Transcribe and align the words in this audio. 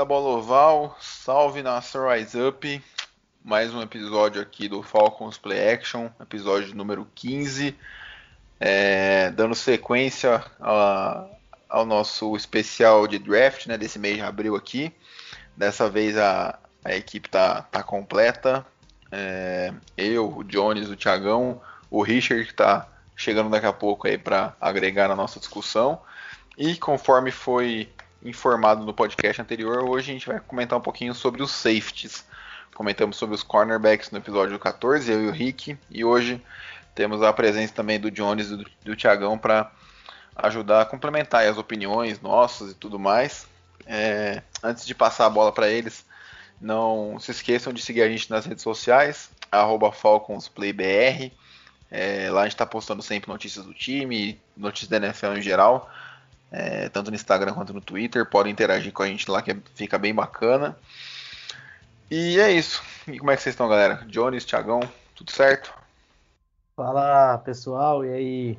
Da 0.00 0.04
bola 0.06 0.38
oval, 0.38 0.96
salve 0.98 1.62
nação 1.62 2.08
Rise 2.08 2.40
Up, 2.40 2.82
mais 3.44 3.74
um 3.74 3.82
episódio 3.82 4.40
aqui 4.40 4.66
do 4.66 4.82
Falcons 4.82 5.36
Play 5.36 5.74
Action, 5.74 6.08
episódio 6.18 6.74
número 6.74 7.06
15, 7.14 7.76
é, 8.58 9.30
dando 9.32 9.54
sequência 9.54 10.42
a, 10.58 11.26
ao 11.68 11.84
nosso 11.84 12.34
especial 12.34 13.06
de 13.06 13.18
draft 13.18 13.66
né, 13.66 13.76
desse 13.76 13.98
mês 13.98 14.16
de 14.16 14.22
abril 14.22 14.56
aqui. 14.56 14.90
Dessa 15.54 15.86
vez 15.90 16.16
a, 16.16 16.58
a 16.82 16.96
equipe 16.96 17.28
tá, 17.28 17.60
tá 17.70 17.82
completa, 17.82 18.64
é, 19.12 19.70
eu, 19.98 20.34
o 20.34 20.42
Jones, 20.42 20.88
o 20.88 20.96
Thiagão, 20.96 21.60
o 21.90 22.00
Richard 22.00 22.46
que 22.46 22.54
tá 22.54 22.88
chegando 23.14 23.50
daqui 23.50 23.66
a 23.66 23.72
pouco 23.72 24.08
aí 24.08 24.16
para 24.16 24.56
agregar 24.58 25.08
na 25.08 25.14
nossa 25.14 25.38
discussão. 25.38 26.00
E 26.56 26.74
conforme 26.76 27.30
foi 27.30 27.92
informado 28.22 28.84
no 28.84 28.92
podcast 28.92 29.40
anterior, 29.40 29.88
hoje 29.88 30.10
a 30.10 30.14
gente 30.14 30.26
vai 30.26 30.40
comentar 30.40 30.78
um 30.78 30.82
pouquinho 30.82 31.14
sobre 31.14 31.42
os 31.42 31.50
safeties. 31.50 32.24
Comentamos 32.74 33.16
sobre 33.16 33.34
os 33.34 33.42
cornerbacks 33.42 34.10
no 34.10 34.18
episódio 34.18 34.58
14, 34.58 35.10
eu 35.10 35.24
e 35.24 35.26
o 35.28 35.30
Rick, 35.30 35.76
e 35.90 36.04
hoje 36.04 36.40
temos 36.94 37.22
a 37.22 37.32
presença 37.32 37.72
também 37.74 37.98
do 37.98 38.10
Jones 38.10 38.50
e 38.50 38.56
do, 38.56 38.70
do 38.84 38.96
Tiagão 38.96 39.38
para 39.38 39.70
ajudar 40.36 40.82
a 40.82 40.86
complementar 40.86 41.46
as 41.46 41.58
opiniões 41.58 42.20
nossas 42.20 42.72
e 42.72 42.74
tudo 42.74 42.98
mais. 42.98 43.46
É, 43.86 44.42
antes 44.62 44.86
de 44.86 44.94
passar 44.94 45.26
a 45.26 45.30
bola 45.30 45.52
para 45.52 45.68
eles, 45.68 46.04
não 46.60 47.18
se 47.18 47.30
esqueçam 47.30 47.72
de 47.72 47.82
seguir 47.82 48.02
a 48.02 48.08
gente 48.08 48.30
nas 48.30 48.44
redes 48.44 48.62
sociais, 48.62 49.30
FalconsPlayBR. 49.92 51.32
É, 51.90 52.30
lá 52.30 52.42
a 52.42 52.44
gente 52.44 52.52
está 52.52 52.66
postando 52.66 53.02
sempre 53.02 53.30
notícias 53.30 53.64
do 53.64 53.74
time, 53.74 54.40
notícias 54.56 54.88
da 54.88 54.98
NFL 54.98 55.38
em 55.38 55.42
geral 55.42 55.90
é, 56.50 56.88
tanto 56.88 57.10
no 57.10 57.14
Instagram 57.14 57.52
quanto 57.52 57.72
no 57.72 57.80
Twitter. 57.80 58.28
Podem 58.28 58.52
interagir 58.52 58.92
com 58.92 59.02
a 59.02 59.06
gente 59.06 59.30
lá, 59.30 59.40
que 59.42 59.56
fica 59.74 59.98
bem 59.98 60.14
bacana. 60.14 60.76
E 62.10 62.40
é 62.40 62.50
isso. 62.50 62.82
E 63.06 63.18
como 63.18 63.30
é 63.30 63.36
que 63.36 63.42
vocês 63.42 63.54
estão, 63.54 63.68
galera? 63.68 64.04
Jones, 64.06 64.44
Thiagão, 64.44 64.80
tudo 65.14 65.30
certo? 65.30 65.72
Fala 66.74 67.38
pessoal, 67.38 68.04
e 68.04 68.08
aí? 68.10 68.58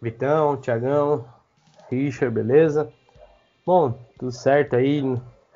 Vitão, 0.00 0.56
Thiagão, 0.56 1.24
Richard, 1.90 2.34
beleza? 2.34 2.92
Bom, 3.64 3.98
tudo 4.18 4.30
certo 4.30 4.76
aí. 4.76 5.02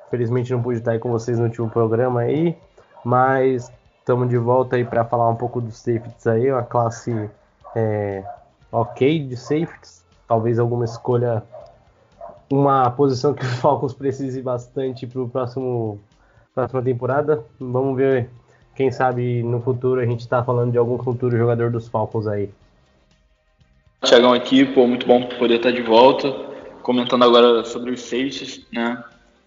Infelizmente 0.07 0.51
não 0.51 0.61
pude 0.61 0.79
estar 0.79 0.91
aí 0.91 0.99
com 0.99 1.11
vocês 1.11 1.37
no 1.37 1.45
último 1.45 1.69
programa 1.69 2.21
aí, 2.21 2.57
mas 3.05 3.71
estamos 3.99 4.27
de 4.27 4.37
volta 4.37 4.75
aí 4.75 4.83
para 4.83 5.05
falar 5.05 5.29
um 5.29 5.35
pouco 5.35 5.61
dos 5.61 5.77
safeties 5.77 6.25
aí, 6.25 6.51
uma 6.51 6.63
classe 6.63 7.29
é, 7.75 8.23
ok 8.71 9.27
de 9.27 9.37
safeties. 9.37 10.03
Talvez 10.27 10.57
alguma 10.57 10.85
escolha 10.85 11.43
uma 12.51 12.89
posição 12.91 13.33
que 13.33 13.43
o 13.43 13.47
Falcons 13.59 13.93
precise 13.93 14.41
bastante 14.41 15.05
para 15.07 15.21
o 15.21 15.29
próximo 15.29 15.99
próxima 16.53 16.81
temporada. 16.81 17.45
Vamos 17.59 17.95
ver, 17.95 18.29
quem 18.75 18.91
sabe 18.91 19.43
no 19.43 19.61
futuro 19.61 20.01
a 20.01 20.05
gente 20.05 20.21
está 20.21 20.43
falando 20.43 20.71
de 20.71 20.77
algum 20.77 20.97
futuro 20.97 21.37
jogador 21.37 21.71
dos 21.71 21.87
Falcons 21.87 22.27
aí. 22.27 22.49
Tiagão 24.03 24.33
aqui, 24.33 24.65
pô, 24.65 24.87
muito 24.87 25.05
bom 25.05 25.23
poder 25.37 25.55
estar 25.55 25.71
de 25.71 25.81
volta, 25.81 26.31
comentando 26.81 27.23
agora 27.23 27.65
sobre 27.65 27.91
os 27.91 28.01
safeties, 28.01 28.65
né? 28.71 29.03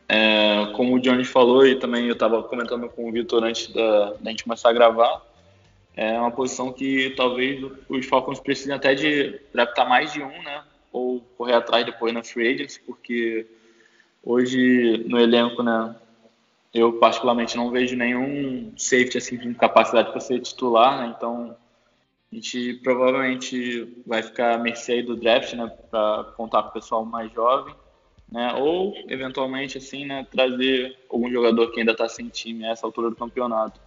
É, 0.09 0.67
como 0.77 0.95
o 0.95 1.01
Johnny 1.01 1.25
falou 1.25 1.67
e 1.67 1.75
também 1.77 2.07
eu 2.07 2.13
estava 2.13 2.43
comentando 2.43 2.87
com 2.89 3.09
o 3.09 3.13
Vitor 3.13 3.43
antes 3.45 3.73
da, 3.73 4.13
da 4.21 4.31
gente 4.31 4.45
começar 4.45 4.69
a 4.69 4.73
gravar, 4.73 5.23
é 5.97 6.19
uma 6.19 6.31
posição 6.31 6.73
que 6.73 7.15
talvez 7.17 7.65
os 7.89 8.07
Falcons 8.07 8.41
precisem 8.41 8.75
até 8.75 8.95
de 8.95 9.41
draftar 9.53 9.89
mais 9.89 10.13
de 10.13 10.23
um, 10.23 10.43
né? 10.43 10.63
Ou 10.93 11.21
correr 11.37 11.55
atrás 11.55 11.85
depois 11.85 12.13
na 12.13 12.23
free 12.23 12.67
porque 12.87 13.47
hoje 14.23 15.05
no 15.09 15.19
elenco, 15.19 15.63
né, 15.63 15.97
eu 16.73 16.95
particularmente 16.95 17.57
não 17.57 17.71
vejo 17.71 17.97
nenhum 17.97 18.73
safety 18.77 19.19
assim 19.19 19.39
com 19.39 19.55
capacidade 19.55 20.11
para 20.11 20.21
ser 20.21 20.41
titular, 20.41 21.01
né, 21.01 21.15
então 21.17 21.57
a 22.31 22.35
gente 22.35 22.75
provavelmente 22.83 24.03
vai 24.07 24.23
ficar 24.23 24.55
à 24.55 24.59
mercê 24.59 25.03
do 25.03 25.17
draft, 25.17 25.53
né, 25.55 25.71
para 25.91 26.25
contar 26.37 26.63
com 26.63 26.69
o 26.71 26.73
pessoal 26.73 27.05
mais 27.05 27.31
jovem, 27.33 27.75
né, 28.31 28.55
ou 28.55 28.95
eventualmente 29.09 29.77
assim, 29.77 30.07
né, 30.07 30.27
trazer 30.31 30.99
algum 31.11 31.31
jogador 31.31 31.71
que 31.71 31.81
ainda 31.81 31.93
está 31.93 32.09
sem 32.09 32.29
time 32.29 32.65
a 32.65 32.71
essa 32.71 32.87
altura 32.87 33.11
do 33.11 33.17
campeonato. 33.17 33.79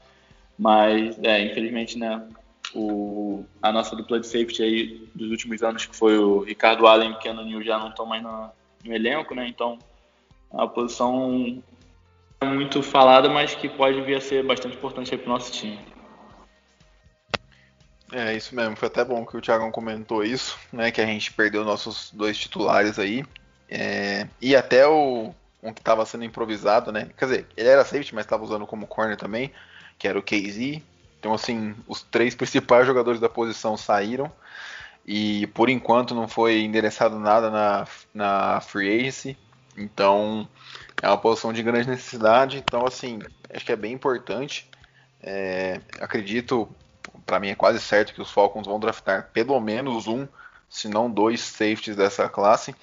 Mas, 0.57 1.17
é, 1.21 1.43
infelizmente, 1.43 1.97
né, 1.97 2.25
o, 2.75 3.45
a 3.61 3.71
nossa 3.71 3.95
dupla 3.95 4.19
de 4.19 4.27
safety 4.27 4.61
aí 4.61 5.09
dos 5.15 5.31
últimos 5.31 5.63
anos, 5.63 5.85
que 5.85 5.95
foi 5.95 6.17
o 6.17 6.41
Ricardo 6.41 6.85
Allen 6.85 7.11
e 7.11 7.13
o 7.13 7.19
Keanu 7.19 7.63
já 7.63 7.79
não 7.79 7.89
estão 7.89 8.05
mais 8.05 8.21
no, 8.21 8.49
no, 8.83 8.93
elenco, 8.93 9.33
né? 9.33 9.47
Então, 9.47 9.79
a 10.51 10.67
posição 10.67 11.63
é 12.41 12.45
muito 12.45 12.83
falada, 12.83 13.29
mas 13.29 13.55
que 13.55 13.69
pode 13.69 14.01
vir 14.01 14.17
a 14.17 14.21
ser 14.21 14.43
bastante 14.43 14.75
importante 14.75 15.15
para 15.17 15.25
o 15.25 15.29
nosso 15.29 15.51
time. 15.51 15.79
É, 18.11 18.35
isso 18.35 18.53
mesmo. 18.53 18.75
Foi 18.75 18.87
até 18.87 19.03
bom 19.03 19.25
que 19.25 19.37
o 19.37 19.41
Thiago 19.41 19.71
comentou 19.71 20.23
isso, 20.23 20.59
né? 20.71 20.91
Que 20.91 21.01
a 21.01 21.05
gente 21.05 21.31
perdeu 21.31 21.63
nossos 21.63 22.11
dois 22.11 22.37
titulares 22.37 22.99
aí. 22.99 23.23
É, 23.69 24.27
e 24.41 24.55
até 24.55 24.85
o 24.85 25.33
um 25.63 25.73
que 25.73 25.81
estava 25.81 26.05
sendo 26.05 26.23
improvisado, 26.23 26.91
né? 26.91 27.09
Quer 27.17 27.25
dizer, 27.25 27.47
ele 27.57 27.69
era 27.69 27.83
safety, 27.83 28.13
mas 28.13 28.25
estava 28.25 28.43
usando 28.43 28.67
como 28.67 28.85
corner 28.85 29.17
também, 29.17 29.51
que 29.97 30.07
era 30.07 30.19
o 30.19 30.23
KZ. 30.23 30.81
Então, 31.25 31.33
assim, 31.33 31.73
os 31.87 32.03
três 32.03 32.35
principais 32.35 32.85
jogadores 32.85 33.19
da 33.19 33.27
posição 33.27 33.75
saíram 33.75 34.31
e 35.03 35.47
por 35.47 35.71
enquanto 35.71 36.13
não 36.13 36.27
foi 36.27 36.61
endereçado 36.61 37.17
nada 37.17 37.49
na, 37.49 37.87
na 38.13 38.61
free 38.61 38.99
agency. 38.99 39.35
Então, 39.75 40.47
é 41.01 41.07
uma 41.07 41.17
posição 41.17 41.51
de 41.51 41.63
grande 41.63 41.89
necessidade. 41.89 42.59
Então, 42.59 42.85
assim, 42.85 43.17
acho 43.51 43.65
que 43.65 43.71
é 43.71 43.75
bem 43.75 43.91
importante. 43.91 44.69
É, 45.19 45.81
acredito, 45.99 46.69
para 47.25 47.39
mim 47.39 47.49
é 47.49 47.55
quase 47.55 47.79
certo 47.79 48.13
que 48.13 48.21
os 48.21 48.29
Falcons 48.29 48.67
vão 48.67 48.79
draftar 48.79 49.31
pelo 49.33 49.59
menos 49.59 50.05
um, 50.05 50.27
se 50.69 50.87
não 50.87 51.09
dois 51.09 51.41
safeties 51.41 51.95
dessa 51.95 52.29
classe. 52.29 52.75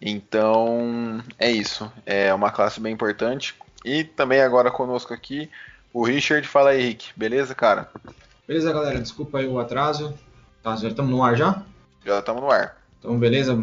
Então, 0.00 1.22
é 1.38 1.48
isso. 1.48 1.92
É 2.04 2.34
uma 2.34 2.50
classe 2.50 2.80
bem 2.80 2.92
importante. 2.92 3.54
E 3.84 4.02
também 4.02 4.40
agora 4.40 4.68
conosco 4.68 5.14
aqui 5.14 5.48
o 5.92 6.04
Richard, 6.04 6.46
fala 6.48 6.70
aí, 6.70 6.82
Rick. 6.82 7.10
Beleza, 7.16 7.54
cara? 7.54 7.90
Beleza, 8.46 8.72
galera. 8.72 9.00
Desculpa 9.00 9.38
aí 9.38 9.46
o 9.46 9.58
atraso. 9.58 10.14
Tá, 10.62 10.74
já 10.76 10.88
estamos 10.88 11.10
no 11.10 11.22
ar 11.22 11.36
já? 11.36 11.62
Já 12.04 12.18
estamos 12.18 12.42
no 12.42 12.50
ar. 12.50 12.78
Então, 12.98 13.18
beleza. 13.18 13.62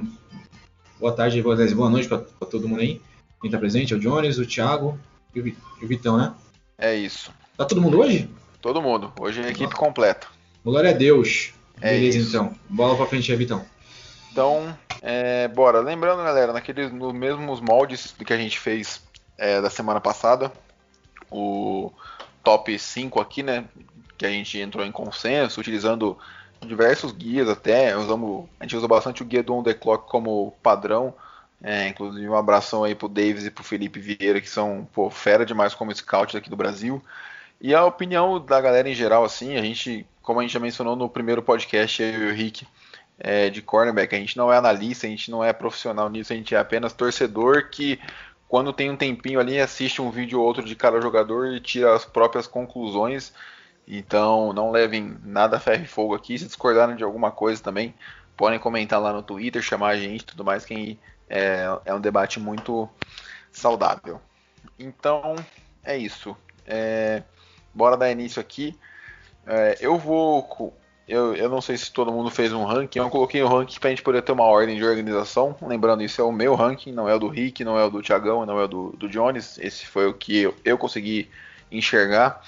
Boa 1.00 1.14
tarde, 1.14 1.42
boa 1.42 1.56
tarde, 1.56 1.74
boa 1.74 1.90
noite 1.90 2.08
para 2.08 2.20
todo 2.20 2.68
mundo 2.68 2.82
aí. 2.82 3.02
Quem 3.42 3.50
tá 3.50 3.58
presente 3.58 3.94
é 3.94 3.98
o 3.98 4.00
Jones, 4.00 4.38
o 4.38 4.46
Thiago 4.46 5.00
e 5.34 5.40
o 5.40 5.88
Vitão, 5.88 6.18
né? 6.18 6.34
É 6.78 6.94
isso. 6.94 7.32
Tá 7.58 7.66
todo 7.66 7.82
mundo 7.82 8.00
hoje? 8.00 8.30
Todo 8.62 8.82
mundo. 8.82 9.14
Hoje 9.20 9.42
é 9.42 9.46
a 9.46 9.50
equipe 9.50 9.74
completa. 9.74 10.28
Glória 10.64 10.90
a 10.90 10.94
Deus. 10.94 11.54
É 11.82 11.92
beleza, 11.92 12.18
isso. 12.18 12.30
então. 12.30 12.54
Bola 12.70 12.98
pra 12.98 13.06
frente 13.06 13.32
aí, 13.32 13.38
Vitão. 13.38 13.66
Então, 14.32 14.78
é, 15.02 15.48
bora. 15.48 15.80
Lembrando, 15.80 16.24
galera, 16.24 16.52
naqueles, 16.52 16.92
nos 16.92 17.14
mesmos 17.14 17.62
moldes 17.62 18.14
que 18.26 18.34
a 18.34 18.38
gente 18.38 18.60
fez 18.60 19.02
é, 19.38 19.62
da 19.62 19.70
semana 19.70 20.02
passada, 20.02 20.52
o 21.32 21.92
top 22.50 22.80
5 22.80 23.22
aqui, 23.22 23.44
né? 23.44 23.66
Que 24.18 24.26
a 24.26 24.30
gente 24.30 24.58
entrou 24.58 24.84
em 24.84 24.92
consenso, 24.92 25.60
utilizando 25.60 26.18
diversos 26.66 27.12
guias 27.12 27.48
até. 27.48 27.96
Usamos, 27.96 28.50
a 28.60 28.64
gente 28.64 28.76
usa 28.76 28.88
bastante 28.88 29.22
o 29.22 29.26
guia 29.26 29.44
do 29.44 29.54
On 29.54 29.62
The 29.62 29.76
Clock 29.76 30.10
como 30.10 30.52
padrão. 30.64 31.14
É, 31.62 31.90
inclusive 31.90 32.28
um 32.28 32.36
abração 32.36 32.84
aí 32.84 32.96
pro 32.96 33.08
Davis 33.08 33.46
e 33.46 33.52
pro 33.52 33.64
Felipe 33.64 34.00
Vieira, 34.00 34.42
que 34.42 34.50
são 34.50 34.88
pô, 34.94 35.12
fera 35.12 35.46
demais 35.46 35.76
como 35.76 35.94
scout 35.94 36.36
aqui 36.36 36.50
do 36.50 36.56
Brasil. 36.56 37.04
E 37.62 37.76
a 37.76 37.86
opinião 37.86 38.44
da 38.44 38.60
galera 38.60 38.90
em 38.90 38.96
geral, 38.96 39.24
assim, 39.24 39.56
a 39.58 39.62
gente, 39.62 40.08
como 40.24 40.40
a 40.40 40.42
gente 40.42 40.54
já 40.54 40.60
mencionou 40.60 40.96
no 40.96 41.08
primeiro 41.08 41.44
podcast, 41.44 42.02
eu 42.02 42.30
e 42.30 42.32
o 42.32 42.34
Rick, 42.34 42.66
é, 43.20 43.50
de 43.50 43.62
cornerback, 43.62 44.16
a 44.16 44.20
gente 44.20 44.38
não 44.38 44.52
é 44.52 44.58
analista, 44.58 45.06
a 45.06 45.10
gente 45.10 45.30
não 45.30 45.44
é 45.44 45.52
profissional 45.54 46.10
nisso, 46.10 46.34
a 46.34 46.36
gente 46.36 46.56
é 46.56 46.58
apenas 46.58 46.94
torcedor 46.94 47.70
que 47.70 48.00
quando 48.50 48.74
tem 48.74 48.90
um 48.90 48.98
tempinho 48.98 49.40
ali, 49.40 49.60
assiste 49.60 50.02
um 50.02 50.10
vídeo 50.10 50.40
ou 50.40 50.46
outro 50.46 50.66
de 50.66 50.76
cada 50.76 51.00
jogador 51.00 51.54
e 51.54 51.62
tira 51.62 51.96
as 51.96 52.04
próprias 52.04 52.48
conclusões. 52.48 53.32
Então 53.88 54.52
não 54.52 54.72
levem 54.72 55.16
nada 55.24 55.60
ferro 55.60 55.84
e 55.84 55.88
fogo 55.88 56.16
aqui. 56.16 56.38
Se 56.38 56.48
discordarem 56.48 56.96
de 56.96 57.04
alguma 57.04 57.30
coisa 57.30 57.62
também, 57.62 57.94
podem 58.36 58.58
comentar 58.58 59.00
lá 59.00 59.14
no 59.14 59.22
Twitter, 59.22 59.62
chamar 59.62 59.90
a 59.90 59.98
gente 59.98 60.26
tudo 60.26 60.44
mais. 60.44 60.66
Quem 60.66 61.00
é, 61.30 61.66
é 61.86 61.94
um 61.94 62.02
debate 62.02 62.40
muito 62.40 62.90
saudável. 63.52 64.20
Então, 64.80 65.36
é 65.84 65.96
isso. 65.96 66.36
É, 66.66 67.22
bora 67.72 67.96
dar 67.96 68.10
início 68.10 68.42
aqui. 68.42 68.76
É, 69.46 69.78
eu 69.80 69.96
vou. 69.96 70.76
Eu, 71.10 71.36
eu 71.36 71.50
não 71.50 71.60
sei 71.60 71.76
se 71.76 71.92
todo 71.92 72.12
mundo 72.12 72.30
fez 72.30 72.54
um 72.54 72.64
ranking. 72.66 73.00
Eu 73.00 73.10
coloquei 73.10 73.42
o 73.42 73.48
um 73.48 73.50
ranking 73.50 73.80
pra 73.80 73.90
gente 73.90 74.04
poder 74.04 74.22
ter 74.22 74.32
uma 74.32 74.44
ordem 74.44 74.78
de 74.78 74.86
organização. 74.86 75.56
Lembrando, 75.60 76.04
isso 76.04 76.22
é 76.22 76.24
o 76.24 76.32
meu 76.32 76.54
ranking, 76.54 76.92
não 76.92 77.10
é 77.10 77.16
o 77.16 77.20
do 77.20 77.28
Rick, 77.28 77.64
não 77.64 77.80
é 77.80 77.84
o 77.84 77.90
do 77.90 78.04
Thiagão, 78.04 78.46
não 78.46 78.60
é 78.60 78.66
o 78.66 78.68
do, 78.68 78.90
do 78.92 79.10
Jones. 79.10 79.58
Esse 79.58 79.88
foi 79.88 80.06
o 80.06 80.14
que 80.14 80.38
eu, 80.38 80.56
eu 80.64 80.78
consegui 80.78 81.28
enxergar. 81.72 82.46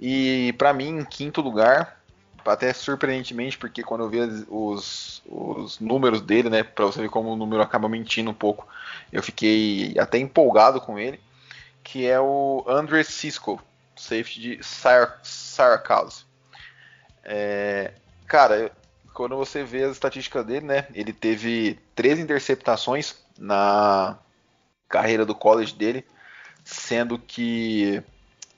E 0.00 0.52
para 0.58 0.72
mim, 0.72 0.88
em 0.88 1.04
quinto 1.04 1.40
lugar, 1.40 2.00
até 2.44 2.72
surpreendentemente, 2.72 3.56
porque 3.56 3.84
quando 3.84 4.02
eu 4.02 4.08
vi 4.08 4.18
os, 4.48 5.22
os 5.24 5.78
números 5.78 6.20
dele, 6.20 6.50
né, 6.50 6.64
para 6.64 6.86
você 6.86 7.00
ver 7.02 7.10
como 7.10 7.32
o 7.32 7.36
número 7.36 7.62
acaba 7.62 7.88
mentindo 7.88 8.30
um 8.30 8.34
pouco, 8.34 8.66
eu 9.12 9.22
fiquei 9.22 9.94
até 9.96 10.18
empolgado 10.18 10.80
com 10.80 10.98
ele, 10.98 11.20
que 11.84 12.08
é 12.08 12.18
o 12.18 12.64
Andre 12.66 13.04
Cisco, 13.04 13.62
safety 13.94 14.40
de 14.40 14.60
Syracuse. 14.62 16.24
É, 17.22 17.92
cara, 18.30 18.70
quando 19.12 19.36
você 19.36 19.64
vê 19.64 19.82
as 19.82 19.90
estatísticas 19.90 20.46
dele, 20.46 20.64
né, 20.64 20.86
ele 20.94 21.12
teve 21.12 21.80
três 21.96 22.16
interceptações 22.16 23.16
na 23.36 24.16
carreira 24.88 25.26
do 25.26 25.34
college 25.34 25.74
dele, 25.74 26.04
sendo 26.64 27.18
que 27.18 28.00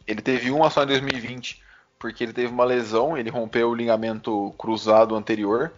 ele 0.06 0.20
teve 0.20 0.50
uma 0.50 0.68
só 0.68 0.82
em 0.82 0.88
2020, 0.88 1.62
porque 1.98 2.22
ele 2.22 2.34
teve 2.34 2.52
uma 2.52 2.66
lesão, 2.66 3.16
ele 3.16 3.30
rompeu 3.30 3.70
o 3.70 3.74
ligamento 3.74 4.54
cruzado 4.58 5.16
anterior, 5.16 5.72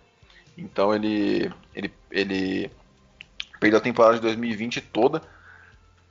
então 0.59 0.93
ele, 0.93 1.53
ele, 1.73 1.95
ele 2.11 2.73
perdeu 3.61 3.79
a 3.79 3.83
temporada 3.83 4.17
de 4.17 4.23
2020 4.23 4.81
toda. 4.81 5.23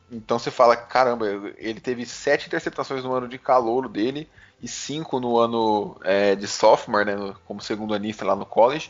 Então 0.09 0.39
você 0.39 0.50
fala, 0.50 0.77
caramba, 0.77 1.25
ele 1.57 1.81
teve 1.81 2.06
sete 2.06 2.47
interceptações 2.47 3.03
no 3.03 3.13
ano 3.13 3.27
de 3.27 3.38
calouro 3.38 3.89
dele 3.89 4.30
e 4.63 4.68
cinco 4.68 5.19
no 5.19 5.38
ano 5.38 5.98
é, 6.06 6.36
de 6.36 6.48
sophomore, 6.48 7.04
né, 7.04 7.36
como 7.45 7.62
segundo 7.62 7.94
anista 7.94 8.24
lá 8.24 8.33
no 8.33 8.45
college. 8.45 8.89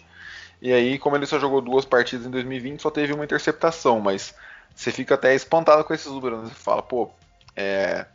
E 0.61 0.71
aí, 0.71 0.99
como 0.99 1.15
ele 1.15 1.25
só 1.25 1.39
jogou 1.39 1.59
duas 1.59 1.83
partidas 1.83 2.27
em 2.27 2.29
2020, 2.29 2.79
só 2.79 2.91
teve 2.91 3.11
uma 3.11 3.25
interceptação, 3.25 3.99
mas 3.99 4.35
você 4.73 4.91
fica 4.91 5.15
até 5.15 5.33
espantado 5.33 5.83
com 5.83 5.93
esses 5.93 6.07
números. 6.07 6.43
Né? 6.43 6.49
Você 6.49 6.53
fala, 6.53 6.83
pô, 6.83 7.09
é, 7.55 8.05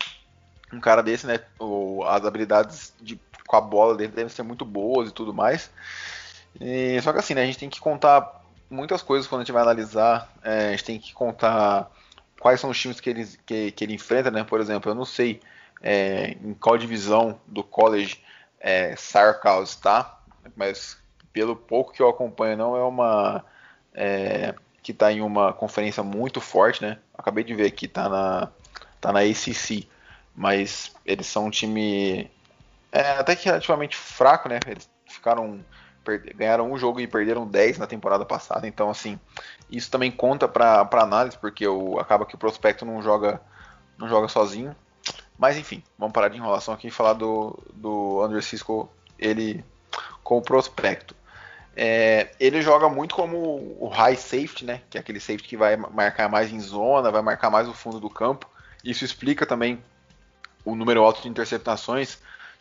um 0.73 0.81
cara 0.81 1.03
desse, 1.03 1.27
né? 1.27 1.41
As 2.07 2.25
habilidades 2.25 2.95
de, 3.01 3.21
com 3.47 3.57
a 3.57 3.61
bola 3.61 3.97
dele 3.97 4.13
devem 4.13 4.31
ser 4.31 4.45
muito 4.45 4.65
boas 4.65 5.11
e 5.11 5.13
tudo 5.13 5.35
mais. 5.35 5.71
E, 6.61 7.01
só 7.03 7.13
que 7.13 7.19
assim, 7.19 7.35
né, 7.35 7.43
a 7.43 7.47
gente 7.47 7.59
tem 7.59 7.69
que 7.69 7.81
contar 7.81 8.41
muitas 8.71 9.03
coisas 9.03 9.27
quando 9.27 9.43
a 9.43 9.45
gente 9.45 9.53
vai 9.53 9.63
analisar. 9.63 10.33
É, 10.43 10.69
a 10.69 10.71
gente 10.71 10.85
tem 10.85 10.99
que 10.99 11.13
contar 11.13 11.91
quais 12.41 12.61
são 12.61 12.71
os 12.71 12.81
times 12.81 13.01
que 13.01 13.11
ele, 13.11 13.27
que, 13.45 13.73
que 13.73 13.85
ele 13.85 13.95
enfrenta, 13.95 14.31
né? 14.31 14.45
Por 14.45 14.61
exemplo, 14.61 14.91
eu 14.91 14.95
não 14.95 15.05
sei 15.05 15.41
é, 15.83 16.37
em 16.43 16.55
qual 16.55 16.77
divisão 16.77 17.41
do 17.47 17.63
college 17.63 18.23
é, 18.61 18.95
Syracuse 18.97 19.71
está, 19.73 20.21
mas 20.57 20.99
pelo 21.33 21.55
pouco 21.55 21.93
que 21.93 22.03
eu 22.03 22.09
acompanho, 22.09 22.57
não 22.57 22.77
é 22.77 22.83
uma 22.83 23.45
é, 23.95 24.55
que 24.83 24.93
está 24.93 25.13
em 25.13 25.21
uma 25.21 25.53
conferência 25.53 26.03
muito 26.03 26.41
forte, 26.41 26.83
né? 26.83 26.99
Acabei 27.17 27.45
de 27.45 27.55
ver 27.55 27.67
aqui, 27.67 27.87
está 27.87 28.09
na, 28.09 28.49
tá 29.01 29.13
na 29.13 29.21
ACC 29.21 29.89
mas 30.39 30.95
eles 31.05 31.27
são 31.27 31.47
um 31.47 31.51
time 31.51 32.31
é, 32.93 33.11
até 33.19 33.35
que 33.35 33.47
relativamente 33.47 33.97
fraco, 33.97 34.49
né? 34.49 34.61
Eles 34.69 34.89
ficaram 35.05 35.65
ganharam 36.37 36.73
um 36.73 36.79
jogo 36.79 37.01
e 37.01 37.07
perderam 37.07 37.47
10 37.47 37.77
na 37.77 37.87
temporada 37.87 38.25
passada, 38.25 38.67
então 38.67 38.89
assim, 38.89 39.21
isso 39.69 39.91
também 39.91 40.11
conta 40.11 40.49
para 40.49 40.89
análise, 40.93 41.37
porque 41.37 41.69
o, 41.69 41.99
acaba 41.99 42.25
que 42.25 42.35
o 42.35 42.39
prospecto 42.39 42.87
não 42.87 43.03
joga 43.03 43.43
não 43.99 44.09
joga 44.09 44.29
sozinho. 44.29 44.75
Mas 45.39 45.57
enfim, 45.57 45.83
vamos 45.99 46.13
parar 46.13 46.29
de 46.29 46.37
enrolação 46.37 46.75
aqui 46.75 46.89
e 46.89 46.91
falar 46.91 47.13
do, 47.13 47.59
do 47.73 48.21
Andrew 48.23 48.43
Cisco, 48.43 48.91
ele 49.19 49.65
com 50.23 50.39
o 50.39 50.43
prospecto. 50.43 51.15
É, 51.77 52.33
ele 52.41 52.61
joga 52.61 52.89
muito 52.89 53.15
como 53.15 53.77
o 53.79 53.89
high 53.89 54.17
safety, 54.17 54.65
né? 54.65 54.83
Que 54.91 54.99
é 54.99 55.01
aquele 55.01 55.21
safety 55.21 55.49
que 55.49 55.57
vai 55.57 55.77
marcar 55.77 56.29
mais 56.29 56.53
em 56.53 56.59
zona, 56.59 57.11
vai 57.11 57.23
marcar 57.23 57.51
mais 57.51 57.69
o 57.69 57.73
fundo 57.73 58.01
do 58.01 58.11
campo. 58.11 58.51
Isso 58.85 59.05
explica 59.05 59.47
também 59.47 59.81
o 60.65 60.75
número 60.75 61.03
alto 61.03 61.23
de 61.23 61.29
interceptações, 61.29 62.19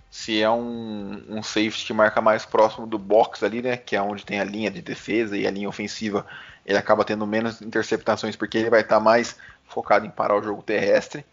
se 0.10 0.42
é 0.42 0.50
um, 0.50 1.24
um 1.30 1.44
safety 1.44 1.86
que 1.86 1.94
marca 1.94 2.22
mais 2.22 2.46
próximo 2.46 2.88
do 2.88 2.98
box 2.98 3.44
ali, 3.44 3.62
né, 3.62 3.78
que 3.78 3.96
é 3.96 4.02
onde 4.02 4.26
tem 4.26 4.40
a 4.40 4.44
linha 4.44 4.72
de 4.72 4.82
defesa 4.82 5.38
e 5.38 5.46
a 5.46 5.52
linha 5.52 5.68
ofensiva, 5.68 6.26
ele 6.66 6.78
acaba 6.78 7.04
tendo 7.04 7.28
menos 7.28 7.62
interceptações 7.62 8.36
porque 8.36 8.58
ele 8.58 8.70
vai 8.70 8.82
estar 8.82 8.98
tá 8.98 9.02
mais 9.02 9.38
focado 9.66 10.06
em 10.06 10.10
parar 10.10 10.38
o 10.38 10.44
jogo 10.44 10.64
terrestre. 10.64 11.26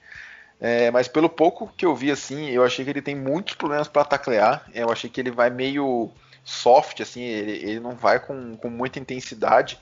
É, 0.60 0.90
mas 0.90 1.08
pelo 1.08 1.28
pouco 1.28 1.70
que 1.76 1.84
eu 1.84 1.94
vi 1.94 2.10
assim, 2.10 2.48
eu 2.48 2.64
achei 2.64 2.84
que 2.84 2.90
ele 2.90 3.02
tem 3.02 3.14
muitos 3.14 3.54
problemas 3.54 3.88
para 3.88 4.04
taclear. 4.04 4.66
Eu 4.72 4.90
achei 4.90 5.10
que 5.10 5.20
ele 5.20 5.30
vai 5.30 5.50
meio 5.50 6.10
soft, 6.44 7.00
assim, 7.00 7.22
ele, 7.22 7.52
ele 7.52 7.80
não 7.80 7.92
vai 7.92 8.20
com, 8.20 8.56
com 8.56 8.70
muita 8.70 8.98
intensidade. 8.98 9.78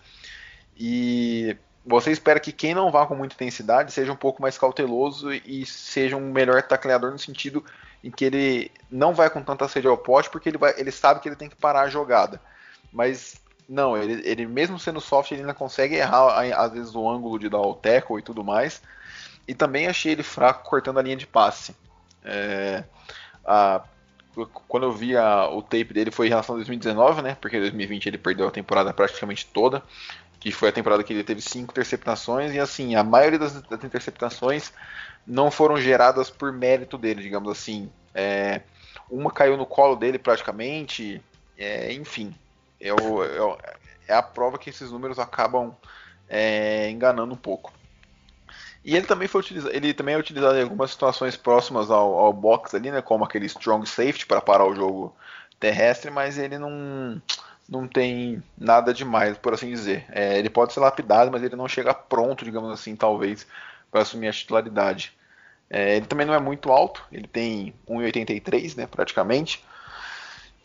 E 0.77 1.57
você 1.85 2.11
espera 2.11 2.41
que 2.41 2.53
quem 2.53 2.75
não 2.75 2.91
vá 2.91 3.07
com 3.07 3.15
muita 3.15 3.35
intensidade 3.35 3.93
seja 3.93 4.13
um 4.13 4.17
pouco 4.17 4.41
mais 4.41 4.57
cauteloso 4.57 5.33
e 5.33 5.67
seja 5.67 6.17
um 6.17 6.33
melhor 6.33 6.63
tacleador 6.63 7.11
no 7.11 7.19
sentido 7.19 7.65
em 8.03 8.11
que 8.11 8.25
ele 8.25 8.71
não 8.91 9.15
vai 9.15 9.29
com 9.31 9.43
tanta 9.43 9.69
sede 9.69 9.87
ao 9.87 9.99
pote 9.99 10.31
porque 10.31 10.49
ele, 10.49 10.59
vai, 10.59 10.75
ele 10.77 10.91
sabe 10.91 11.21
que 11.21 11.29
ele 11.29 11.37
tem 11.37 11.49
que 11.49 11.57
parar 11.57 11.83
a 11.83 11.89
jogada. 11.89 12.41
Mas 12.93 13.41
não, 13.69 13.97
ele, 13.97 14.23
ele 14.29 14.47
mesmo 14.47 14.79
sendo 14.79 15.01
soft, 15.01 15.33
ele 15.33 15.41
ainda 15.41 15.55
consegue 15.55 15.97
errar 15.97 16.43
às 16.57 16.73
vezes 16.73 16.95
o 16.95 17.09
ângulo 17.09 17.39
de 17.39 17.49
dar 17.49 17.61
o 17.61 17.75
tackle 17.75 18.19
e 18.19 18.23
tudo 18.23 18.45
mais. 18.45 18.83
E 19.47 19.55
também 19.55 19.87
achei 19.87 20.13
ele 20.13 20.23
fraco 20.23 20.69
cortando 20.69 20.99
a 20.99 21.03
linha 21.03 21.17
de 21.17 21.27
passe. 21.27 21.75
É, 22.25 22.85
a, 23.45 23.83
quando 24.69 24.85
eu 24.85 24.93
vi 24.93 25.17
a, 25.17 25.49
o 25.49 25.63
tape 25.63 25.93
dele 25.93 26.11
foi 26.11 26.27
em 26.27 26.31
relação 26.31 26.55
a 26.55 26.59
2019, 26.59 27.23
né? 27.23 27.37
Porque 27.41 27.57
em 27.57 27.61
2020 27.61 28.07
ele 28.07 28.19
perdeu 28.19 28.47
a 28.47 28.51
temporada 28.51 28.93
praticamente 28.93 29.47
toda 29.47 29.83
que 30.43 30.51
foi 30.51 30.71
a 30.71 30.73
temporada 30.73 31.05
que 31.05 31.13
ele 31.13 31.23
teve 31.23 31.41
cinco 31.41 31.71
interceptações, 31.71 32.53
e 32.53 32.59
assim, 32.59 32.97
a 32.97 33.05
maioria 33.05 33.39
das, 33.39 33.63
das 33.63 33.85
interceptações 33.85 34.73
não 35.25 35.53
foram 35.53 35.77
geradas 35.77 36.31
por 36.31 36.51
mérito 36.51 36.99
dele, 36.99 37.23
digamos 37.23 37.49
assim. 37.49 37.89
É, 38.13 38.63
uma 39.09 39.31
caiu 39.31 39.57
no 39.57 39.65
colo 39.65 39.95
dele 39.95 40.19
praticamente, 40.19 41.23
é, 41.57 41.93
enfim. 41.93 42.35
É, 42.81 42.89
é, 42.89 42.93
é, 44.09 44.15
a 44.15 44.21
prova 44.21 44.59
que 44.59 44.69
esses 44.69 44.91
números 44.91 45.21
acabam 45.21 45.77
é, 46.29 46.91
enganando 46.91 47.33
um 47.33 47.37
pouco. 47.37 47.73
E 48.85 48.97
ele 48.97 49.07
também 49.07 49.29
foi 49.29 49.41
utilizado, 49.41 49.75
ele 49.75 49.95
também 49.95 50.15
é 50.15 50.19
utilizado 50.19 50.59
em 50.59 50.63
algumas 50.63 50.91
situações 50.91 51.37
próximas 51.37 51.91
ao, 51.91 52.19
ao 52.19 52.33
box 52.33 52.75
ali, 52.75 52.91
né, 52.91 53.01
como 53.01 53.25
aquele 53.25 53.47
strong 53.47 53.89
safety 53.89 54.27
para 54.27 54.41
parar 54.41 54.67
o 54.67 54.75
jogo 54.75 55.15
terrestre, 55.61 56.11
mas 56.11 56.37
ele 56.39 56.59
não 56.59 57.23
não 57.69 57.87
tem 57.89 58.43
nada 58.59 58.93
demais, 58.93 59.39
por 59.39 59.55
assim 59.55 59.71
dizer. 59.71 60.05
É, 60.11 60.39
ele 60.39 60.51
pode 60.51 60.73
ser 60.73 60.81
lapidado, 60.81 61.31
mas 61.31 61.43
ele 61.43 61.57
não 61.57 61.69
chega 61.69 61.95
pronto, 61.95 62.45
digamos 62.45 62.71
assim, 62.71 62.95
talvez, 62.95 63.47
para 63.91 64.03
assumir 64.03 64.29
a 64.29 64.33
titularidade. 64.33 65.13
É, 65.71 65.97
ele 65.97 66.07
também 66.07 66.27
não 66.27 66.35
é 66.35 66.41
muito 66.41 66.71
alto, 66.71 67.03
ele 67.11 67.27
tem 67.27 67.73
1,83, 67.89 68.77
né, 68.77 68.87
praticamente. 68.87 69.65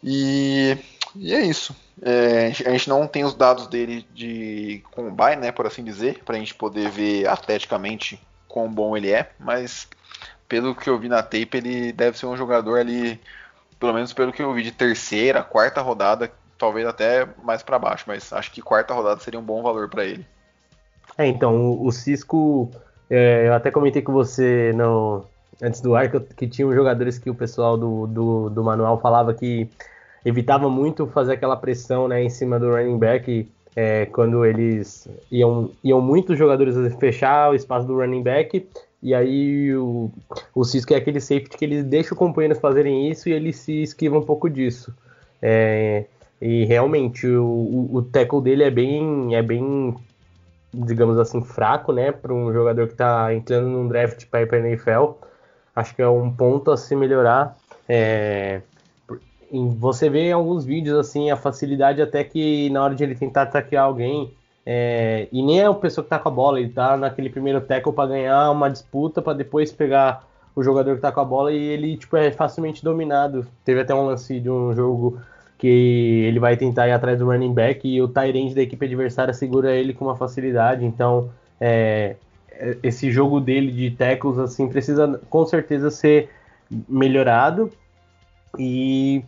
E, 0.03 0.77
e 1.19 1.33
é 1.33 1.41
isso. 1.41 1.75
É, 2.01 2.47
a 2.47 2.71
gente 2.71 2.89
não 2.89 3.07
tem 3.07 3.23
os 3.23 3.33
dados 3.33 3.67
dele 3.67 4.05
de 4.13 4.83
combine, 4.91 5.37
né, 5.37 5.51
por 5.51 5.65
assim 5.65 5.83
dizer, 5.83 6.23
para 6.23 6.35
a 6.35 6.39
gente 6.39 6.53
poder 6.53 6.89
ver 6.89 7.27
atleticamente 7.27 8.19
quão 8.47 8.71
bom 8.71 8.95
ele 8.95 9.11
é, 9.11 9.29
mas 9.39 9.87
pelo 10.47 10.75
que 10.75 10.89
eu 10.89 10.97
vi 10.97 11.09
na 11.09 11.21
tape, 11.21 11.57
ele 11.57 11.91
deve 11.91 12.17
ser 12.17 12.25
um 12.25 12.37
jogador 12.37 12.79
ali, 12.79 13.19
pelo 13.79 13.93
menos 13.93 14.13
pelo 14.13 14.31
que 14.31 14.41
eu 14.41 14.53
vi 14.53 14.63
de 14.63 14.71
terceira, 14.71 15.43
quarta 15.43 15.81
rodada, 15.81 16.31
talvez 16.57 16.87
até 16.87 17.27
mais 17.43 17.61
para 17.61 17.79
baixo, 17.79 18.05
mas 18.07 18.31
acho 18.33 18.51
que 18.51 18.61
quarta 18.61 18.93
rodada 18.93 19.19
seria 19.19 19.39
um 19.39 19.43
bom 19.43 19.61
valor 19.61 19.89
para 19.89 20.05
ele. 20.05 20.25
É, 21.17 21.25
então, 21.25 21.81
o, 21.81 21.91
Cisco, 21.91 22.71
é, 23.09 23.47
eu 23.47 23.53
até 23.53 23.71
comentei 23.71 24.01
com 24.01 24.13
você 24.13 24.71
no, 24.73 25.25
antes 25.61 25.81
do 25.81 25.95
ar 25.95 26.09
que, 26.09 26.19
que 26.19 26.47
tinham 26.47 26.73
jogadores 26.73 27.17
que 27.17 27.29
o 27.29 27.35
pessoal 27.35 27.77
do, 27.77 28.07
do, 28.07 28.49
do, 28.49 28.63
manual 28.63 28.99
falava 28.99 29.33
que 29.33 29.69
evitava 30.25 30.69
muito 30.69 31.07
fazer 31.07 31.33
aquela 31.33 31.55
pressão 31.55 32.07
né, 32.07 32.23
em 32.23 32.29
cima 32.29 32.59
do 32.59 32.71
running 32.71 32.97
back 32.97 33.47
é, 33.75 34.07
quando 34.07 34.45
eles 34.45 35.07
iam, 35.31 35.69
iam 35.83 36.01
muitos 36.01 36.37
jogadores 36.37 36.75
fechar 36.95 37.51
o 37.51 37.55
espaço 37.55 37.85
do 37.85 37.95
running 37.97 38.23
back 38.23 38.67
e 39.01 39.13
aí 39.13 39.75
o, 39.75 40.11
o 40.55 40.63
Cisco 40.63 40.93
é 40.93 40.97
aquele 40.97 41.19
safety 41.19 41.57
que 41.57 41.65
ele 41.65 41.83
deixa 41.83 42.13
os 42.13 42.17
companheiros 42.17 42.59
fazerem 42.59 43.09
isso 43.09 43.29
e 43.29 43.33
ele 43.33 43.53
se 43.53 43.83
esquiva 43.83 44.17
um 44.17 44.23
pouco 44.23 44.49
disso. 44.49 44.93
É, 45.41 46.05
e 46.41 46.65
realmente 46.65 47.27
o, 47.27 47.45
o, 47.45 47.89
o 47.97 48.01
tackle 48.01 48.41
dele 48.41 48.63
é 48.63 48.71
bem, 48.71 49.35
é 49.35 49.41
bem, 49.43 49.95
digamos 50.73 51.19
assim, 51.19 51.43
fraco, 51.43 51.91
né? 51.91 52.11
Para 52.11 52.33
um 52.33 52.51
jogador 52.51 52.87
que 52.87 52.93
está 52.93 53.33
entrando 53.33 53.69
num 53.69 53.87
draft 53.87 54.25
para 54.25 54.41
ir 54.41 54.47
para 54.47 54.59
NFL. 54.59 55.11
Acho 55.75 55.95
que 55.95 56.01
é 56.01 56.07
um 56.09 56.31
ponto 56.31 56.71
a 56.71 56.77
se 56.77 56.95
melhorar. 56.95 57.55
É, 57.87 58.61
você 59.51 60.09
vê 60.09 60.29
em 60.29 60.31
alguns 60.33 60.65
vídeos 60.65 60.97
assim 60.97 61.31
a 61.31 61.35
facilidade 61.35 62.01
até 62.01 62.23
que 62.23 62.69
na 62.69 62.83
hora 62.83 62.95
de 62.95 63.03
ele 63.03 63.15
tentar 63.15 63.43
atacar 63.43 63.83
alguém, 63.83 64.31
É, 64.69 65.29
e 65.31 65.41
nem 65.41 65.61
é 65.61 65.69
o 65.69 65.75
pessoa 65.75 66.03
que 66.03 66.09
tá 66.09 66.19
com 66.19 66.27
a 66.27 66.31
bola, 66.31 66.59
ele 66.59 66.67
tá 66.67 66.97
naquele 66.97 67.29
primeiro 67.29 67.61
tackle 67.61 67.93
para 67.93 68.09
ganhar 68.09 68.51
uma 68.51 68.69
disputa, 68.69 69.21
para 69.21 69.31
depois 69.31 69.71
pegar 69.71 70.27
o 70.53 70.61
jogador 70.61 70.95
que 70.95 71.01
tá 71.01 71.09
com 71.09 71.21
a 71.21 71.23
bola 71.23 71.53
e 71.53 71.57
ele 71.57 71.95
tipo, 71.95 72.17
é 72.17 72.31
facilmente 72.31 72.83
dominado. 72.83 73.47
Teve 73.63 73.79
até 73.79 73.95
um 73.95 74.05
lance 74.05 74.37
de 74.41 74.49
um 74.49 74.75
jogo 74.75 75.21
que 75.57 76.25
ele 76.27 76.37
vai 76.37 76.57
tentar 76.57 76.85
ir 76.89 76.91
atrás 76.91 77.17
do 77.17 77.27
running 77.27 77.53
back 77.53 77.87
e 77.87 78.01
o 78.01 78.09
Tyrande 78.09 78.53
da 78.53 78.61
equipe 78.61 78.85
adversária 78.85 79.33
segura 79.33 79.73
ele 79.73 79.93
com 79.93 80.03
uma 80.03 80.17
facilidade. 80.17 80.83
Então, 80.83 81.29
é, 81.61 82.17
esse 82.83 83.09
jogo 83.09 83.39
dele 83.39 83.71
de 83.71 83.91
tackles 83.91 84.37
assim 84.37 84.67
precisa 84.67 85.17
com 85.29 85.45
certeza 85.45 85.89
ser 85.89 86.29
melhorado. 86.89 87.71
E 88.57 89.23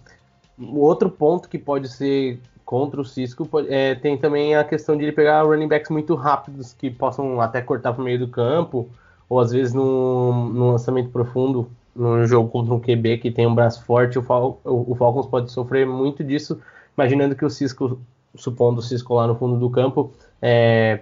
outro 0.58 1.10
ponto 1.10 1.50
que 1.50 1.58
pode 1.58 1.88
ser 1.90 2.40
contra 2.70 3.02
o 3.02 3.06
Cisco 3.06 3.50
é, 3.68 3.96
tem 3.96 4.16
também 4.16 4.56
a 4.56 4.64
questão 4.64 4.96
de 4.96 5.04
ele 5.04 5.12
pegar 5.12 5.42
running 5.42 5.68
backs 5.68 5.90
muito 5.90 6.14
rápidos 6.14 6.72
que 6.72 6.92
possam 6.92 7.42
até 7.42 7.62
cortar 7.62 7.94
para 7.94 8.02
o 8.02 8.06
meio 8.06 8.20
do 8.20 8.28
campo, 8.28 8.88
ou 9.28 9.40
às 9.40 9.52
vezes 9.52 9.74
num, 9.74 10.50
num, 10.50 10.72
lançamento 10.72 11.10
profundo, 11.10 11.72
num 11.96 12.28
jogo 12.28 12.48
contra 12.50 12.74
um 12.74 12.80
QB 12.80 13.18
que 13.18 13.32
tem 13.32 13.48
um 13.48 13.56
braço 13.56 13.84
forte, 13.86 14.20
o, 14.20 14.22
Fal 14.22 14.60
o, 14.64 14.94
Falcons 14.94 15.26
pode 15.26 15.52
sofrer 15.52 15.88
muito 15.88 16.24
disso, 16.24 16.62
imaginando 16.96 17.36
que 17.36 17.44
o 17.44 17.50
Cisco, 17.50 18.00
supondo 18.36 18.82
o 18.82 18.84
Cisco 18.84 19.16
lá 19.16 19.26
no 19.26 19.36
fundo 19.36 19.58
do 19.58 19.70
campo, 19.72 20.12
é, 20.40 21.00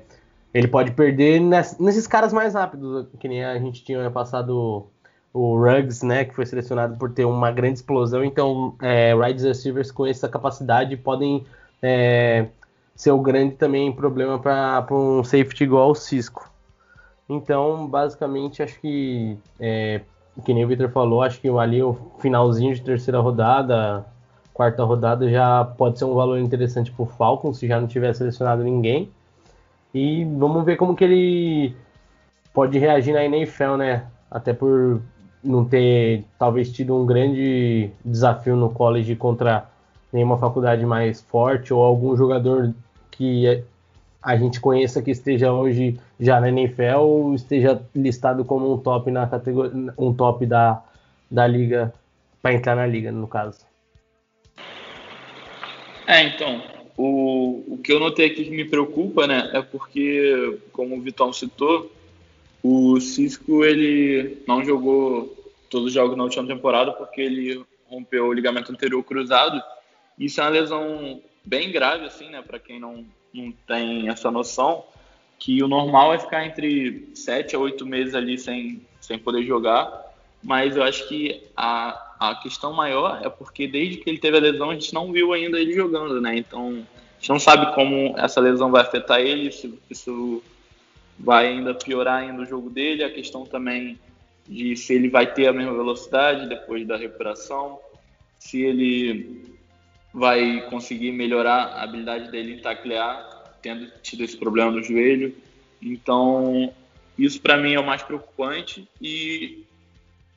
ele 0.53 0.69
pode 0.69 0.91
perder 0.91 1.41
ness, 1.41 1.77
nesses 1.79 2.07
caras 2.07 2.31
mais 2.31 2.53
rápidos, 2.53 3.07
que 3.19 3.27
nem 3.27 3.43
a 3.43 3.59
gente 3.59 3.83
tinha 3.83 4.09
passado 4.09 4.87
o 5.33 5.57
Ruggs, 5.57 6.05
né, 6.05 6.25
que 6.25 6.33
foi 6.33 6.45
selecionado 6.45 6.97
por 6.97 7.11
ter 7.11 7.25
uma 7.25 7.51
grande 7.51 7.79
explosão. 7.79 8.23
Então, 8.23 8.75
é, 8.81 9.13
wide 9.15 9.45
receivers 9.45 9.91
com 9.91 10.05
essa 10.05 10.27
capacidade 10.27 10.95
podem 10.97 11.45
é, 11.81 12.47
ser 12.95 13.11
o 13.11 13.19
grande 13.19 13.55
também 13.55 13.91
problema 13.91 14.39
para 14.39 14.85
um 14.91 15.23
safety 15.23 15.63
igual 15.63 15.91
o 15.91 15.95
Cisco. 15.95 16.51
Então, 17.29 17.85
basicamente, 17.87 18.63
acho 18.63 18.79
que, 18.79 19.37
é, 19.59 20.01
que 20.45 20.53
nem 20.53 20.65
o 20.65 20.67
Victor 20.67 20.89
falou, 20.89 21.21
acho 21.21 21.39
que 21.39 21.49
ali 21.49 21.83
o 21.83 21.97
finalzinho 22.19 22.73
de 22.73 22.81
terceira 22.81 23.19
rodada, 23.19 24.05
quarta 24.53 24.83
rodada, 24.83 25.29
já 25.29 25.63
pode 25.63 25.99
ser 25.99 26.05
um 26.05 26.15
valor 26.15 26.39
interessante 26.39 26.91
para 26.91 27.03
o 27.03 27.05
Falcon, 27.05 27.53
se 27.53 27.67
já 27.67 27.79
não 27.79 27.87
tiver 27.87 28.13
selecionado 28.15 28.63
ninguém. 28.63 29.11
E 29.93 30.25
vamos 30.25 30.65
ver 30.65 30.77
como 30.77 30.95
que 30.95 31.03
ele 31.03 31.75
pode 32.53 32.79
reagir 32.79 33.13
na 33.13 33.23
NFL, 33.25 33.75
né? 33.75 34.07
Até 34.31 34.53
por 34.53 35.01
não 35.47 35.65
ter 35.65 36.23
talvez 36.37 36.71
tido 36.71 36.95
um 36.95 37.05
grande 37.05 37.89
desafio 38.03 38.55
no 38.55 38.69
college 38.69 39.15
contra 39.15 39.69
nenhuma 40.11 40.37
faculdade 40.37 40.85
mais 40.85 41.21
forte 41.21 41.73
ou 41.73 41.83
algum 41.83 42.15
jogador 42.15 42.73
que 43.11 43.63
a 44.21 44.35
gente 44.35 44.59
conheça 44.59 45.01
que 45.01 45.11
esteja 45.11 45.53
hoje 45.53 45.99
já 46.19 46.39
na 46.41 46.49
NFL 46.49 46.99
ou 46.99 47.35
esteja 47.35 47.81
listado 47.95 48.43
como 48.43 48.73
um 48.73 48.77
top 48.77 49.09
na 49.09 49.25
categoria 49.27 49.93
um 49.97 50.13
top 50.13 50.45
da, 50.45 50.83
da 51.31 51.47
liga 51.47 51.93
para 52.41 52.53
entrar 52.53 52.75
na 52.75 52.85
liga 52.85 53.11
no 53.11 53.27
caso. 53.27 53.65
É, 56.05 56.23
então, 56.23 56.61
o, 56.97 57.63
o 57.67 57.77
que 57.77 57.91
eu 57.91 57.99
notei 57.99 58.27
aqui 58.27 58.45
que 58.45 58.49
me 58.49 58.65
preocupa, 58.65 59.27
né, 59.27 59.49
é 59.53 59.61
porque, 59.61 60.57
como 60.71 60.95
o 60.95 61.01
Vitão 61.01 61.33
citou, 61.33 61.91
o 62.63 62.99
Cisco 62.99 63.63
ele 63.63 64.37
não 64.47 64.63
jogou 64.63 65.36
todos 65.69 65.87
os 65.87 65.93
jogos 65.93 66.17
na 66.17 66.23
última 66.23 66.45
temporada 66.47 66.91
porque 66.91 67.21
ele 67.21 67.65
rompeu 67.89 68.25
o 68.27 68.33
ligamento 68.33 68.71
anterior 68.71 69.03
cruzado. 69.03 69.61
Isso 70.17 70.39
é 70.41 70.43
uma 70.43 70.49
lesão 70.49 71.21
bem 71.45 71.71
grave, 71.71 72.05
assim, 72.05 72.29
né? 72.29 72.41
Para 72.41 72.59
quem 72.59 72.79
não, 72.79 73.05
não 73.33 73.51
tem 73.65 74.09
essa 74.09 74.29
noção, 74.29 74.83
que 75.39 75.61
o 75.63 75.67
normal 75.67 76.13
é 76.13 76.19
ficar 76.19 76.45
entre 76.45 77.09
7 77.13 77.55
a 77.55 77.59
8 77.59 77.85
meses 77.85 78.15
ali 78.15 78.37
sem, 78.37 78.81
sem 78.99 79.17
poder 79.17 79.43
jogar. 79.43 80.05
Mas 80.43 80.75
eu 80.75 80.83
acho 80.83 81.07
que 81.07 81.43
a, 81.55 82.15
a 82.19 82.35
questão 82.35 82.73
maior 82.73 83.21
é 83.23 83.29
porque 83.29 83.67
desde 83.67 83.97
que 83.97 84.09
ele 84.09 84.19
teve 84.19 84.37
a 84.37 84.41
lesão, 84.41 84.69
a 84.69 84.73
gente 84.73 84.93
não 84.93 85.11
viu 85.11 85.33
ainda 85.33 85.59
ele 85.59 85.73
jogando, 85.73 86.19
né? 86.21 86.37
Então, 86.37 86.85
a 87.17 87.19
gente 87.19 87.29
não 87.29 87.39
sabe 87.39 87.73
como 87.73 88.13
essa 88.17 88.39
lesão 88.39 88.71
vai 88.71 88.81
afetar 88.81 89.19
ele, 89.19 89.51
se 89.51 89.77
isso 89.89 90.43
vai 91.17 91.47
ainda 91.47 91.73
piorar 91.73 92.21
ainda 92.21 92.43
o 92.43 92.45
jogo 92.45 92.69
dele, 92.69 93.03
a 93.03 93.11
questão 93.11 93.45
também 93.45 93.99
de 94.47 94.75
se 94.75 94.93
ele 94.93 95.09
vai 95.09 95.31
ter 95.33 95.47
a 95.47 95.53
mesma 95.53 95.73
velocidade 95.73 96.47
depois 96.47 96.87
da 96.87 96.95
recuperação, 96.95 97.79
se 98.39 98.61
ele 98.61 99.57
vai 100.13 100.67
conseguir 100.69 101.11
melhorar 101.11 101.65
a 101.65 101.83
habilidade 101.83 102.31
dele 102.31 102.53
em 102.53 102.59
taclear, 102.59 103.55
tendo 103.61 103.91
tido 104.01 104.23
esse 104.23 104.37
problema 104.37 104.71
no 104.71 104.81
joelho. 104.81 105.35
Então, 105.81 106.73
isso 107.17 107.41
para 107.41 107.57
mim 107.57 107.73
é 107.73 107.79
o 107.79 107.85
mais 107.85 108.01
preocupante 108.01 108.87
e 109.01 109.63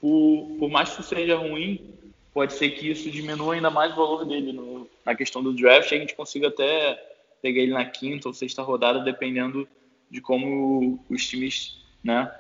por, 0.00 0.56
por, 0.58 0.70
mais 0.70 0.94
que 0.94 1.02
seja 1.02 1.36
ruim, 1.36 1.94
pode 2.32 2.54
ser 2.54 2.70
que 2.70 2.90
isso 2.90 3.10
diminua 3.10 3.54
ainda 3.54 3.70
mais 3.70 3.92
o 3.92 3.96
valor 3.96 4.24
dele 4.24 4.52
no, 4.52 4.88
na 5.04 5.14
questão 5.14 5.42
do 5.42 5.52
draft, 5.52 5.92
a 5.92 5.96
gente 5.96 6.14
consiga 6.14 6.48
até 6.48 6.94
pegar 7.40 7.60
ele 7.60 7.72
na 7.72 7.84
quinta 7.84 8.28
ou 8.28 8.34
sexta 8.34 8.62
rodada, 8.62 9.00
dependendo 9.00 9.68
de 10.10 10.20
como 10.20 11.02
os 11.08 11.26
times 11.26 11.78
né, 12.02 12.30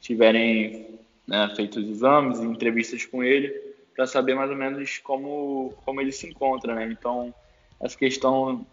tiverem 0.00 0.98
né, 1.30 1.48
exames 1.58 2.40
e 2.40 2.44
entrevistas 2.44 3.06
com 3.06 3.22
ele, 3.22 3.48
para 3.94 4.04
saber 4.06 4.34
mais 4.34 4.50
ou 4.50 4.56
menos 4.56 4.98
como, 4.98 5.72
como 5.84 6.00
ele 6.00 6.10
se 6.10 6.26
encontra. 6.26 6.74
Né? 6.74 6.88
Então, 6.90 7.32
essa 7.80 7.96
questão 7.96 8.66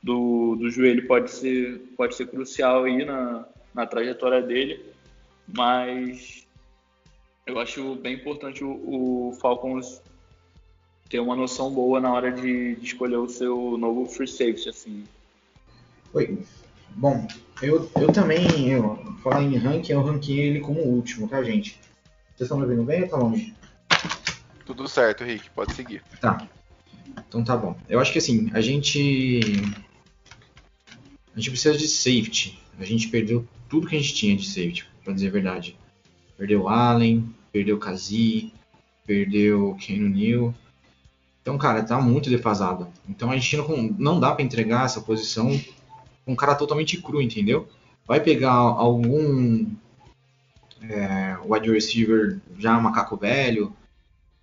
do, 0.00 0.54
do 0.54 0.70
joelho 0.70 1.06
pode 1.08 1.30
ser, 1.30 1.78
pode 1.96 2.14
ser 2.14 2.28
crucial 2.28 2.84
aí 2.84 3.04
na, 3.04 3.44
na 3.74 3.84
trajetória 3.84 4.40
dele, 4.40 4.80
mas 5.52 6.46
eu 7.46 7.58
acho 7.58 7.96
bem 7.96 8.14
importante 8.14 8.62
o, 8.62 8.70
o 8.70 9.32
Falcons 9.40 10.00
ter 11.08 11.18
uma 11.18 11.34
noção 11.34 11.70
boa 11.72 12.00
na 12.00 12.12
hora 12.12 12.30
de, 12.30 12.76
de 12.76 12.86
escolher 12.86 13.16
o 13.16 13.28
seu 13.28 13.76
novo 13.76 14.06
free 14.06 14.28
safety, 14.28 14.68
assim. 14.68 15.04
Oi, 16.12 16.38
Bom, 16.96 17.26
eu, 17.60 17.90
eu 17.96 18.12
também, 18.12 18.70
eu, 18.70 18.96
falar 19.20 19.42
em 19.42 19.56
ranking, 19.56 19.92
eu 19.92 20.02
ranquei 20.02 20.38
ele 20.38 20.60
como 20.60 20.80
último, 20.80 21.26
tá, 21.28 21.42
gente? 21.42 21.76
Vocês 22.36 22.46
estão 22.46 22.58
me 22.58 22.64
ouvindo 22.64 22.82
bem 22.82 23.02
ou 23.04 23.08
tá 23.08 23.16
longe? 23.16 23.54
Tudo 24.66 24.88
certo, 24.88 25.22
Rick, 25.24 25.50
pode 25.50 25.72
seguir. 25.74 26.02
Tá. 26.20 26.48
Então 27.28 27.44
tá 27.44 27.56
bom. 27.56 27.76
Eu 27.88 28.00
acho 28.00 28.12
que 28.12 28.18
assim, 28.18 28.50
a 28.52 28.60
gente. 28.60 29.40
A 31.34 31.38
gente 31.38 31.50
precisa 31.50 31.76
de 31.76 31.86
safety. 31.86 32.58
A 32.78 32.84
gente 32.84 33.08
perdeu 33.08 33.46
tudo 33.68 33.86
que 33.86 33.94
a 33.94 34.00
gente 34.00 34.14
tinha 34.14 34.36
de 34.36 34.46
safety, 34.46 34.86
pra 35.04 35.12
dizer 35.12 35.28
a 35.28 35.32
verdade. 35.32 35.78
Perdeu 36.36 36.68
Allen, 36.68 37.32
perdeu 37.52 37.78
Kazi, 37.78 38.52
perdeu 39.06 39.76
Ken 39.80 39.98
Neal. 39.98 40.52
Então, 41.40 41.56
cara, 41.56 41.82
tá 41.82 42.00
muito 42.00 42.30
defasado. 42.30 42.88
Então 43.08 43.30
a 43.30 43.36
gente 43.36 43.56
não, 43.56 43.94
não 43.98 44.20
dá 44.20 44.32
para 44.32 44.44
entregar 44.44 44.86
essa 44.86 45.00
posição 45.00 45.60
um 46.26 46.34
cara 46.34 46.54
totalmente 46.54 47.00
cru, 47.00 47.20
entendeu? 47.20 47.68
Vai 48.06 48.20
pegar 48.20 48.52
algum 48.52 49.66
é, 50.88 51.36
wide 51.44 51.70
receiver 51.70 52.40
já 52.58 52.78
macaco 52.78 53.16
velho, 53.16 53.74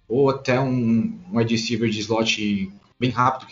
ou 0.07 0.29
até 0.29 0.59
um, 0.59 1.19
wide 1.31 1.53
receiver 1.53 1.89
de 1.89 1.99
slot 1.99 2.71
bem 2.99 3.09
rápido, 3.09 3.47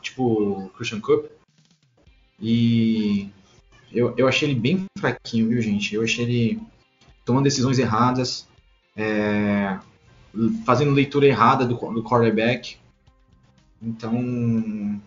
tipo 0.00 0.70
Christian 0.76 1.00
Cup. 1.00 1.26
E 2.40 3.30
eu, 3.92 4.14
eu 4.16 4.28
achei 4.28 4.48
ele 4.50 4.58
bem 4.58 4.84
fraquinho, 4.98 5.48
viu, 5.48 5.60
gente? 5.60 5.94
Eu 5.94 6.02
achei 6.02 6.24
ele 6.24 6.62
tomando 7.24 7.44
decisões 7.44 7.78
erradas, 7.78 8.46
é, 8.96 9.78
fazendo 10.64 10.92
leitura 10.92 11.26
errada 11.26 11.66
do, 11.66 11.74
do 11.74 12.02
quarterback. 12.02 12.78
Então, 13.82 15.00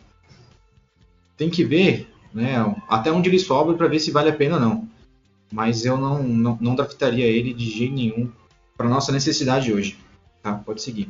tem 1.37 1.49
que 1.49 1.63
ver 1.63 2.09
né? 2.33 2.75
Até 2.87 3.11
onde 3.11 3.29
ele 3.29 3.39
sobra 3.39 3.75
para 3.75 3.87
ver 3.87 3.99
se 3.99 4.11
vale 4.11 4.29
a 4.29 4.35
pena 4.35 4.55
ou 4.55 4.61
não. 4.61 4.88
Mas 5.51 5.85
eu 5.85 5.97
não, 5.97 6.21
não, 6.21 6.57
não 6.61 6.75
draftaria 6.75 7.25
ele 7.25 7.53
de 7.53 7.69
jeito 7.69 7.93
nenhum 7.93 8.31
para 8.77 8.87
nossa 8.87 9.11
necessidade 9.11 9.73
hoje. 9.73 9.99
Tá, 10.41 10.53
pode 10.53 10.81
seguir. 10.81 11.09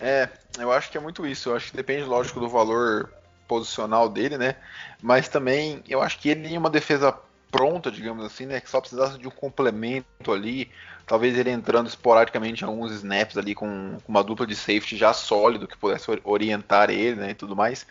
É, 0.00 0.28
eu 0.58 0.70
acho 0.72 0.90
que 0.90 0.98
é 0.98 1.00
muito 1.00 1.26
isso. 1.26 1.48
Eu 1.48 1.56
acho 1.56 1.70
que 1.70 1.76
depende, 1.76 2.04
lógico, 2.04 2.40
do 2.40 2.48
valor 2.48 3.12
posicional 3.46 4.08
dele, 4.08 4.36
né? 4.36 4.56
Mas 5.02 5.28
também 5.28 5.82
eu 5.88 6.02
acho 6.02 6.18
que 6.18 6.28
ele 6.28 6.48
em 6.48 6.58
uma 6.58 6.70
defesa 6.70 7.16
pronta, 7.50 7.90
digamos 7.90 8.24
assim, 8.24 8.46
né? 8.46 8.60
Que 8.60 8.68
só 8.68 8.80
precisasse 8.80 9.18
de 9.18 9.26
um 9.26 9.30
complemento 9.30 10.32
ali. 10.32 10.70
Talvez 11.06 11.38
ele 11.38 11.50
entrando 11.50 11.88
esporadicamente 11.88 12.62
em 12.62 12.66
alguns 12.66 12.92
snaps 12.92 13.38
ali 13.38 13.54
com, 13.54 13.96
com 14.04 14.12
uma 14.12 14.22
dupla 14.22 14.46
de 14.46 14.54
safety 14.54 14.96
já 14.96 15.14
sólido 15.14 15.66
que 15.66 15.78
pudesse 15.78 16.06
orientar 16.22 16.90
ele, 16.90 17.16
né? 17.16 17.30
E 17.30 17.34
tudo 17.34 17.56
mais. 17.56 17.86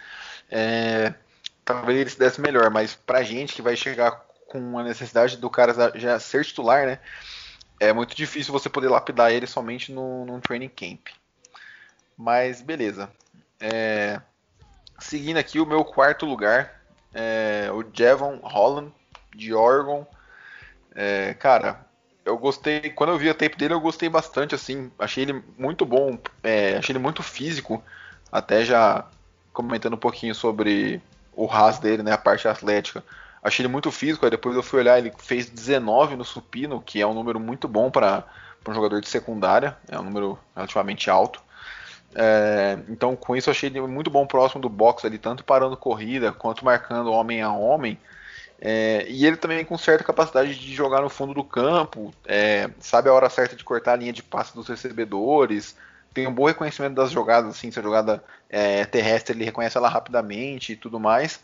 É, 0.52 1.14
talvez 1.66 2.00
ele 2.00 2.10
se 2.10 2.20
desse 2.20 2.40
melhor, 2.40 2.70
mas 2.70 2.94
pra 2.94 3.24
gente 3.24 3.56
que 3.56 3.62
vai 3.62 3.76
chegar 3.76 4.27
com 4.48 4.78
a 4.78 4.84
necessidade 4.84 5.38
do 5.38 5.50
cara 5.50 5.92
já 5.96 6.20
ser 6.20 6.46
titular, 6.46 6.86
né? 6.86 7.00
É 7.80 7.94
muito 7.94 8.16
difícil 8.16 8.52
você 8.52 8.70
poder 8.70 8.90
lapidar 8.90 9.32
ele 9.32 9.46
somente 9.46 9.92
no, 9.92 10.26
num 10.26 10.40
training 10.40 10.70
camp. 10.70 11.08
Mas 12.18 12.62
beleza. 12.62 13.10
É, 13.60 14.20
seguindo 15.00 15.38
aqui 15.38 15.60
o 15.60 15.66
meu 15.66 15.86
quarto 15.86 16.26
lugar, 16.26 16.82
é, 17.14 17.70
o 17.72 17.86
Jevon 17.94 18.40
Holland, 18.42 18.92
de 19.36 19.54
Oregon. 19.54 20.06
É, 20.96 21.36
cara, 21.36 21.86
eu 22.26 22.38
gostei. 22.38 22.90
Quando 22.90 23.12
eu 23.12 23.18
vi 23.18 23.30
a 23.30 23.34
tape 23.34 23.58
dele, 23.58 23.74
eu 23.74 23.80
gostei 23.80 24.10
bastante, 24.10 24.56
assim. 24.56 24.92
Achei 24.98 25.24
ele 25.24 25.44
muito 25.58 25.86
bom, 25.86 26.18
é, 26.44 26.78
achei 26.78 26.94
ele 26.94 27.00
muito 27.00 27.22
físico. 27.22 27.84
Até 28.32 28.66
já 28.66 29.06
comentando 29.54 29.94
um 29.94 29.98
pouquinho 30.00 30.36
sobre 30.36 31.02
o 31.34 31.46
ras 31.46 31.80
dele, 31.80 32.04
né? 32.04 32.12
A 32.12 32.18
parte 32.18 32.48
atlética. 32.48 33.04
Achei 33.48 33.64
ele 33.64 33.72
muito 33.72 33.92
físico, 33.92 34.26
aí 34.26 34.32
depois 34.32 34.56
eu 34.56 34.62
fui 34.62 34.80
olhar, 34.80 34.98
ele 34.98 35.12
fez 35.18 35.50
19 35.50 36.16
no 36.16 36.26
supino, 36.26 36.82
que 36.82 37.02
é 37.02 37.08
um 37.08 37.14
número 37.14 37.40
muito 37.40 37.68
bom 37.68 37.90
para 37.90 38.26
um 38.68 38.74
jogador 38.74 39.00
de 39.00 39.08
secundária, 39.08 39.78
é 39.88 39.98
um 39.98 40.04
número 40.04 40.38
relativamente 40.54 41.10
alto. 41.10 41.42
É, 42.14 42.78
então, 42.90 43.16
com 43.16 43.36
isso, 43.36 43.50
achei 43.50 43.70
ele 43.70 43.80
muito 43.82 44.10
bom 44.10 44.28
próximo 44.28 44.62
do 44.62 44.68
box 44.68 45.06
ali, 45.06 45.18
tanto 45.18 45.46
parando 45.46 45.78
corrida 45.78 46.32
quanto 46.32 46.66
marcando 46.66 47.12
homem 47.12 47.42
a 47.42 47.52
homem. 47.52 47.98
É, 48.60 49.06
e 49.08 49.26
ele 49.26 49.38
também 49.38 49.64
com 49.64 49.78
certa 49.78 50.04
capacidade 50.04 50.54
de 50.56 50.74
jogar 50.74 51.02
no 51.02 51.10
fundo 51.10 51.34
do 51.34 51.44
campo, 51.44 52.14
é, 52.26 52.70
sabe 52.80 53.08
a 53.08 53.14
hora 53.14 53.30
certa 53.30 53.56
de 53.56 53.64
cortar 53.64 53.94
a 53.94 53.96
linha 53.96 54.12
de 54.12 54.24
passe 54.24 54.54
dos 54.54 54.68
recebedores, 54.68 55.78
tem 56.14 56.26
um 56.26 56.34
bom 56.34 56.46
reconhecimento 56.46 56.96
das 56.96 57.12
jogadas, 57.12 57.52
assim, 57.52 57.70
se 57.70 57.80
a 57.80 57.84
jogada 57.84 58.24
é 58.50 58.84
terrestre 58.86 59.38
ele 59.38 59.46
reconhece 59.46 59.78
ela 59.78 59.88
rapidamente 59.88 60.74
e 60.74 60.76
tudo 60.76 61.00
mais. 61.00 61.40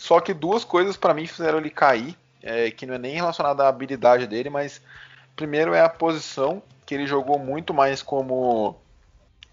Só 0.00 0.18
que 0.18 0.32
duas 0.32 0.64
coisas 0.64 0.96
para 0.96 1.12
mim 1.12 1.26
fizeram 1.26 1.58
ele 1.58 1.68
cair, 1.68 2.16
é, 2.42 2.70
que 2.70 2.86
não 2.86 2.94
é 2.94 2.98
nem 2.98 3.16
relacionada 3.16 3.64
à 3.64 3.68
habilidade 3.68 4.26
dele, 4.26 4.48
mas 4.48 4.80
primeiro 5.36 5.74
é 5.74 5.82
a 5.82 5.90
posição, 5.90 6.62
que 6.86 6.94
ele 6.94 7.06
jogou 7.06 7.38
muito 7.38 7.74
mais 7.74 8.00
como 8.00 8.80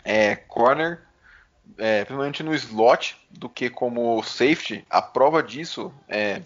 é, 0.05 0.37
corner, 0.37 1.01
é, 1.77 2.05
principalmente 2.05 2.43
no 2.43 2.55
slot, 2.55 3.17
do 3.29 3.49
que 3.49 3.69
como 3.69 4.23
safety. 4.23 4.85
A 4.89 5.01
prova 5.01 5.43
disso 5.43 5.93
é, 6.07 6.41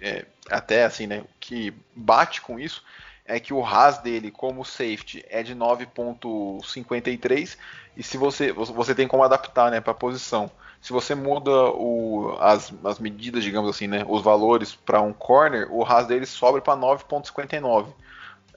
é 0.00 0.26
até 0.50 0.84
assim, 0.84 1.06
né, 1.06 1.22
que 1.38 1.72
bate 1.94 2.40
com 2.40 2.58
isso 2.58 2.82
é 3.24 3.38
que 3.38 3.54
o 3.54 3.60
RAS 3.60 3.98
dele 3.98 4.32
como 4.32 4.64
safety 4.64 5.24
é 5.30 5.44
de 5.44 5.54
9.53 5.54 7.56
e 7.96 8.02
se 8.02 8.16
você 8.18 8.50
você 8.52 8.96
tem 8.96 9.06
como 9.06 9.22
adaptar, 9.22 9.70
né, 9.70 9.80
para 9.80 9.92
a 9.92 9.94
posição 9.94 10.50
se 10.84 10.92
você 10.92 11.14
muda 11.14 11.50
o, 11.50 12.36
as, 12.38 12.70
as 12.84 12.98
medidas, 12.98 13.42
digamos 13.42 13.70
assim, 13.70 13.86
né, 13.86 14.04
os 14.06 14.20
valores 14.20 14.74
para 14.74 15.00
um 15.00 15.14
corner, 15.14 15.66
o 15.72 15.82
RAS 15.82 16.06
dele 16.06 16.26
sobe 16.26 16.60
para 16.60 16.76
9.59. 16.76 17.86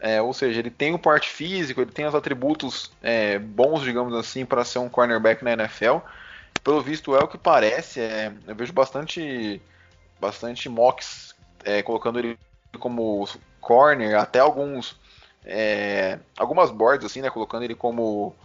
É, 0.02 0.22
ou 0.22 0.34
seja, 0.34 0.60
ele 0.60 0.70
tem 0.70 0.94
o 0.94 1.00
porte 1.00 1.30
físico, 1.30 1.80
ele 1.80 1.90
tem 1.90 2.06
os 2.06 2.14
atributos 2.14 2.92
é, 3.02 3.40
bons, 3.40 3.82
digamos 3.82 4.14
assim, 4.14 4.46
para 4.46 4.66
ser 4.66 4.80
um 4.80 4.90
cornerback 4.90 5.42
na 5.42 5.54
NFL. 5.54 6.00
Pelo 6.62 6.82
visto 6.82 7.16
é 7.16 7.20
o 7.20 7.30
que 7.30 7.38
parece. 7.38 8.02
É, 8.02 8.34
eu 8.46 8.54
vejo 8.54 8.74
bastante, 8.74 9.62
bastante 10.20 10.68
mocks 10.68 11.34
é, 11.64 11.82
colocando 11.82 12.20
ele 12.20 12.38
como 12.78 13.26
corner, 13.62 14.20
até 14.20 14.40
alguns 14.40 15.00
é, 15.46 16.20
algumas 16.38 16.72
boards 16.72 17.06
assim, 17.06 17.22
né, 17.22 17.30
colocando 17.30 17.64
ele 17.64 17.74
como 17.74 18.36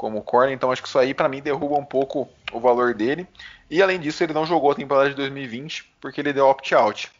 como 0.00 0.22
corner, 0.22 0.54
então 0.54 0.72
acho 0.72 0.80
que 0.80 0.88
isso 0.88 0.98
aí 0.98 1.12
para 1.12 1.28
mim 1.28 1.42
derruba 1.42 1.74
um 1.74 1.84
pouco 1.84 2.26
o 2.54 2.58
valor 2.58 2.94
dele. 2.94 3.28
E 3.68 3.82
além 3.82 4.00
disso, 4.00 4.24
ele 4.24 4.32
não 4.32 4.46
jogou 4.46 4.70
a 4.70 4.74
temporada 4.74 5.10
de 5.10 5.14
2020 5.14 5.92
porque 6.00 6.22
ele 6.22 6.32
deu 6.32 6.46
opt-out. 6.46 7.12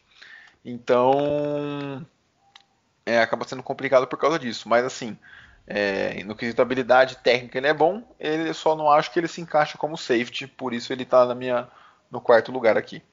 Então 0.65 2.03
é, 3.05 3.21
acaba 3.21 3.47
sendo 3.47 3.61
complicado 3.61 4.07
por 4.07 4.17
causa 4.17 4.39
disso. 4.39 4.67
Mas 4.67 4.83
assim, 4.83 5.15
é, 5.67 6.23
no 6.23 6.35
quesito 6.35 6.59
habilidade 6.59 7.17
técnica 7.17 7.59
ele 7.59 7.67
é 7.67 7.73
bom, 7.73 8.01
ele 8.19 8.51
só 8.51 8.75
não 8.75 8.89
acho 8.89 9.13
que 9.13 9.19
ele 9.19 9.27
se 9.27 9.41
encaixa 9.41 9.77
como 9.77 9.95
safety, 9.95 10.47
por 10.47 10.73
isso 10.73 10.91
ele 10.91 11.03
está 11.03 11.23
na 11.23 11.35
minha 11.35 11.67
no 12.09 12.19
quarto 12.19 12.51
lugar 12.51 12.77
aqui. 12.77 13.03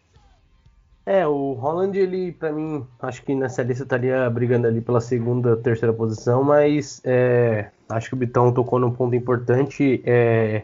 É, 1.04 1.26
o 1.26 1.52
Holland, 1.52 1.98
ele, 1.98 2.32
para 2.32 2.52
mim, 2.52 2.86
acho 3.00 3.22
que 3.22 3.34
nessa 3.34 3.62
lista 3.62 3.82
estaria 3.82 4.28
brigando 4.30 4.66
ali 4.66 4.80
pela 4.80 5.00
segunda, 5.00 5.56
terceira 5.58 5.92
posição, 5.92 6.42
mas 6.42 7.02
é, 7.04 7.70
acho 7.88 8.08
que 8.08 8.14
o 8.14 8.18
Bitão 8.18 8.52
tocou 8.52 8.78
num 8.78 8.90
ponto 8.90 9.14
importante, 9.14 10.02
é, 10.04 10.62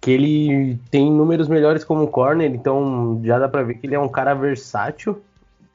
que 0.00 0.10
ele 0.10 0.78
tem 0.90 1.10
números 1.10 1.48
melhores 1.48 1.84
como 1.84 2.08
corner, 2.08 2.50
então 2.50 3.20
já 3.24 3.38
dá 3.38 3.48
para 3.48 3.62
ver 3.62 3.74
que 3.74 3.86
ele 3.86 3.94
é 3.94 4.00
um 4.00 4.08
cara 4.08 4.34
versátil, 4.34 5.20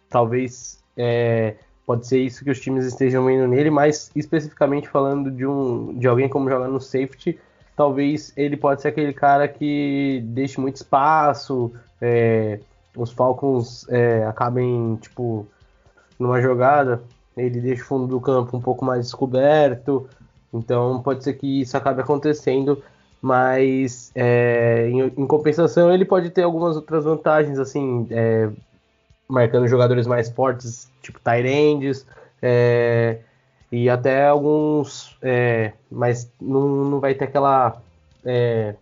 talvez 0.10 0.82
é, 0.98 1.56
pode 1.86 2.08
ser 2.08 2.19
isso 2.19 2.43
que 2.43 2.52
os 2.52 2.60
times 2.60 2.86
estejam 2.86 3.26
vendo 3.26 3.48
nele, 3.48 3.69
mas 3.69 4.12
especificamente 4.15 4.88
falando 4.88 5.30
de, 5.30 5.46
um, 5.46 5.98
de 5.98 6.08
alguém 6.08 6.30
como 6.30 6.50
jogar 6.50 6.67
no 6.67 6.80
safety, 6.80 7.39
talvez 7.76 8.32
ele 8.38 8.56
pode 8.56 8.82
ser 8.82 8.89
aquele 8.89 9.13
cara 9.13 9.48
que 9.48 10.24
deixe 10.28 10.60
muito 10.60 10.78
espaço, 10.78 11.74
é, 12.02 12.60
os 12.96 13.12
Falcons 13.12 13.88
é, 13.89 14.26
acabem, 14.26 14.98
tipo, 15.02 15.48
numa 16.19 16.41
jogada, 16.41 17.04
ele 17.36 17.60
deixa 17.60 17.84
o 17.84 17.86
fundo 17.86 18.08
do 18.08 18.22
campo 18.22 18.56
um 18.56 18.62
pouco 18.62 18.86
mais 18.86 19.06
descoberto, 19.06 20.08
então 20.54 21.02
pode 21.02 21.24
ser 21.24 21.34
que 21.34 21.62
isso 21.62 21.76
acabe 21.76 22.02
acontecendo, 22.02 22.82
mas 23.22 24.12
é, 24.15 24.88
em, 24.89 25.02
em, 25.02 25.28
compensação 25.28 25.91
ele 25.91 26.06
pode 26.06 26.30
ter 26.30 26.43
algumas 26.43 26.76
outras 26.76 27.06
vantagens, 27.06 27.58
assim, 27.58 28.08
é, 28.12 28.50
marcando 29.28 29.67
jogadores 29.67 30.06
mais 30.06 30.30
fortes, 30.30 30.91
tipo 31.02 31.19
Tyrands, 31.19 32.06
é, 32.41 33.19
e 33.72 33.89
até 33.89 34.28
alguns, 34.28 35.17
é, 35.22 35.74
mas 35.89 36.32
não, 36.39 36.67
não 36.67 37.00
vai 37.00 37.15
ter 37.15 37.26
aquela 37.26 37.82
é, 38.24 38.76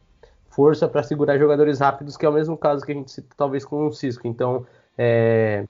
força 0.49 0.87
para 0.87 1.03
segurar 1.03 1.37
jogadores 1.37 1.79
rápidos, 1.79 2.17
que 2.17 2.25
é 2.25 2.29
o 2.29 2.33
mesmo 2.33 2.57
caso 2.57 2.85
que 2.85 2.91
a 2.91 2.95
gente 2.95 3.11
cita 3.11 3.33
talvez 3.35 3.65
com 3.65 3.87
o 3.87 3.93
Cisco. 3.93 4.27
Então, 4.27 4.65
é... 4.97 5.65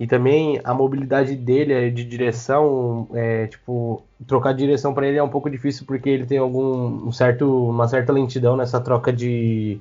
e 0.00 0.06
também 0.06 0.58
a 0.64 0.72
mobilidade 0.72 1.36
dele 1.36 1.74
é 1.74 1.90
de 1.90 2.02
direção, 2.04 3.06
é, 3.12 3.46
tipo, 3.46 4.02
trocar 4.26 4.52
de 4.52 4.64
direção 4.64 4.94
para 4.94 5.06
ele 5.06 5.18
é 5.18 5.22
um 5.22 5.28
pouco 5.28 5.50
difícil 5.50 5.84
porque 5.86 6.08
ele 6.08 6.24
tem 6.24 6.38
algum 6.38 7.06
um 7.06 7.12
certo, 7.12 7.68
uma 7.68 7.86
certa 7.86 8.10
lentidão 8.10 8.56
nessa 8.56 8.80
troca 8.80 9.12
de, 9.12 9.78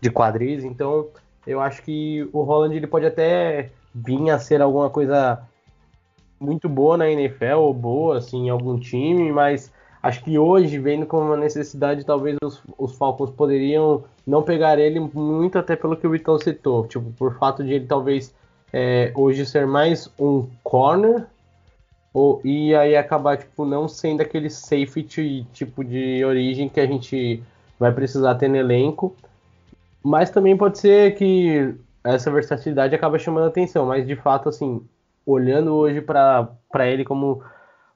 de 0.00 0.10
quadris. 0.10 0.64
Então, 0.64 1.06
eu 1.46 1.60
acho 1.60 1.82
que 1.82 2.28
o 2.32 2.42
Holland 2.42 2.76
ele 2.76 2.88
pode 2.88 3.06
até 3.06 3.70
vir 3.94 4.28
a 4.30 4.40
ser 4.40 4.60
alguma 4.60 4.90
coisa 4.90 5.40
muito 6.40 6.68
boa 6.68 6.96
na 6.96 7.08
NFL, 7.08 7.58
ou 7.58 7.72
boa 7.72 8.18
assim, 8.18 8.46
em 8.46 8.50
algum 8.50 8.76
time, 8.76 9.30
mas 9.30 9.72
Acho 10.02 10.24
que 10.24 10.38
hoje, 10.38 10.78
vendo 10.78 11.04
como 11.04 11.26
uma 11.26 11.36
necessidade, 11.36 12.06
talvez 12.06 12.38
os, 12.42 12.62
os 12.78 12.96
Falcons 12.96 13.30
poderiam 13.30 14.02
não 14.26 14.42
pegar 14.42 14.78
ele 14.78 14.98
muito, 14.98 15.58
até 15.58 15.76
pelo 15.76 15.94
que 15.94 16.06
o 16.06 16.10
Vitão 16.10 16.38
citou. 16.38 16.86
Tipo, 16.86 17.12
por 17.12 17.36
fato 17.38 17.62
de 17.62 17.74
ele 17.74 17.86
talvez 17.86 18.34
é, 18.72 19.12
hoje 19.14 19.44
ser 19.46 19.66
mais 19.66 20.10
um 20.18 20.46
corner, 20.62 21.26
ou, 22.12 22.40
e 22.44 22.74
aí 22.74 22.96
acabar 22.96 23.36
tipo, 23.36 23.64
não 23.64 23.86
sendo 23.88 24.20
aquele 24.20 24.50
safety 24.50 25.46
tipo 25.52 25.84
de 25.84 26.24
origem 26.24 26.68
que 26.68 26.80
a 26.80 26.86
gente 26.86 27.42
vai 27.78 27.92
precisar 27.92 28.34
ter 28.34 28.48
no 28.48 28.56
elenco. 28.56 29.14
Mas 30.02 30.30
também 30.30 30.56
pode 30.56 30.78
ser 30.78 31.14
que 31.14 31.74
essa 32.02 32.30
versatilidade 32.30 32.94
acaba 32.94 33.18
chamando 33.18 33.46
atenção. 33.46 33.86
Mas 33.86 34.06
de 34.06 34.16
fato, 34.16 34.48
assim, 34.48 34.82
olhando 35.24 35.74
hoje 35.74 36.00
para 36.00 36.86
ele 36.86 37.04
como 37.04 37.42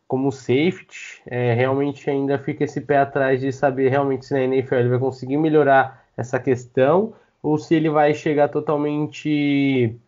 como 0.07 0.31
safety, 0.31 1.23
é, 1.27 1.55
realmente 1.55 2.09
ainda 2.09 2.39
fica 2.39 2.63
esse 2.63 2.81
pé 2.81 2.99
atrás 2.99 3.41
de 3.41 3.51
saber 3.51 3.89
realmente 3.89 4.27
se 4.27 4.35
na 4.35 4.43
NFL 4.43 4.75
ele 4.75 4.89
vai 4.91 4.99
conseguir 4.99 5.39
melhorar 5.39 6.05
essa 6.17 6.39
questão 6.39 7.15
ou 7.43 7.59
se 7.59 7.75
ele 7.75 7.89
vai 7.89 8.15
chegar 8.15 8.49
totalmente 8.49 9.99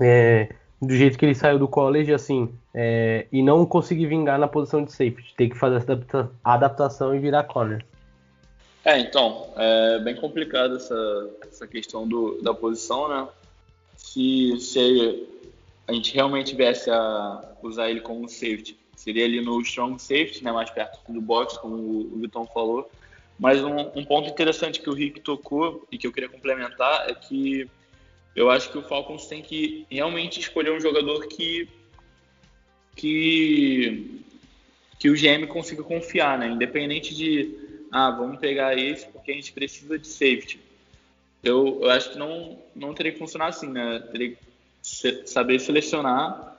é, 0.00 0.48
do 0.80 0.94
jeito 0.94 1.18
que 1.18 1.24
ele 1.24 1.34
saiu 1.34 1.58
do 1.58 1.68
college, 1.68 2.12
assim, 2.12 2.52
é, 2.74 3.26
e 3.32 3.42
não 3.42 3.64
conseguir 3.66 4.06
vingar 4.06 4.38
na 4.38 4.48
posição 4.48 4.84
de 4.84 4.92
safety, 4.92 5.34
ter 5.36 5.48
que 5.48 5.56
fazer 5.56 5.76
essa 5.76 6.30
adaptação 6.42 7.14
e 7.14 7.18
virar 7.18 7.44
corner. 7.44 7.84
É, 8.84 8.98
então, 8.98 9.48
é 9.56 10.00
bem 10.00 10.16
complicado 10.16 10.76
essa, 10.76 11.30
essa 11.46 11.66
questão 11.66 12.06
do, 12.06 12.42
da 12.42 12.52
posição, 12.52 13.08
né? 13.08 13.28
Se, 13.96 14.58
se 14.58 15.28
a 15.86 15.92
gente 15.92 16.12
realmente 16.14 16.56
viesse 16.56 16.90
a 16.90 17.44
usar 17.62 17.88
ele 17.90 18.00
como 18.00 18.28
safety, 18.28 18.76
Seria 19.02 19.24
ali 19.24 19.40
no 19.40 19.60
strong 19.62 20.00
safety, 20.00 20.44
né, 20.44 20.52
mais 20.52 20.70
perto 20.70 21.00
do 21.12 21.20
box, 21.20 21.58
como 21.58 21.74
o 21.74 22.20
Vitão 22.20 22.46
falou. 22.46 22.88
Mas 23.36 23.60
um, 23.60 23.76
um, 23.96 24.04
ponto 24.04 24.30
interessante 24.30 24.80
que 24.80 24.88
o 24.88 24.94
Rick 24.94 25.20
tocou 25.20 25.84
e 25.90 25.98
que 25.98 26.06
eu 26.06 26.12
queria 26.12 26.28
complementar 26.28 27.10
é 27.10 27.14
que 27.14 27.68
eu 28.34 28.50
acho 28.50 28.70
que 28.70 28.78
o 28.78 28.82
Falcons 28.82 29.26
tem 29.26 29.42
que 29.42 29.86
realmente 29.90 30.40
escolher 30.40 30.72
um 30.72 30.80
jogador 30.80 31.26
que 31.26 31.68
que 32.96 34.20
que 34.98 35.10
o 35.10 35.14
GM 35.14 35.46
consiga 35.48 35.82
confiar, 35.82 36.38
né? 36.38 36.48
Independente 36.48 37.14
de 37.14 37.84
ah, 37.90 38.10
vamos 38.10 38.38
pegar 38.38 38.76
esse 38.78 39.06
porque 39.08 39.32
a 39.32 39.34
gente 39.34 39.52
precisa 39.52 39.98
de 39.98 40.06
safety. 40.06 40.60
Eu, 41.42 41.80
eu 41.82 41.90
acho 41.90 42.12
que 42.12 42.18
não 42.18 42.58
não 42.74 42.94
teria 42.94 43.12
que 43.12 43.18
funcionar 43.18 43.48
assim, 43.48 43.68
né? 43.68 43.98
Teria 44.10 44.30
que 44.30 44.38
saber 45.26 45.58
selecionar 45.58 46.52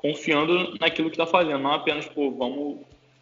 confiando 0.00 0.78
naquilo 0.80 1.10
que 1.10 1.14
está 1.14 1.26
fazendo, 1.26 1.58
não 1.58 1.72
apenas, 1.72 2.06
pô, 2.06 2.30
vamos, 2.30 2.78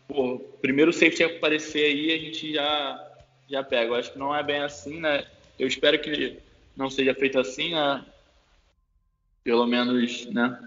pô, 0.06 0.38
primeiro 0.62 0.92
safety 0.92 1.24
aparecer 1.24 1.84
aí 1.84 2.12
a 2.12 2.18
gente 2.18 2.54
já, 2.54 3.12
já 3.50 3.64
pega. 3.64 3.90
Eu 3.90 3.94
acho 3.96 4.12
que 4.12 4.18
não 4.18 4.34
é 4.34 4.44
bem 4.44 4.60
assim, 4.60 5.00
né? 5.00 5.26
Eu 5.58 5.66
espero 5.66 5.98
que 5.98 6.38
não 6.78 6.88
seja 6.88 7.12
feito 7.12 7.38
assim, 7.38 7.72
né? 7.74 8.04
Pelo 9.42 9.66
menos, 9.66 10.26
né? 10.26 10.58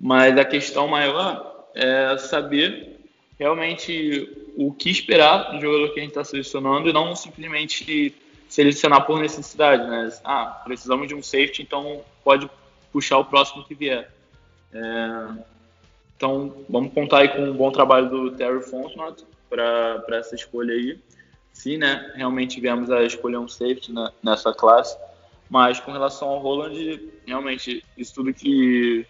Mas 0.00 0.38
a 0.38 0.44
questão 0.44 0.86
maior 0.86 1.68
é 1.74 2.16
saber 2.16 3.00
realmente 3.38 4.30
o 4.56 4.72
que 4.72 4.88
esperar 4.88 5.52
do 5.52 5.60
jogador 5.60 5.92
que 5.92 5.98
a 5.98 6.02
gente 6.02 6.12
está 6.12 6.22
selecionando 6.24 6.88
e 6.88 6.92
não 6.92 7.16
simplesmente 7.16 8.14
selecionar 8.48 9.04
por 9.04 9.18
necessidade, 9.18 9.84
né? 9.88 10.10
Ah, 10.24 10.62
precisamos 10.64 11.08
de 11.08 11.14
um 11.14 11.22
safety, 11.22 11.62
então 11.62 12.02
pode 12.22 12.48
puxar 12.92 13.18
o 13.18 13.24
próximo 13.24 13.64
que 13.64 13.74
vier. 13.74 14.10
É, 14.72 15.42
então, 16.16 16.64
vamos 16.68 16.92
contar 16.92 17.18
aí 17.18 17.28
com 17.28 17.42
um 17.42 17.54
bom 17.54 17.72
trabalho 17.72 18.08
do 18.08 18.30
Terry 18.30 18.62
Fontenot 18.62 19.24
para 19.50 20.04
essa 20.10 20.36
escolha 20.36 20.72
aí. 20.72 21.00
Se 21.52 21.76
né, 21.76 22.12
realmente 22.14 22.60
viemos 22.60 22.90
a 22.90 23.02
escolher 23.02 23.38
um 23.38 23.48
safety 23.48 23.92
na, 23.92 24.12
nessa 24.22 24.52
classe. 24.52 24.96
Mas 25.52 25.78
com 25.78 25.92
relação 25.92 26.30
ao 26.30 26.38
Roland, 26.38 26.98
realmente, 27.26 27.84
isso 27.94 28.14
tudo 28.14 28.32
que, 28.32 29.04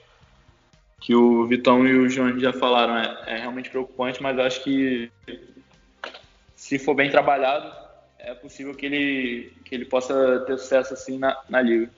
que 1.00 1.14
o 1.14 1.46
Vitão 1.46 1.87
e 1.87 1.96
o 1.96 2.09
João 2.09 2.37
já 2.37 2.52
falaram 2.52 2.96
é, 2.96 3.22
é 3.28 3.37
realmente 3.37 3.70
preocupante, 3.70 4.20
mas 4.20 4.37
acho 4.40 4.64
que 4.64 5.09
se 6.57 6.81
for 6.81 6.96
bem 6.96 7.12
trabalhado, 7.12 7.72
é 8.18 8.35
possível 8.35 8.74
que 8.74 8.87
ele, 8.87 9.52
que 9.64 9.72
ele 9.72 9.85
possa 9.85 10.40
ter 10.40 10.59
sucesso 10.59 10.94
assim 10.94 11.16
na, 11.16 11.40
na 11.48 11.62
liga. 11.62 11.88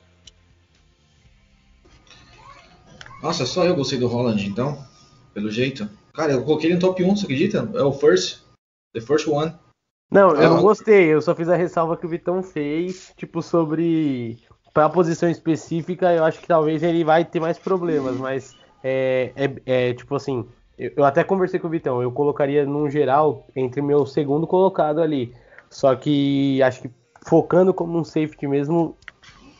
Nossa, 3.22 3.46
só 3.46 3.64
eu 3.64 3.74
gostei 3.74 3.98
do 3.98 4.08
Holland, 4.08 4.46
então, 4.46 4.86
pelo 5.32 5.50
jeito. 5.50 5.88
Cara, 6.12 6.32
eu 6.32 6.44
coloquei 6.44 6.68
ele 6.68 6.74
no 6.74 6.82
top 6.82 7.02
1, 7.02 7.16
você 7.16 7.24
acredita? 7.24 7.66
É 7.76 7.82
o 7.82 7.94
first, 7.94 8.42
the 8.92 9.00
first 9.00 9.26
one. 9.26 9.54
Não, 10.10 10.30
eu 10.30 10.50
não 10.50 10.62
gostei, 10.62 11.06
eu 11.06 11.20
só 11.20 11.34
fiz 11.34 11.48
a 11.48 11.56
ressalva 11.56 11.96
que 11.96 12.06
o 12.06 12.08
Vitão 12.08 12.42
fez, 12.42 13.12
tipo, 13.16 13.42
sobre. 13.42 14.38
Pra 14.72 14.88
posição 14.88 15.28
específica, 15.28 16.12
eu 16.12 16.24
acho 16.24 16.40
que 16.40 16.48
talvez 16.48 16.82
ele 16.82 17.04
vai 17.04 17.24
ter 17.24 17.38
mais 17.38 17.58
problemas, 17.58 18.16
mas 18.16 18.56
é, 18.82 19.32
é, 19.36 19.88
é 19.90 19.94
tipo 19.94 20.14
assim. 20.14 20.46
Eu, 20.76 20.92
eu 20.96 21.04
até 21.04 21.22
conversei 21.22 21.60
com 21.60 21.68
o 21.68 21.70
Vitão, 21.70 22.02
eu 22.02 22.10
colocaria 22.10 22.66
num 22.66 22.90
geral 22.90 23.46
entre 23.54 23.80
meu 23.80 24.04
segundo 24.04 24.46
colocado 24.46 25.00
ali. 25.00 25.32
Só 25.70 25.94
que 25.94 26.62
acho 26.62 26.82
que 26.82 26.90
focando 27.26 27.72
como 27.72 27.98
um 27.98 28.04
safety 28.04 28.46
mesmo, 28.46 28.96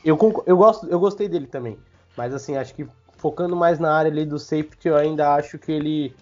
eu, 0.05 0.19
eu, 0.47 0.57
gosto, 0.57 0.87
eu 0.89 1.01
gostei 1.01 1.29
dele 1.29 1.47
também. 1.47 1.79
Mas 2.17 2.35
assim, 2.35 2.57
acho 2.57 2.75
que 2.75 2.87
focando 3.17 3.57
mais 3.57 3.79
na 3.79 3.93
área 3.93 4.11
ali 4.11 4.25
do 4.25 4.39
safety, 4.39 4.89
eu 4.89 4.97
ainda 4.97 5.35
acho 5.35 5.59
que 5.59 5.73
ele 5.73 6.15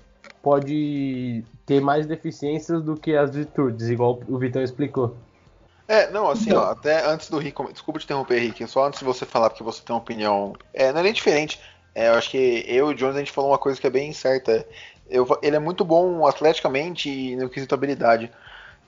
pode 0.42 1.44
ter 1.64 1.80
mais 1.80 2.06
deficiências 2.06 2.82
do 2.82 2.96
que 2.96 3.16
as 3.16 3.34
virtudes, 3.34 3.88
igual 3.88 4.20
o 4.28 4.38
Vitão 4.38 4.62
explicou. 4.62 5.16
É, 5.86 6.10
não, 6.10 6.28
assim, 6.28 6.50
então, 6.50 6.62
ó, 6.62 6.70
até 6.70 7.06
antes 7.06 7.28
do 7.28 7.38
Rick, 7.38 7.62
desculpa 7.72 8.00
te 8.00 8.04
interromper, 8.04 8.38
Rick, 8.38 8.66
só 8.66 8.86
antes 8.86 8.98
de 8.98 9.04
você 9.04 9.24
falar, 9.24 9.50
porque 9.50 9.62
você 9.62 9.82
tem 9.82 9.94
uma 9.94 10.02
opinião, 10.02 10.54
é, 10.72 10.92
não 10.92 11.00
é 11.00 11.04
nem 11.04 11.12
diferente, 11.12 11.60
é, 11.94 12.08
eu 12.08 12.14
acho 12.14 12.30
que 12.30 12.64
eu 12.66 12.90
e 12.90 12.94
o 12.94 12.94
Jones 12.94 13.16
a 13.16 13.18
gente 13.18 13.32
falou 13.32 13.50
uma 13.50 13.58
coisa 13.58 13.80
que 13.80 13.86
é 13.86 13.90
bem 13.90 14.12
certa, 14.12 14.66
eu, 15.08 15.26
ele 15.42 15.56
é 15.56 15.58
muito 15.58 15.84
bom 15.84 16.26
atleticamente 16.26 17.08
e 17.10 17.36
no 17.36 17.48
quesito 17.48 17.74
habilidade, 17.74 18.30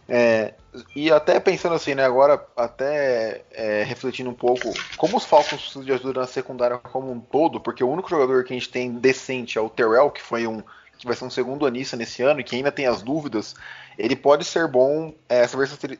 é, 0.09 0.55
e 0.95 1.11
até 1.11 1.39
pensando 1.41 1.75
assim, 1.75 1.95
né, 1.95 2.05
agora 2.05 2.45
até 2.57 3.43
é, 3.53 3.83
refletindo 3.83 4.31
um 4.31 4.35
pouco, 4.35 4.73
como 4.97 5.17
os 5.17 5.25
Falcons 5.25 5.61
precisam 5.61 5.85
de 5.85 5.93
ajuda 5.93 6.21
na 6.21 6.27
secundária 6.27 6.79
como 6.79 7.11
um 7.11 7.21
todo, 7.21 7.61
porque 7.61 7.85
o 7.85 7.91
único 7.91 8.09
jogador 8.09 8.45
que 8.45 8.53
a 8.53 8.57
gente 8.57 8.71
tem 8.71 8.93
decente 8.93 9.59
é 9.59 9.61
o 9.61 9.69
Terrell, 9.69 10.11
que 10.11 10.23
foi 10.23 10.47
um 10.47 10.63
que 10.99 11.07
vai 11.07 11.17
ser 11.17 11.25
um 11.25 11.31
segundo 11.31 11.67
anista 11.67 11.97
nesse 11.97 12.23
ano 12.23 12.41
e 12.41 12.45
que 12.45 12.57
ainda 12.57 12.73
tem 12.73 12.87
as 12.87 13.03
dúvidas, 13.03 13.55
ele 13.99 14.17
pode 14.17 14.45
ser 14.45 14.67
bom, 14.69 15.15
é, 15.29 15.41
essa 15.41 15.57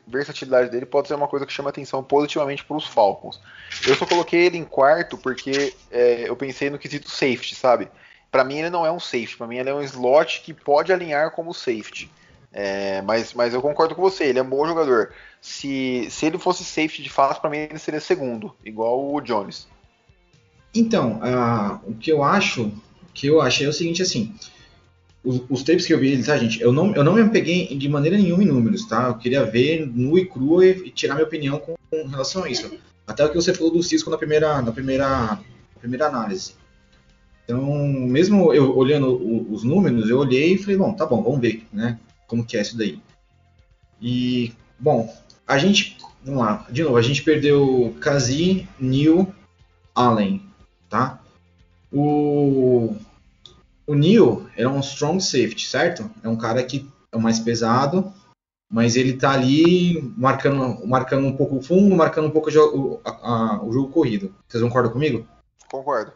versatilidade 0.07 0.69
dele 0.69 0.85
pode 0.85 1.07
ser 1.07 1.15
uma 1.15 1.27
coisa 1.27 1.45
que 1.45 1.53
chama 1.53 1.69
atenção 1.69 2.03
positivamente 2.03 2.63
para 2.63 2.75
os 2.75 2.87
Falcons. 2.87 3.39
Eu 3.87 3.95
só 3.95 4.05
coloquei 4.05 4.45
ele 4.45 4.57
em 4.57 4.65
quarto 4.65 5.17
porque 5.17 5.73
é, 5.91 6.27
eu 6.27 6.35
pensei 6.35 6.69
no 6.69 6.79
quesito 6.79 7.09
safety, 7.09 7.55
sabe? 7.55 7.87
Para 8.31 8.43
mim 8.43 8.59
ele 8.59 8.69
não 8.69 8.85
é 8.85 8.91
um 8.91 8.99
safety, 8.99 9.37
para 9.37 9.47
mim 9.47 9.57
ele 9.57 9.69
é 9.69 9.73
um 9.73 9.81
slot 9.81 10.41
que 10.41 10.53
pode 10.53 10.91
alinhar 10.91 11.31
como 11.31 11.53
safety. 11.53 12.11
É, 12.51 13.01
mas, 13.01 13.33
mas 13.33 13.53
eu 13.53 13.61
concordo 13.61 13.95
com 13.95 14.01
você, 14.01 14.25
ele 14.25 14.39
é 14.39 14.41
um 14.41 14.49
bom 14.49 14.65
jogador. 14.65 15.13
Se, 15.41 16.07
se 16.09 16.25
ele 16.25 16.37
fosse 16.37 16.63
safety 16.63 17.03
de 17.03 17.09
fato, 17.09 17.41
para 17.41 17.49
mim 17.49 17.57
ele 17.57 17.79
seria 17.79 17.99
segundo, 17.99 18.55
igual 18.63 19.13
o 19.13 19.21
Jones. 19.21 19.67
Então, 20.73 21.19
uh, 21.19 21.79
o 21.89 21.95
que 21.95 22.11
eu 22.11 22.23
acho, 22.23 22.63
o 22.67 23.13
que 23.13 23.27
eu 23.27 23.41
achei 23.41 23.65
é 23.65 23.69
o 23.69 23.73
seguinte 23.73 24.01
assim. 24.01 24.33
Os, 25.25 25.41
os 25.49 25.63
tapes 25.63 25.85
que 25.85 25.93
eu 25.93 25.99
vi 25.99 26.09
ele, 26.09 26.23
tá, 26.23 26.37
gente? 26.37 26.61
Eu 26.61 26.71
não, 26.71 26.95
eu 26.95 27.03
não 27.03 27.13
me 27.13 27.29
peguei 27.29 27.75
de 27.75 27.89
maneira 27.89 28.17
nenhuma 28.17 28.43
em 28.43 28.47
números, 28.47 28.85
tá? 28.85 29.07
Eu 29.07 29.17
queria 29.17 29.43
ver 29.43 29.85
nu 29.85 30.17
e 30.17 30.25
cru 30.25 30.63
e, 30.63 30.69
e 30.69 30.91
tirar 30.91 31.15
minha 31.15 31.25
opinião 31.25 31.59
com, 31.59 31.75
com, 31.89 32.07
relação 32.07 32.43
a 32.43 32.49
isso. 32.49 32.71
Até 33.07 33.25
o 33.25 33.29
que 33.29 33.35
você 33.35 33.53
falou 33.53 33.73
do 33.73 33.83
Cisco 33.83 34.09
na 34.09 34.17
primeira, 34.17 34.61
na 34.61 34.71
primeira, 34.71 35.07
na 35.07 35.79
primeira 35.79 36.07
análise. 36.07 36.53
Então, 37.43 37.63
mesmo 37.87 38.53
eu 38.53 38.75
olhando 38.75 39.51
os 39.51 39.63
números, 39.63 40.09
eu 40.09 40.17
olhei 40.17 40.53
e 40.53 40.57
falei, 40.57 40.77
bom, 40.77 40.93
tá 40.93 41.05
bom, 41.05 41.21
vamos 41.21 41.39
ver, 41.39 41.67
né? 41.73 41.99
como 42.27 42.45
que 42.45 42.57
é 42.57 42.61
isso 42.61 42.77
daí. 42.77 42.99
E, 44.01 44.53
bom, 44.79 45.13
a 45.47 45.57
gente, 45.57 45.97
vamos 46.23 46.41
lá, 46.41 46.65
de 46.69 46.83
novo, 46.83 46.97
a 46.97 47.01
gente 47.01 47.23
perdeu 47.23 47.95
Kazi, 47.99 48.67
Neil, 48.79 49.33
Allen, 49.93 50.41
tá? 50.89 51.21
O, 51.91 52.95
o 53.87 53.93
Neil 53.93 54.47
era 54.55 54.69
um 54.69 54.79
strong 54.79 55.21
safety, 55.21 55.67
certo? 55.67 56.09
É 56.23 56.29
um 56.29 56.35
cara 56.35 56.63
que 56.63 56.89
é 57.11 57.17
mais 57.17 57.39
pesado, 57.39 58.11
mas 58.69 58.95
ele 58.95 59.13
tá 59.13 59.31
ali 59.31 60.01
marcando, 60.17 60.85
marcando 60.85 61.27
um 61.27 61.35
pouco 61.35 61.57
o 61.57 61.61
fundo, 61.61 61.95
marcando 61.95 62.27
um 62.27 62.31
pouco 62.31 62.49
o 62.49 62.51
jogo, 62.51 63.01
a, 63.05 63.09
a, 63.11 63.63
o 63.63 63.71
jogo 63.71 63.89
corrido. 63.89 64.33
Vocês 64.47 64.63
concordam 64.63 64.91
comigo? 64.91 65.25
Concordo. 65.71 66.13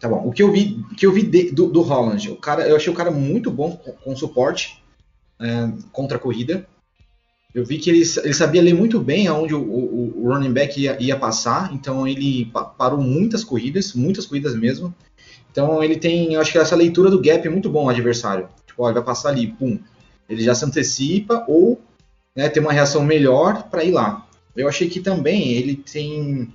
Tá 0.00 0.08
bom. 0.08 0.26
O 0.26 0.32
que 0.32 0.42
eu 0.42 0.50
vi, 0.50 0.82
que 0.96 1.06
eu 1.06 1.12
vi 1.12 1.22
de, 1.22 1.52
do, 1.52 1.68
do 1.68 1.80
Holland, 1.82 2.30
o 2.30 2.36
cara, 2.36 2.66
eu 2.66 2.74
achei 2.74 2.92
o 2.92 2.96
cara 2.96 3.10
muito 3.10 3.50
bom 3.50 3.76
com, 3.76 3.92
com 3.92 4.16
suporte 4.16 4.82
é, 5.40 5.70
contra 5.92 6.16
a 6.16 6.20
corrida. 6.20 6.66
Eu 7.54 7.64
vi 7.64 7.78
que 7.78 7.90
ele, 7.90 8.02
ele 8.24 8.34
sabia 8.34 8.62
ler 8.62 8.74
muito 8.74 8.98
bem 8.98 9.28
aonde 9.28 9.54
o, 9.54 9.60
o, 9.60 10.24
o 10.24 10.32
running 10.32 10.52
back 10.52 10.80
ia, 10.80 11.00
ia, 11.00 11.18
passar, 11.18 11.72
então 11.72 12.08
ele 12.08 12.50
parou 12.78 13.00
muitas 13.00 13.44
corridas, 13.44 13.92
muitas 13.92 14.24
corridas 14.24 14.56
mesmo. 14.56 14.92
Então 15.52 15.84
ele 15.84 15.96
tem, 15.96 16.32
eu 16.32 16.40
acho 16.40 16.50
que 16.50 16.58
essa 16.58 16.74
leitura 16.74 17.10
do 17.10 17.20
gap 17.20 17.46
é 17.46 17.50
muito 17.50 17.68
bom 17.68 17.82
ao 17.82 17.90
adversário. 17.90 18.48
Tipo, 18.66 18.82
ó, 18.82 18.88
ele 18.88 18.94
vai 18.94 19.04
passar 19.04 19.28
ali, 19.28 19.46
pum. 19.46 19.78
Ele 20.28 20.42
já 20.42 20.54
se 20.54 20.64
antecipa 20.64 21.44
ou 21.46 21.78
né, 22.34 22.48
tem 22.48 22.62
uma 22.62 22.72
reação 22.72 23.04
melhor 23.04 23.64
para 23.64 23.84
ir 23.84 23.92
lá. 23.92 24.26
Eu 24.56 24.66
achei 24.68 24.88
que 24.88 25.00
também 25.00 25.52
ele 25.52 25.76
tem 25.76 26.52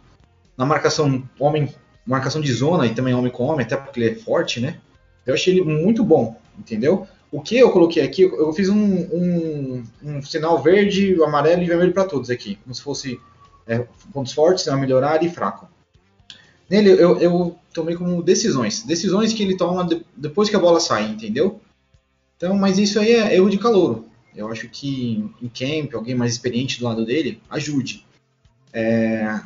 na 0.57 0.65
marcação 0.65 1.23
homem, 1.39 1.71
marcação 2.05 2.41
de 2.41 2.51
zona 2.51 2.87
e 2.87 2.95
também 2.95 3.13
homem 3.13 3.31
com 3.31 3.43
homem, 3.43 3.65
até 3.65 3.77
porque 3.77 3.99
ele 3.99 4.09
é 4.09 4.15
forte, 4.15 4.59
né? 4.59 4.79
Eu 5.25 5.35
achei 5.35 5.53
ele 5.53 5.63
muito 5.63 6.03
bom, 6.03 6.35
entendeu? 6.57 7.07
O 7.31 7.41
que 7.41 7.57
eu 7.57 7.71
coloquei 7.71 8.01
aqui, 8.01 8.23
eu 8.23 8.53
fiz 8.53 8.69
um, 8.69 8.77
um, 8.77 9.83
um 10.01 10.21
sinal 10.21 10.61
verde, 10.61 11.21
amarelo 11.21 11.61
e 11.61 11.65
vermelho 11.65 11.93
para 11.93 12.05
todos 12.05 12.29
aqui, 12.29 12.57
como 12.63 12.73
se 12.73 12.81
fosse 12.81 13.19
é, 13.67 13.85
pontos 14.13 14.33
fortes, 14.33 14.67
a 14.67 14.77
melhorar 14.77 15.21
e 15.23 15.29
fraco. 15.29 15.67
Nele 16.69 16.89
eu, 16.91 17.19
eu 17.19 17.55
tomei 17.73 17.95
como 17.95 18.21
decisões, 18.21 18.83
decisões 18.83 19.33
que 19.33 19.43
ele 19.43 19.55
toma 19.55 19.85
de, 19.85 20.01
depois 20.15 20.49
que 20.49 20.55
a 20.55 20.59
bola 20.59 20.79
sai, 20.79 21.09
entendeu? 21.09 21.61
Então, 22.35 22.55
mas 22.55 22.77
isso 22.77 22.99
aí 22.99 23.13
é 23.13 23.35
erro 23.35 23.49
de 23.49 23.57
calor. 23.57 24.03
Eu 24.35 24.49
acho 24.49 24.69
que 24.69 25.29
em 25.41 25.47
camp, 25.47 25.95
alguém 25.95 26.13
mais 26.13 26.33
experiente 26.33 26.79
do 26.79 26.85
lado 26.85 27.05
dele, 27.05 27.41
ajude. 27.49 28.05
É, 28.71 29.39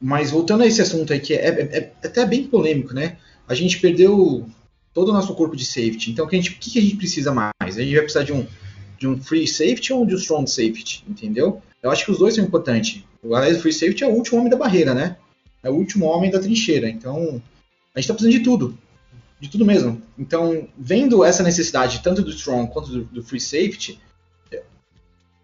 mas 0.00 0.30
voltando 0.30 0.62
a 0.62 0.66
esse 0.66 0.80
assunto 0.80 1.12
aí, 1.12 1.18
que 1.18 1.34
é, 1.34 1.48
é, 1.48 1.78
é 1.78 2.06
até 2.06 2.24
bem 2.24 2.44
polêmico, 2.46 2.94
né? 2.94 3.16
A 3.48 3.54
gente 3.54 3.80
perdeu 3.80 4.46
todo 4.94 5.08
o 5.08 5.12
nosso 5.12 5.34
corpo 5.34 5.56
de 5.56 5.64
safety. 5.64 6.10
Então, 6.10 6.26
o 6.26 6.28
que 6.28 6.40
que 6.40 6.78
a 6.78 6.82
gente 6.82 6.96
precisa 6.96 7.32
mais? 7.32 7.52
A 7.60 7.70
gente 7.70 7.94
vai 7.94 8.02
precisar 8.02 8.24
de 8.24 8.32
um, 8.32 8.46
de 8.98 9.08
um 9.08 9.20
free 9.20 9.46
safety 9.46 9.92
ou 9.92 10.06
de 10.06 10.14
um 10.14 10.18
strong 10.18 10.48
safety, 10.48 11.04
entendeu? 11.08 11.60
Eu 11.82 11.90
acho 11.90 12.04
que 12.04 12.10
os 12.10 12.18
dois 12.18 12.34
são 12.34 12.44
importantes. 12.44 13.02
Aliás, 13.24 13.56
o 13.56 13.60
free 13.60 13.72
safety 13.72 14.04
é 14.04 14.06
o 14.06 14.12
último 14.12 14.38
homem 14.38 14.50
da 14.50 14.56
barreira, 14.56 14.94
né? 14.94 15.16
É 15.62 15.70
o 15.70 15.74
último 15.74 16.06
homem 16.06 16.30
da 16.30 16.38
trincheira. 16.38 16.88
Então, 16.88 17.42
a 17.94 17.98
gente 17.98 18.10
está 18.10 18.14
precisando 18.14 18.38
de 18.38 18.44
tudo. 18.44 18.78
De 19.40 19.48
tudo 19.48 19.64
mesmo. 19.64 20.00
Então, 20.18 20.68
vendo 20.76 21.24
essa 21.24 21.42
necessidade 21.42 22.02
tanto 22.02 22.22
do 22.22 22.30
strong 22.30 22.72
quanto 22.72 22.90
do, 22.90 23.04
do 23.04 23.22
free 23.22 23.40
safety, 23.40 24.00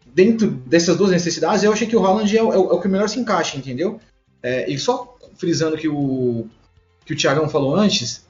dentro 0.07 0.51
dessas 0.51 0.97
duas 0.97 1.11
necessidades, 1.11 1.65
eu 1.65 1.73
achei 1.73 1.87
que 1.87 1.97
o 1.97 2.01
Holland 2.01 2.37
é, 2.37 2.43
o, 2.43 2.53
é 2.53 2.57
o 2.59 2.81
que 2.81 2.89
melhor 2.89 3.09
se 3.09 3.19
encaixa, 3.19 3.57
entendeu? 3.57 4.01
É, 4.43 4.71
e 4.71 4.79
só 4.79 5.17
frisando 5.37 5.77
que 5.77 5.89
o 5.89 6.47
que 7.05 7.13
o 7.13 7.17
Thiagão 7.17 7.49
falou 7.49 7.75
antes, 7.75 8.25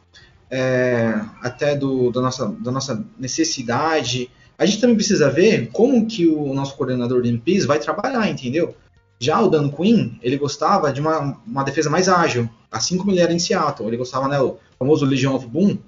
é, 0.50 1.20
até 1.40 1.76
do, 1.76 2.10
da, 2.10 2.20
nossa, 2.20 2.46
da 2.48 2.72
nossa 2.72 3.04
necessidade. 3.18 4.30
A 4.58 4.66
gente 4.66 4.80
também 4.80 4.96
precisa 4.96 5.30
ver 5.30 5.70
como 5.72 6.06
que 6.06 6.26
o 6.26 6.52
nosso 6.54 6.76
coordenador 6.76 7.22
de 7.22 7.28
MPs 7.28 7.64
vai 7.64 7.78
trabalhar, 7.78 8.28
entendeu? 8.28 8.74
Já 9.20 9.40
o 9.40 9.48
Dan 9.48 9.70
Quinn, 9.70 10.10
ele 10.22 10.36
gostava 10.36 10.92
de 10.92 11.00
uma, 11.00 11.40
uma 11.46 11.62
defesa 11.62 11.88
mais 11.88 12.08
ágil, 12.08 12.48
assim 12.70 12.98
como 12.98 13.12
ele 13.12 13.20
era 13.20 13.32
em 13.32 13.38
Seattle. 13.38 13.88
Ele 13.88 13.96
gostava, 13.96 14.28
né, 14.28 14.40
o 14.40 14.58
famoso 14.78 15.04
Legion 15.04 15.34
of 15.34 15.46
Boom, 15.46 15.78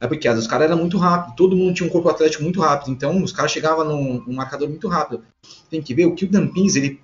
é 0.00 0.06
porque 0.08 0.28
os 0.28 0.48
caras 0.48 0.68
eram 0.68 0.78
muito 0.78 0.98
rápidos, 0.98 1.36
todo 1.36 1.56
mundo 1.56 1.74
tinha 1.74 1.88
um 1.88 1.92
corpo 1.92 2.08
atlético 2.08 2.42
muito 2.42 2.60
rápido, 2.60 2.90
então 2.90 3.22
os 3.22 3.30
caras 3.30 3.52
chegavam 3.52 3.84
num, 3.84 4.20
num 4.26 4.34
marcador 4.34 4.68
muito 4.68 4.88
rápido. 4.88 5.22
Tem 5.70 5.80
que 5.80 5.94
ver 5.94 6.06
o 6.06 6.14
que 6.14 6.24
o 6.24 6.28
Dan 6.28 6.48
Pins, 6.48 6.74
ele 6.74 7.00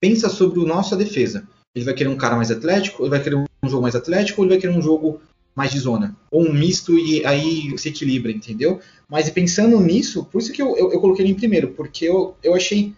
pensa 0.00 0.28
sobre 0.28 0.60
a 0.60 0.64
nossa 0.64 0.96
defesa. 0.96 1.46
Ele 1.74 1.84
vai 1.84 1.94
querer 1.94 2.08
um 2.08 2.16
cara 2.16 2.36
mais 2.36 2.50
atlético, 2.50 3.02
ele 3.02 3.10
vai 3.10 3.20
querer 3.20 3.36
um 3.36 3.68
jogo 3.68 3.82
mais 3.82 3.96
atlético, 3.96 4.40
ou 4.40 4.46
ele 4.46 4.54
vai 4.54 4.60
querer 4.60 4.72
um 4.72 4.80
jogo 4.80 5.20
mais 5.54 5.72
de 5.72 5.80
zona? 5.80 6.16
Ou 6.30 6.46
um 6.46 6.52
misto 6.52 6.96
e 6.96 7.26
aí 7.26 7.76
se 7.76 7.88
equilibra, 7.88 8.30
entendeu? 8.30 8.80
Mas 9.08 9.28
pensando 9.30 9.80
nisso, 9.80 10.24
por 10.26 10.40
isso 10.40 10.52
que 10.52 10.62
eu, 10.62 10.76
eu, 10.76 10.92
eu 10.92 11.00
coloquei 11.00 11.24
ele 11.24 11.32
em 11.32 11.36
primeiro, 11.36 11.72
porque 11.72 12.04
eu, 12.04 12.36
eu 12.40 12.54
achei 12.54 12.94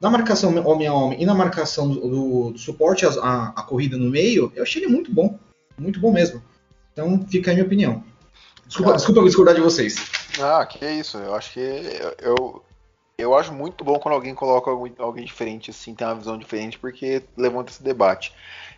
na 0.00 0.08
marcação 0.08 0.56
homem 0.64 0.86
a 0.86 0.94
homem 0.94 1.22
e 1.22 1.26
na 1.26 1.34
marcação 1.34 1.88
do, 1.88 2.52
do, 2.52 2.58
suporte 2.58 3.04
à, 3.04 3.52
à, 3.54 3.62
corrida 3.62 3.98
no 3.98 4.08
meio, 4.08 4.50
eu 4.56 4.62
achei 4.62 4.82
ele 4.82 4.92
muito 4.92 5.12
bom. 5.12 5.38
Muito 5.78 6.00
bom 6.00 6.10
mesmo. 6.10 6.42
Então 6.92 7.24
fica 7.28 7.50
a 7.50 7.54
minha 7.54 7.66
opinião. 7.66 8.02
Desculpa, 8.66 8.94
desculpa 8.94 9.22
discordar 9.22 9.54
de 9.54 9.60
vocês. 9.60 9.96
Ah, 10.40 10.64
que 10.64 10.84
isso. 10.86 11.18
Eu 11.18 11.34
acho 11.34 11.52
que 11.52 11.60
eu, 12.20 12.64
eu 13.18 13.34
acho 13.34 13.52
muito 13.52 13.84
bom 13.84 13.98
quando 13.98 14.14
alguém 14.14 14.34
coloca 14.34 14.70
alguém 14.70 15.24
diferente, 15.24 15.70
assim, 15.70 15.94
tem 15.94 16.06
uma 16.06 16.14
visão 16.14 16.38
diferente, 16.38 16.78
porque 16.78 17.22
levanta 17.36 17.70
esse 17.70 17.82
debate. 17.82 18.32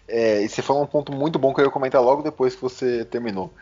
É, 0.08 0.42
e 0.42 0.48
você 0.48 0.60
falou 0.62 0.82
um 0.82 0.86
ponto 0.86 1.12
muito 1.12 1.38
bom 1.38 1.54
que 1.54 1.60
eu 1.60 1.66
ia 1.66 1.70
comentar 1.70 2.02
logo 2.02 2.22
depois 2.22 2.54
que 2.54 2.62
você 2.62 3.04
terminou. 3.04 3.52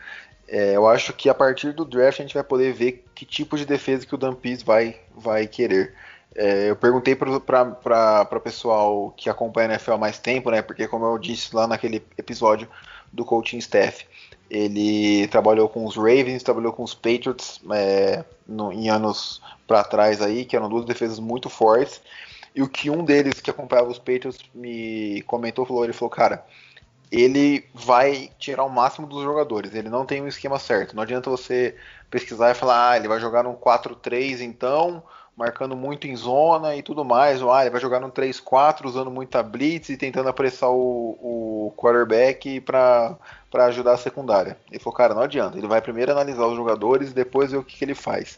É, 0.47 0.75
eu 0.75 0.87
acho 0.87 1.13
que 1.13 1.29
a 1.29 1.33
partir 1.33 1.71
do 1.73 1.85
draft 1.85 2.19
a 2.19 2.23
gente 2.23 2.33
vai 2.33 2.43
poder 2.43 2.73
ver 2.73 3.05
que 3.15 3.25
tipo 3.25 3.55
de 3.55 3.65
defesa 3.65 4.05
que 4.05 4.15
o 4.15 4.17
Dan 4.17 4.35
vai, 4.65 4.99
vai 5.15 5.47
querer. 5.47 5.93
É, 6.33 6.69
eu 6.69 6.75
perguntei 6.75 7.15
para 7.15 8.27
o 8.31 8.39
pessoal 8.39 9.11
que 9.17 9.29
acompanha 9.29 9.69
a 9.69 9.71
NFL 9.73 9.93
há 9.93 9.97
mais 9.97 10.17
tempo, 10.17 10.49
né? 10.49 10.61
Porque 10.61 10.87
como 10.87 11.05
eu 11.05 11.17
disse 11.17 11.55
lá 11.55 11.67
naquele 11.67 12.05
episódio 12.17 12.67
do 13.11 13.25
coaching 13.25 13.57
staff, 13.57 14.05
ele 14.49 15.27
trabalhou 15.27 15.67
com 15.67 15.85
os 15.85 15.95
Ravens, 15.95 16.43
trabalhou 16.43 16.73
com 16.73 16.83
os 16.83 16.93
Patriots 16.93 17.61
é, 17.71 18.23
no, 18.47 18.71
em 18.71 18.89
anos 18.89 19.41
para 19.67 19.83
trás 19.83 20.21
aí, 20.21 20.45
que 20.45 20.55
eram 20.55 20.69
duas 20.69 20.85
defesas 20.85 21.19
muito 21.19 21.49
fortes. 21.49 22.01
E 22.53 22.61
o 22.61 22.67
que 22.67 22.89
um 22.89 23.03
deles 23.03 23.39
que 23.39 23.49
acompanhava 23.49 23.89
os 23.89 23.99
Patriots 23.99 24.39
me 24.53 25.21
comentou, 25.23 25.65
falou, 25.65 25.83
ele 25.83 25.93
falou, 25.93 26.09
cara, 26.09 26.45
ele 27.11 27.65
vai 27.73 28.29
tirar 28.39 28.63
o 28.63 28.69
máximo 28.69 29.07
dos 29.07 29.23
jogadores. 29.23 29.73
Ele 29.73 29.89
não 29.89 30.05
tem 30.05 30.21
um 30.21 30.27
esquema 30.27 30.59
certo. 30.59 30.95
Não 30.95 31.03
adianta 31.03 31.29
você 31.29 31.75
pesquisar 32.09 32.51
e 32.51 32.55
falar, 32.55 32.91
ah, 32.91 32.97
ele 32.97 33.07
vai 33.07 33.19
jogar 33.19 33.43
num 33.43 33.55
4-3 33.55 34.41
então, 34.41 35.03
marcando 35.41 35.75
muito 35.75 36.05
em 36.07 36.15
zona 36.15 36.75
e 36.75 36.83
tudo 36.83 37.03
mais. 37.03 37.41
Ou, 37.41 37.51
ah, 37.51 37.67
vai 37.67 37.81
jogar 37.81 37.99
num 37.99 38.11
3-4 38.11 38.85
usando 38.85 39.09
muita 39.09 39.41
blitz 39.41 39.89
e 39.89 39.97
tentando 39.97 40.29
apressar 40.29 40.69
o, 40.69 41.17
o 41.19 41.73
quarterback 41.75 42.61
para 42.61 43.17
ajudar 43.53 43.93
a 43.93 43.97
secundária. 43.97 44.55
Ele 44.69 44.79
falou, 44.79 44.95
cara, 44.95 45.15
não 45.15 45.23
adianta. 45.23 45.57
Ele 45.57 45.67
vai 45.67 45.81
primeiro 45.81 46.11
analisar 46.11 46.45
os 46.45 46.55
jogadores 46.55 47.09
e 47.09 47.13
depois 47.15 47.51
ver 47.51 47.57
o 47.57 47.63
que, 47.63 47.75
que 47.75 47.83
ele 47.83 47.95
faz. 47.95 48.37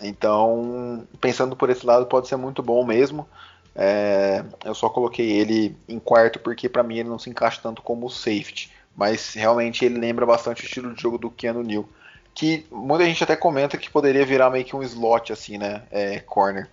Então, 0.00 1.06
pensando 1.20 1.54
por 1.54 1.68
esse 1.68 1.84
lado, 1.84 2.06
pode 2.06 2.26
ser 2.26 2.36
muito 2.36 2.62
bom 2.62 2.84
mesmo. 2.86 3.28
É, 3.74 4.42
eu 4.64 4.74
só 4.74 4.88
coloquei 4.88 5.30
ele 5.30 5.76
em 5.86 5.98
quarto 5.98 6.38
porque 6.38 6.68
para 6.68 6.82
mim 6.82 6.98
ele 6.98 7.08
não 7.08 7.18
se 7.18 7.28
encaixa 7.28 7.60
tanto 7.62 7.82
como 7.82 8.06
o 8.06 8.10
safety, 8.10 8.72
mas 8.96 9.34
realmente 9.34 9.84
ele 9.84 9.98
lembra 9.98 10.24
bastante 10.24 10.62
o 10.62 10.64
estilo 10.64 10.94
de 10.94 11.02
jogo 11.02 11.18
do 11.18 11.28
Keanu 11.28 11.62
Neal, 11.62 11.86
que 12.34 12.66
muita 12.70 13.04
gente 13.04 13.22
até 13.22 13.36
comenta 13.36 13.78
que 13.78 13.90
poderia 13.90 14.26
virar 14.26 14.50
meio 14.50 14.64
que 14.64 14.74
um 14.74 14.82
slot 14.82 15.32
assim, 15.32 15.56
né, 15.56 15.82
é, 15.90 16.18
corner. 16.20 16.68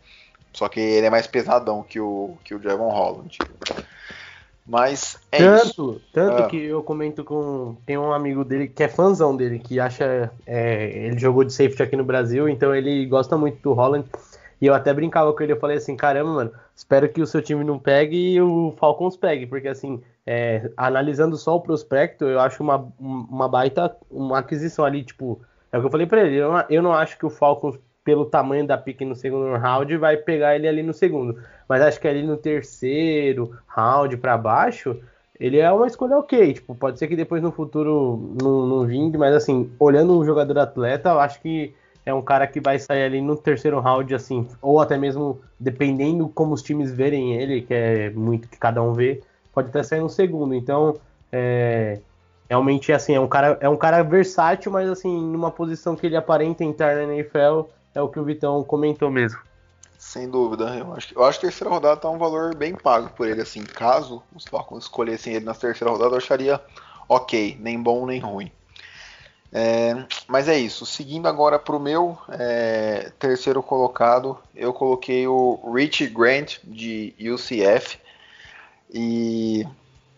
Só 0.54 0.68
que 0.68 0.80
ele 0.80 1.08
é 1.08 1.10
mais 1.10 1.28
pesadão 1.28 1.84
que 1.84 2.00
o 2.00 2.36
que 2.44 2.54
o 2.54 2.62
Javon 2.62 2.90
Holland. 2.90 3.38
Mas 4.66 5.18
é 5.32 5.38
tanto, 5.38 5.66
isso. 5.66 6.02
Tanto 6.14 6.44
ah. 6.44 6.48
que 6.48 6.58
eu 6.58 6.84
comento 6.84 7.24
com. 7.24 7.76
Tem 7.86 7.98
um 7.98 8.12
amigo 8.12 8.44
dele 8.44 8.68
que 8.68 8.84
é 8.84 8.88
fãzão 8.88 9.36
dele, 9.36 9.60
que 9.60 9.80
acha. 9.80 10.32
É, 10.46 10.90
ele 11.06 11.18
jogou 11.18 11.44
de 11.44 11.54
safety 11.54 11.82
aqui 11.82 11.96
no 11.96 12.04
Brasil, 12.04 12.50
então 12.50 12.76
ele 12.76 13.06
gosta 13.06 13.38
muito 13.38 13.62
do 13.62 13.74
Holland. 13.74 14.06
E 14.62 14.68
eu 14.68 14.76
até 14.76 14.94
brincava 14.94 15.34
com 15.34 15.42
ele, 15.42 15.54
eu 15.54 15.60
falei 15.60 15.78
assim, 15.78 15.98
caramba, 15.98 16.32
mano, 16.32 16.52
espero 16.76 17.10
que 17.10 17.20
o 17.20 17.26
seu 17.26 17.42
time 17.42 17.64
não 17.64 17.80
pegue 17.80 18.34
e 18.34 18.40
o 18.40 18.76
Falcons 18.78 19.18
pegue, 19.18 19.48
porque 19.48 19.68
assim, 19.68 20.00
é, 20.24 20.70
analisando 20.78 21.36
só 21.36 21.56
o 21.56 21.62
prospecto, 21.62 22.26
eu 22.26 22.40
acho 22.40 22.62
uma, 22.62 22.88
uma 23.00 23.50
baita 23.50 23.98
uma 24.08 24.38
aquisição 24.38 24.86
ali, 24.86 25.04
tipo, 25.04 25.42
é 25.72 25.78
o 25.78 25.82
que 25.82 25.88
eu 25.88 25.92
falei 25.92 26.06
pra 26.06 26.22
ele, 26.22 26.38
eu 26.38 26.52
não, 26.52 26.66
eu 26.70 26.82
não 26.82 26.94
acho 26.94 27.18
que 27.18 27.26
o 27.26 27.30
Falcons, 27.30 27.80
pelo 28.04 28.26
tamanho 28.26 28.66
da 28.66 28.78
pique 28.78 29.06
no 29.06 29.16
segundo 29.16 29.56
round, 29.58 29.96
vai 29.98 30.18
pegar 30.18 30.56
ele 30.56 30.68
ali 30.68 30.84
no 30.84 30.94
segundo, 30.94 31.40
mas 31.68 31.82
acho 31.82 32.00
que 32.00 32.08
ali 32.08 32.24
no 32.24 32.38
terceiro 32.38 33.56
round 33.68 34.18
para 34.18 34.38
baixo, 34.38 34.98
ele 35.40 35.60
é 35.60 35.72
uma 35.72 35.88
escolha 35.88 36.18
ok, 36.18 36.54
tipo, 36.54 36.76
pode 36.76 37.00
ser 37.00 37.08
que 37.08 37.16
depois 37.16 37.42
no 37.42 37.52
futuro 37.52 38.36
não, 38.42 38.66
não 38.66 38.86
vinde, 38.86 39.18
mas 39.18 39.34
assim, 39.34 39.72
olhando 39.80 40.18
o 40.18 40.26
jogador 40.26 40.58
atleta, 40.60 41.10
eu 41.10 41.20
acho 41.20 41.42
que 41.42 41.74
é 42.06 42.14
um 42.14 42.22
cara 42.22 42.48
que 42.48 42.60
vai 42.60 42.80
sair 42.80 43.04
ali 43.04 43.22
no 43.22 43.36
terceiro 43.36 43.80
round, 43.80 44.14
assim, 44.14 44.48
ou 44.62 44.80
até 44.80 44.98
mesmo 44.98 45.40
dependendo 45.60 46.28
como 46.30 46.54
os 46.54 46.64
times 46.64 46.92
verem 46.92 47.36
ele, 47.36 47.62
que 47.62 47.74
é 47.74 48.10
muito 48.10 48.48
que 48.48 48.58
cada 48.58 48.82
um 48.82 48.94
vê, 48.94 49.22
pode 49.54 49.70
até 49.70 49.84
sair 49.84 50.00
no 50.00 50.10
segundo. 50.10 50.54
Então, 50.54 50.98
é, 51.32 52.00
realmente 52.52 52.92
assim, 52.92 53.16
é 53.16 53.20
um 53.20 53.30
cara 53.30 53.58
é 53.62 53.70
um 53.70 53.78
cara 53.78 54.04
versátil, 54.04 54.74
mas 54.74 54.90
assim, 54.90 55.22
numa 55.22 55.50
posição 55.50 55.96
que 55.96 56.06
ele 56.06 56.18
aparenta 56.18 56.66
entrar 56.66 56.98
na 56.98 57.14
NFL, 57.14 57.62
é 57.96 58.02
o 58.02 58.10
que 58.10 58.20
o 58.20 58.26
Vitão 58.26 58.62
comentou 58.62 59.10
mesmo. 59.10 59.40
Sem 59.98 60.30
dúvida, 60.30 60.76
eu 60.76 60.94
acho, 60.94 61.14
eu 61.16 61.24
acho 61.24 61.40
que 61.40 61.46
a 61.46 61.50
terceira 61.50 61.74
rodada 61.74 61.96
tá 61.96 62.10
um 62.10 62.18
valor 62.18 62.54
bem 62.54 62.76
pago 62.76 63.10
por 63.12 63.26
ele, 63.26 63.42
assim, 63.42 63.64
caso 63.64 64.22
os 64.36 64.44
Falcons 64.44 64.84
escolhessem 64.84 65.34
ele 65.34 65.46
na 65.46 65.54
terceira 65.54 65.94
rodada, 65.94 66.16
eu 66.16 66.18
acharia 66.18 66.60
ok, 67.08 67.58
nem 67.58 67.82
bom 67.82 68.06
nem 68.06 68.20
ruim. 68.20 68.52
É, 69.54 70.06
mas 70.28 70.50
é 70.50 70.58
isso. 70.58 70.86
Seguindo 70.86 71.28
agora 71.28 71.58
para 71.58 71.76
o 71.76 71.80
meu 71.80 72.18
é, 72.28 73.14
terceiro 73.18 73.64
colocado, 73.64 74.38
eu 74.54 74.74
coloquei 74.74 75.26
o 75.26 75.72
Rich 75.74 76.08
Grant 76.08 76.58
de 76.66 77.14
UCF. 77.20 77.98
E 78.94 79.66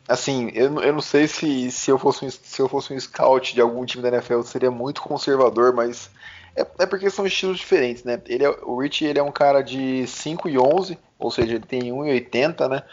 assim, 0.07 0.51
eu, 0.53 0.81
eu 0.81 0.93
não 0.93 1.01
sei 1.01 1.27
se, 1.27 1.71
se, 1.71 1.91
eu 1.91 1.97
fosse 1.97 2.25
um, 2.25 2.29
se 2.29 2.61
eu 2.61 2.69
fosse 2.69 2.93
um 2.93 2.99
scout 2.99 3.53
de 3.53 3.61
algum 3.61 3.85
time 3.85 4.03
da 4.03 4.09
NFL, 4.09 4.33
eu 4.33 4.43
seria 4.43 4.71
muito 4.71 5.01
conservador, 5.01 5.73
mas 5.73 6.09
é, 6.55 6.65
é 6.79 6.85
porque 6.85 7.09
são 7.09 7.25
estilos 7.25 7.57
diferentes, 7.57 8.03
né? 8.03 8.21
Ele 8.27 8.45
é, 8.45 8.49
o 8.63 8.79
Rich 8.79 9.03
ele 9.03 9.19
é 9.19 9.23
um 9.23 9.31
cara 9.31 9.61
de 9.61 10.05
5 10.07 10.49
e 10.49 10.57
11, 10.57 10.97
ou 11.17 11.31
seja, 11.31 11.55
ele 11.55 11.65
tem 11.65 11.91
1,80, 11.91 12.69
né? 12.69 12.83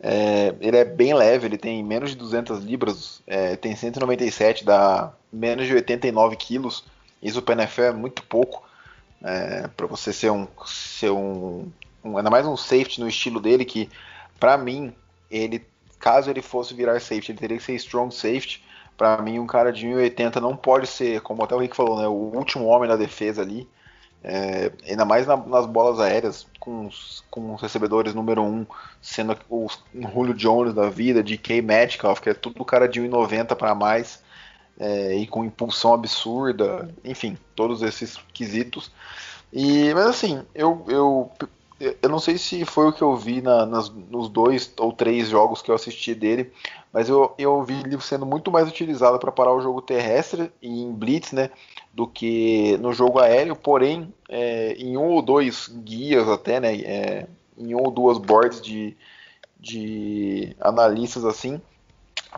É, 0.00 0.54
ele 0.60 0.76
é 0.76 0.84
bem 0.84 1.14
leve, 1.14 1.46
ele 1.46 1.58
tem 1.58 1.82
menos 1.84 2.10
de 2.10 2.16
200 2.16 2.64
libras, 2.64 3.22
é, 3.26 3.54
tem 3.54 3.76
197, 3.76 4.64
dá 4.64 5.12
menos 5.32 5.66
de 5.66 5.74
89 5.74 6.36
quilos. 6.36 6.84
Isso 7.22 7.40
para 7.40 7.62
NFL 7.62 7.82
é 7.82 7.92
muito 7.92 8.22
pouco. 8.24 8.64
É, 9.22 9.68
para 9.76 9.86
você 9.86 10.12
ser 10.12 10.32
um, 10.32 10.48
ser 10.66 11.10
um, 11.10 11.70
um, 12.02 12.18
ainda 12.18 12.28
mais 12.28 12.44
um 12.44 12.56
safety 12.56 13.00
no 13.00 13.08
estilo 13.08 13.40
dele, 13.40 13.64
que 13.64 13.88
para 14.40 14.58
mim, 14.58 14.92
ele, 15.30 15.64
caso 16.02 16.28
ele 16.28 16.42
fosse 16.42 16.74
virar 16.74 17.00
safety, 17.00 17.30
ele 17.30 17.38
teria 17.38 17.56
que 17.56 17.62
ser 17.62 17.74
strong 17.76 18.12
safety. 18.12 18.62
Para 18.96 19.22
mim, 19.22 19.38
um 19.38 19.46
cara 19.46 19.72
de 19.72 19.86
1,80 19.86 20.40
não 20.40 20.56
pode 20.56 20.88
ser, 20.88 21.20
como 21.22 21.42
até 21.44 21.54
o 21.54 21.58
Rick 21.58 21.76
falou, 21.76 21.98
né, 21.98 22.08
o 22.08 22.36
último 22.36 22.66
homem 22.66 22.88
da 22.88 22.96
defesa 22.96 23.40
ali. 23.40 23.68
É, 24.24 24.70
ainda 24.88 25.04
mais 25.04 25.26
na, 25.26 25.36
nas 25.36 25.66
bolas 25.66 25.98
aéreas, 25.98 26.46
com 26.60 26.86
os, 26.86 27.24
com 27.30 27.54
os 27.54 27.62
recebedores 27.62 28.14
número 28.14 28.42
1, 28.42 28.46
um, 28.46 28.66
sendo 29.00 29.36
o 29.48 29.66
Julio 29.94 30.34
Jones 30.34 30.74
da 30.74 30.88
vida, 30.90 31.22
de 31.22 31.38
K 31.38 31.62
Metcalf, 31.62 32.20
que 32.20 32.30
é 32.30 32.34
tudo 32.34 32.64
cara 32.64 32.88
de 32.88 33.00
1,90 33.00 33.56
para 33.56 33.74
mais, 33.74 34.22
é, 34.78 35.14
e 35.16 35.26
com 35.26 35.44
impulsão 35.44 35.94
absurda, 35.94 36.88
enfim, 37.04 37.36
todos 37.56 37.82
esses 37.82 38.16
quesitos. 38.32 38.92
E, 39.52 39.92
mas 39.94 40.06
assim, 40.06 40.42
eu, 40.54 40.84
eu, 40.88 41.30
eu 42.02 42.08
não 42.08 42.18
sei 42.18 42.38
se 42.38 42.64
foi 42.64 42.88
o 42.88 42.92
que 42.92 43.02
eu 43.02 43.16
vi 43.16 43.40
na, 43.40 43.66
nas, 43.66 43.88
nos 43.88 44.28
dois 44.28 44.72
ou 44.78 44.92
três 44.92 45.28
jogos 45.28 45.62
que 45.62 45.70
eu 45.70 45.74
assisti 45.74 46.14
dele, 46.14 46.52
mas 46.92 47.08
eu, 47.08 47.34
eu 47.38 47.62
vi 47.62 47.80
ele 47.80 48.00
sendo 48.00 48.26
muito 48.26 48.50
mais 48.50 48.68
utilizado 48.68 49.18
para 49.18 49.32
parar 49.32 49.52
o 49.52 49.60
jogo 49.60 49.82
terrestre 49.82 50.52
e 50.60 50.68
em 50.68 50.92
blitz, 50.92 51.32
né? 51.32 51.50
do 51.92 52.06
que 52.06 52.76
no 52.78 52.92
jogo 52.92 53.18
aéreo, 53.18 53.54
porém 53.54 54.12
é, 54.28 54.72
em 54.72 54.96
um 54.96 55.08
ou 55.08 55.22
dois 55.22 55.68
guias 55.68 56.28
até, 56.28 56.58
né, 56.58 56.74
é, 56.74 57.26
em 57.56 57.74
um 57.74 57.82
ou 57.82 57.90
duas 57.90 58.16
boards 58.16 58.62
de, 58.62 58.96
de 59.60 60.56
analistas 60.58 61.24
assim, 61.24 61.60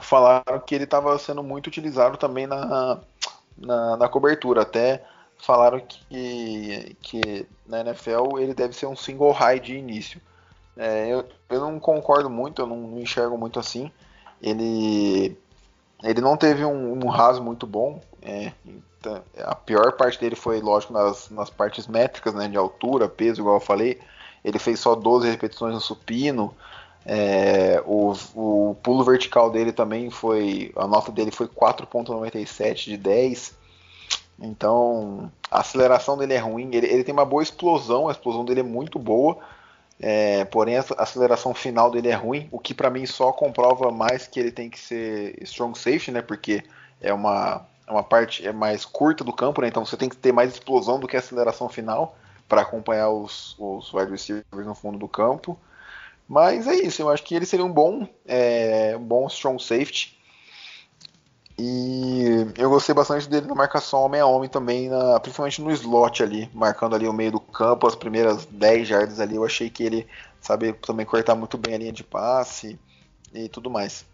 falaram 0.01 0.59
que 0.67 0.75
ele 0.75 0.85
estava 0.85 1.17
sendo 1.19 1.43
muito 1.43 1.69
utilizado 1.69 2.17
também 2.17 2.47
na, 2.47 2.99
na, 3.57 3.97
na, 3.97 4.09
cobertura, 4.09 4.63
até 4.63 5.05
falaram 5.45 5.81
que, 5.81 6.97
que 7.01 7.47
na 7.67 7.81
NFL 7.81 8.39
ele 8.39 8.55
deve 8.55 8.75
ser 8.75 8.87
um 8.87 8.97
single 8.97 9.33
high 9.33 9.61
de 9.61 9.77
início. 9.77 10.21
É, 10.77 11.09
eu, 11.09 11.25
eu 11.51 11.61
não 11.61 11.79
concordo 11.79 12.29
muito, 12.29 12.63
eu 12.63 12.67
não, 12.67 12.77
não 12.77 12.99
enxergo 12.99 13.39
muito 13.39 13.61
assim. 13.61 13.91
Ele 14.43 15.37
ele 16.03 16.21
não 16.21 16.37
teve 16.37 16.65
um, 16.65 17.05
um 17.05 17.09
raso 17.09 17.43
muito 17.43 17.67
bom. 17.67 18.01
É, 18.21 18.53
então, 18.67 19.23
a 19.39 19.55
pior 19.55 19.93
parte 19.93 20.21
dele 20.21 20.37
foi, 20.37 20.61
lógico, 20.61 20.93
nas, 20.93 21.31
nas 21.31 21.49
partes 21.49 21.87
métricas, 21.87 22.35
né, 22.35 22.49
de 22.49 22.57
altura, 22.57 23.09
peso, 23.09 23.41
igual 23.41 23.57
eu 23.57 23.61
falei. 23.61 23.99
Ele 24.45 24.59
fez 24.59 24.81
só 24.81 24.95
12 24.95 25.31
repetições 25.31 25.73
no 25.75 25.81
supino. 25.81 26.55
É, 27.07 27.83
o, 27.87 28.13
o 28.35 28.77
pulo 28.83 29.05
vertical 29.05 29.51
dele 29.51 29.73
também 29.73 30.11
foi. 30.11 30.73
A 30.77 30.87
nota 30.87 31.11
dele 31.11 31.31
foi 31.31 31.47
4,97 31.49 32.85
de 32.85 32.97
10. 32.99 33.64
Então, 34.39 35.31
a 35.51 35.61
aceleração 35.61 36.17
dele 36.19 36.35
é 36.35 36.39
ruim. 36.39 36.71
Ele, 36.75 36.87
ele, 36.87 37.05
tem 37.05 37.13
uma 37.13 37.25
boa 37.25 37.43
explosão, 37.43 38.09
a 38.09 38.13
explosão 38.13 38.45
dele 38.45 38.61
é 38.61 38.65
muito 38.65 38.99
boa. 38.99 39.39
É, 40.01 40.45
porém, 40.47 40.77
a 40.77 40.85
aceleração 40.99 41.55
final 41.55 41.91
dele 41.91 42.09
é 42.09 42.15
ruim, 42.15 42.49
o 42.51 42.59
que 42.59 42.75
para 42.75 42.91
mim 42.91 43.07
só 43.07 43.33
comprova 43.33 43.91
mais 43.93 44.27
que 44.27 44.41
ele 44.41 44.51
tem 44.51 44.69
que 44.69 44.79
ser 44.79 45.41
strong 45.43 45.79
safety, 45.79 46.11
né? 46.11 46.21
Porque 46.21 46.65
é 47.01 47.13
uma, 47.13 47.65
é 47.87 47.93
uma 47.93 48.03
parte 48.03 48.47
é 48.47 48.53
mais 48.53 48.85
curta 48.85 49.23
do 49.23 49.33
campo, 49.33 49.61
né? 49.63 49.69
Então 49.69 49.85
você 49.85 49.97
tem 49.97 50.09
que 50.09 50.17
ter 50.17 50.33
mais 50.33 50.53
explosão 50.53 50.99
do 50.99 51.07
que 51.07 51.17
a 51.17 51.21
aceleração 51.21 51.69
final 51.69 52.17
para 52.49 52.63
acompanhar 52.63 53.11
os, 53.11 53.57
os 53.59 53.93
wide 53.95 54.11
receivers 54.11 54.67
no 54.67 54.75
fundo 54.75 54.99
do 54.99 55.09
campo. 55.09 55.59
Mas 56.29 56.67
é 56.67 56.75
isso, 56.75 57.03
eu 57.03 57.11
acho 57.11 57.23
que 57.23 57.35
ele 57.35 57.47
seria 57.47 57.65
um 57.65 57.73
bom, 57.73 58.09
é, 58.27 58.97
um 58.97 59.05
bom 59.05 59.27
strong 59.29 59.63
safety. 59.63 60.19
E 61.57 62.47
eu 62.59 62.69
gostei 62.69 62.95
bastante 62.95 63.29
dele 63.29 63.47
na 63.47 63.55
marcação 63.55 64.01
homem 64.01 64.21
a 64.21 64.27
homem 64.27 64.49
também, 64.49 64.89
na, 64.89 65.21
principalmente 65.21 65.63
no 65.63 65.71
slot 65.71 66.23
ali, 66.23 66.51
marcando 66.53 66.97
ali 66.97 67.07
o 67.07 67.13
meio 67.13 67.33
do 67.33 67.41
campo, 67.41 67.87
as 67.87 67.95
primeiras 67.95 68.45
10 68.47 68.89
jardas 68.89 69.21
ali. 69.21 69.37
Eu 69.37 69.45
achei 69.45 69.71
que 69.71 69.85
ele 69.85 70.07
sabe 70.41 70.73
também 70.73 71.07
cortar 71.07 71.35
muito 71.35 71.57
bem 71.57 71.75
a 71.75 71.79
linha 71.79 71.93
de 71.93 72.03
passe 72.03 72.79
e 73.33 73.49
tudo 73.49 73.71
mais. 73.71 74.05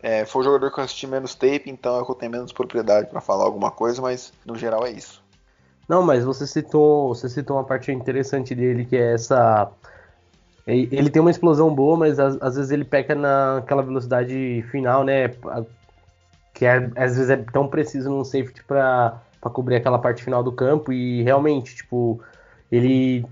É, 0.00 0.24
foi 0.24 0.42
o 0.42 0.44
jogador 0.44 0.72
que 0.72 0.78
eu 0.78 0.84
assisti 0.84 1.06
menos 1.06 1.34
tape, 1.34 1.64
então 1.66 2.00
é 2.00 2.04
que 2.04 2.10
eu 2.10 2.14
tenho 2.14 2.30
menos 2.30 2.52
propriedade 2.52 3.08
para 3.08 3.20
falar 3.20 3.44
alguma 3.44 3.70
coisa, 3.70 4.00
mas 4.00 4.32
no 4.44 4.56
geral 4.56 4.86
é 4.86 4.90
isso. 4.90 5.24
Não, 5.88 6.02
mas 6.02 6.24
você 6.24 6.46
citou, 6.46 7.08
você 7.14 7.28
citou 7.28 7.56
uma 7.56 7.64
parte 7.64 7.90
interessante 7.90 8.54
dele 8.54 8.84
que 8.84 8.96
é 8.96 9.14
essa 9.14 9.70
ele 10.66 11.10
tem 11.10 11.22
uma 11.22 11.30
explosão 11.30 11.72
boa, 11.72 11.96
mas 11.96 12.18
às, 12.18 12.56
vezes 12.56 12.72
ele 12.72 12.84
peca 12.84 13.14
naquela 13.14 13.82
velocidade 13.82 14.64
final, 14.72 15.04
né? 15.04 15.28
Que 16.56 16.64
é, 16.64 16.90
às 16.96 17.16
vezes 17.16 17.28
é 17.28 17.36
tão 17.36 17.68
preciso 17.68 18.08
num 18.08 18.24
safety 18.24 18.64
para 18.64 19.20
cobrir 19.52 19.76
aquela 19.76 19.98
parte 19.98 20.24
final 20.24 20.42
do 20.42 20.50
campo 20.50 20.90
e 20.90 21.22
realmente, 21.22 21.76
tipo, 21.76 22.18
ele 22.72 23.26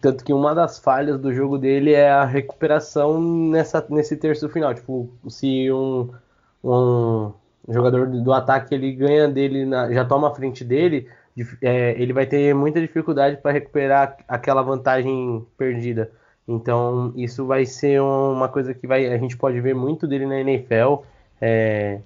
tanto 0.00 0.24
que 0.24 0.32
uma 0.32 0.52
das 0.54 0.80
falhas 0.80 1.20
do 1.20 1.32
jogo 1.32 1.56
dele 1.56 1.92
é 1.92 2.10
a 2.10 2.24
recuperação 2.24 3.20
nessa, 3.22 3.86
nesse 3.88 4.16
terço 4.16 4.48
final. 4.48 4.74
Tipo, 4.74 5.08
se 5.28 5.70
um, 5.70 6.10
um 6.64 7.32
jogador 7.68 8.08
do 8.08 8.32
ataque 8.32 8.74
ele 8.74 8.92
ganha 8.92 9.28
dele, 9.28 9.64
na, 9.64 9.92
já 9.92 10.04
toma 10.04 10.28
a 10.28 10.34
frente 10.34 10.64
dele, 10.64 11.08
é, 11.62 11.92
ele 11.92 12.12
vai 12.12 12.26
ter 12.26 12.52
muita 12.54 12.80
dificuldade 12.80 13.36
para 13.36 13.52
recuperar 13.52 14.16
aquela 14.26 14.62
vantagem 14.62 15.46
perdida. 15.56 16.10
Então, 16.48 17.12
isso 17.14 17.46
vai 17.46 17.64
ser 17.64 18.00
uma 18.02 18.48
coisa 18.48 18.74
que 18.74 18.84
vai, 18.84 19.06
a 19.06 19.16
gente 19.16 19.36
pode 19.36 19.60
ver 19.60 19.74
muito 19.76 20.08
dele 20.08 20.26
na 20.26 20.40
NFL. 20.40 21.04
É, 21.40 22.00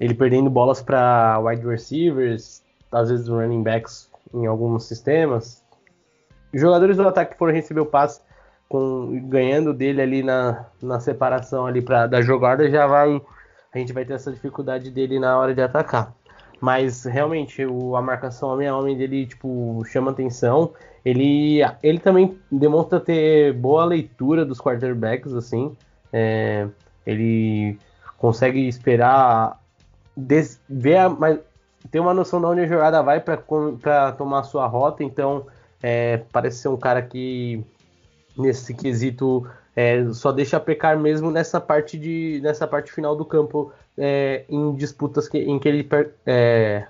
ele 0.00 0.14
perdendo 0.14 0.50
bolas 0.50 0.82
para 0.82 1.38
wide 1.40 1.66
receivers, 1.66 2.62
às 2.90 3.10
vezes 3.10 3.28
running 3.28 3.62
backs 3.62 4.10
em 4.34 4.46
alguns 4.46 4.84
sistemas. 4.84 5.62
Os 6.52 6.60
jogadores 6.60 6.96
do 6.96 7.06
ataque 7.06 7.36
foram 7.36 7.52
receber 7.52 7.80
o 7.80 7.86
passe 7.86 8.20
com, 8.68 9.28
ganhando 9.28 9.72
dele 9.74 10.00
ali 10.00 10.22
na, 10.22 10.64
na 10.82 10.98
separação 10.98 11.66
ali 11.66 11.82
pra, 11.82 12.06
da 12.06 12.22
jogada, 12.22 12.68
já 12.70 12.86
vai 12.86 13.20
a 13.72 13.78
gente 13.78 13.92
vai 13.92 14.04
ter 14.04 14.14
essa 14.14 14.32
dificuldade 14.32 14.90
dele 14.90 15.18
na 15.18 15.38
hora 15.38 15.54
de 15.54 15.62
atacar. 15.62 16.12
Mas 16.60 17.04
realmente 17.04 17.64
o, 17.64 17.96
a 17.96 18.02
marcação 18.02 18.50
homem 18.50 18.68
a 18.68 18.76
homem 18.76 18.96
dele 18.96 19.26
tipo 19.26 19.82
chama 19.86 20.10
atenção. 20.10 20.72
Ele, 21.04 21.60
ele 21.82 21.98
também 21.98 22.38
demonstra 22.50 23.00
ter 23.00 23.54
boa 23.54 23.84
leitura 23.84 24.44
dos 24.44 24.60
quarterbacks 24.60 25.32
assim. 25.32 25.74
É, 26.12 26.66
ele 27.06 27.78
consegue 28.18 28.66
esperar 28.68 29.59
des, 30.16 30.60
ver 30.68 30.96
a, 30.96 31.08
mas 31.08 31.38
ter 31.90 32.00
uma 32.00 32.12
noção 32.12 32.40
de 32.40 32.46
onde 32.46 32.60
a 32.62 32.66
jogada 32.66 33.02
vai 33.02 33.20
para 33.20 34.12
tomar 34.12 34.42
sua 34.44 34.66
rota, 34.66 35.02
então 35.02 35.46
é, 35.82 36.22
parece 36.30 36.58
ser 36.58 36.68
um 36.68 36.76
cara 36.76 37.00
que 37.00 37.64
nesse 38.36 38.74
quesito 38.74 39.46
é, 39.74 40.04
só 40.12 40.32
deixa 40.32 40.60
pecar 40.60 40.98
mesmo 40.98 41.30
nessa 41.30 41.60
parte 41.60 41.98
de 41.98 42.40
nessa 42.42 42.66
parte 42.66 42.92
final 42.92 43.16
do 43.16 43.24
campo 43.24 43.72
é, 43.96 44.44
em 44.48 44.74
disputas 44.74 45.28
que, 45.28 45.38
em 45.38 45.58
que 45.58 45.68
ele 45.68 45.88
é, 46.26 46.86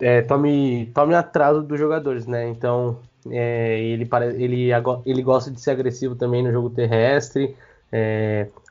é, 0.00 0.22
tome, 0.22 0.90
tome 0.94 1.14
atraso 1.14 1.62
dos 1.62 1.78
jogadores, 1.78 2.26
né? 2.26 2.48
Então 2.48 2.98
é, 3.30 3.80
ele, 3.80 4.08
ele, 4.34 4.70
ele 5.06 5.22
gosta 5.22 5.50
de 5.50 5.60
ser 5.60 5.70
agressivo 5.70 6.14
também 6.14 6.42
no 6.42 6.52
jogo 6.52 6.70
terrestre, 6.70 7.56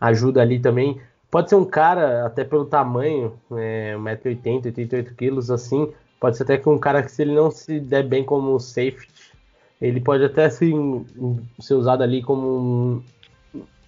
ajuda 0.01 0.41
ali 0.41 0.59
também 0.59 0.99
Pode 1.33 1.49
ser 1.49 1.55
um 1.55 1.65
cara, 1.65 2.27
até 2.27 2.43
pelo 2.43 2.63
tamanho, 2.63 3.33
é, 3.53 3.95
1,80m, 3.97 4.71
88kg, 4.71 5.51
assim. 5.51 5.91
Pode 6.19 6.37
ser 6.37 6.43
até 6.43 6.59
que 6.59 6.69
um 6.69 6.77
cara 6.77 7.01
que, 7.01 7.11
se 7.11 7.23
ele 7.23 7.33
não 7.33 7.49
se 7.49 7.79
der 7.79 8.03
bem 8.03 8.23
como 8.23 8.59
safety, 8.59 9.33
ele 9.81 9.99
pode 9.99 10.23
até 10.23 10.45
assim, 10.45 11.03
ser 11.59 11.73
usado 11.73 12.03
ali 12.03 12.21
como 12.21 12.47
um, 12.47 13.03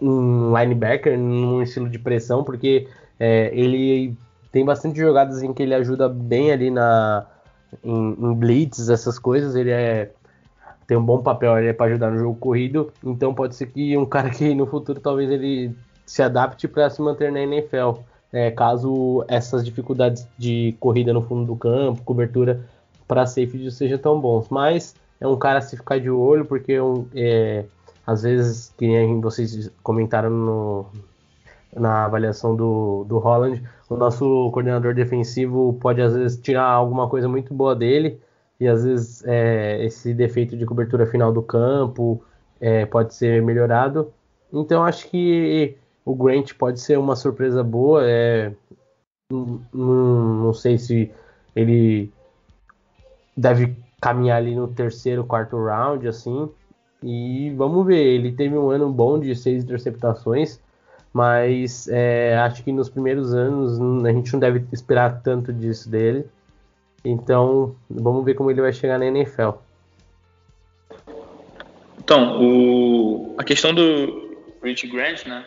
um 0.02 0.58
linebacker, 0.58 1.20
num 1.20 1.62
estilo 1.62 1.88
de 1.88 2.00
pressão, 2.00 2.44
porque 2.44 2.88
é, 3.20 3.52
ele 3.54 4.18
tem 4.52 4.66
bastante 4.66 4.98
jogadas 4.98 5.44
em 5.44 5.54
que 5.54 5.62
ele 5.62 5.76
ajuda 5.76 6.10
bem 6.10 6.52
ali 6.52 6.72
na, 6.72 7.28
em, 7.84 8.16
em 8.20 8.34
blitz, 8.34 8.90
essas 8.90 9.20
coisas. 9.20 9.56
Ele 9.56 9.70
é, 9.70 10.12
tem 10.88 10.98
um 10.98 11.06
bom 11.06 11.22
papel 11.22 11.54
ali 11.54 11.72
para 11.74 11.92
ajudar 11.92 12.10
no 12.10 12.18
jogo 12.18 12.40
corrido. 12.40 12.92
Então 13.04 13.36
pode 13.36 13.56
ser 13.56 13.68
que 13.68 13.96
um 13.96 14.06
cara 14.08 14.32
que 14.32 14.56
no 14.56 14.66
futuro 14.66 15.00
talvez 15.00 15.30
ele 15.30 15.76
se 16.06 16.22
adapte 16.22 16.68
para 16.68 16.90
se 16.90 17.02
manter 17.02 17.32
na 17.32 17.42
NFL. 17.42 18.00
É, 18.32 18.52
caso 18.52 19.24
essas 19.28 19.64
dificuldades 19.64 20.28
de 20.38 20.76
corrida 20.80 21.14
no 21.14 21.22
fundo 21.22 21.46
do 21.46 21.56
campo, 21.56 22.04
cobertura 22.04 22.66
para 23.08 23.26
safety 23.26 23.72
sejam 23.72 23.98
tão 23.98 24.20
bons. 24.20 24.50
Mas 24.50 24.96
é 25.20 25.28
um 25.28 25.38
cara 25.38 25.60
a 25.60 25.62
se 25.62 25.78
ficar 25.78 26.00
de 26.00 26.10
olho, 26.10 26.46
porque 26.46 26.74
é, 27.16 27.66
às 28.06 28.24
vezes, 28.24 28.74
que 28.78 28.88
nem 28.88 29.20
vocês 29.20 29.72
comentaram 29.82 30.30
no, 30.30 30.86
na 31.76 32.06
avaliação 32.06 32.56
do, 32.56 33.06
do 33.08 33.18
Holland, 33.18 33.64
o 33.90 33.96
nosso 33.96 34.50
coordenador 34.52 34.94
defensivo 34.94 35.78
pode 35.80 36.02
às 36.02 36.14
vezes 36.14 36.38
tirar 36.38 36.66
alguma 36.66 37.10
coisa 37.10 37.28
muito 37.28 37.54
boa 37.54 37.76
dele, 37.76 38.20
e 38.60 38.68
às 38.68 38.84
vezes 38.84 39.24
é, 39.26 39.84
esse 39.84 40.14
defeito 40.14 40.56
de 40.56 40.66
cobertura 40.66 41.06
final 41.06 41.32
do 41.32 41.42
campo 41.42 42.24
é, 42.60 42.86
pode 42.86 43.14
ser 43.14 43.42
melhorado. 43.42 44.14
Então 44.54 44.84
acho 44.84 45.10
que 45.10 45.78
o 46.06 46.16
Grant 46.16 46.54
pode 46.54 46.80
ser 46.80 47.00
uma 47.00 47.16
surpresa 47.16 47.64
boa. 47.64 48.08
É, 48.08 48.54
não, 49.32 49.60
não 49.74 50.54
sei 50.54 50.78
se 50.78 51.12
ele 51.56 52.12
deve 53.36 53.76
caminhar 54.00 54.38
ali 54.38 54.56
no 54.56 54.68
terceiro, 54.68 55.26
quarto 55.26 55.58
round, 55.58 56.08
assim. 56.08 56.48
E 57.02 57.52
vamos 57.58 57.86
ver. 57.88 58.04
Ele 58.04 58.32
teve 58.32 58.56
um 58.56 58.70
ano 58.70 58.92
bom 58.92 59.20
de 59.20 59.36
seis 59.36 59.64
interceptações, 59.64 60.62
mas 61.12 61.88
é, 61.88 62.38
acho 62.38 62.64
que 62.64 62.72
nos 62.72 62.88
primeiros 62.88 63.34
anos 63.34 64.06
a 64.06 64.12
gente 64.12 64.32
não 64.32 64.40
deve 64.40 64.64
esperar 64.72 65.22
tanto 65.24 65.52
disso 65.52 65.90
dele. 65.90 66.28
Então, 67.04 67.76
vamos 67.90 68.24
ver 68.24 68.36
como 68.36 68.52
ele 68.52 68.62
vai 68.62 68.74
chegar 68.74 69.00
na 69.00 69.06
NFL. 69.08 69.52
Então, 72.00 72.40
o, 72.42 73.36
a 73.38 73.44
questão 73.44 73.74
do 73.74 74.38
Rich 74.64 74.88
Grant, 74.88 75.26
né? 75.26 75.46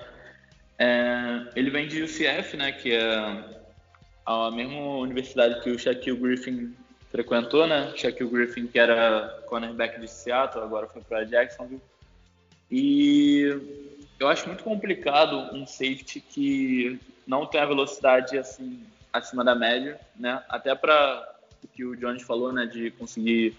É, 0.79 1.43
ele 1.57 1.71
vem 1.71 1.89
de 1.89 2.03
UCF, 2.03 2.57
né, 2.57 2.73
que 2.73 2.95
é 2.95 3.45
a 4.25 4.51
mesma 4.51 4.99
universidade 4.99 5.61
que 5.61 5.71
o 5.71 5.79
Shaquille 5.79 6.19
Griffin 6.19 6.75
frequentou, 7.11 7.67
né? 7.67 7.93
Shaquille 7.97 8.31
Griffin, 8.31 8.67
que 8.67 8.79
era 8.79 9.43
cornerback 9.47 9.99
de 10.01 10.09
Seattle, 10.09 10.63
agora 10.63 10.87
foi 10.87 11.03
para 11.03 11.25
Jacksonville. 11.25 11.81
E 12.71 13.89
eu 14.21 14.29
acho 14.29 14.47
muito 14.47 14.63
complicado 14.63 15.55
um 15.55 15.67
safety 15.67 16.21
que 16.21 17.01
não 17.27 17.47
tem 17.47 17.61
a 17.61 17.67
velocidade 17.67 18.37
assim 18.37 18.85
acima 19.13 19.43
da 19.43 19.55
média, 19.55 19.99
né? 20.15 20.43
Até 20.49 20.75
para 20.75 21.27
o 21.65 21.69
que 21.69 21.85
o 21.85 21.97
Jones 21.97 22.23
falou, 22.23 22.53
né, 22.53 22.67
de 22.67 22.91
conseguir 22.93 23.57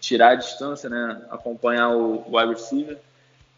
tirar 0.00 0.30
a 0.30 0.34
distância, 0.34 0.88
né, 0.88 1.26
acompanhar 1.30 1.90
o 1.90 2.24
wide 2.34 2.54
receiver. 2.54 2.98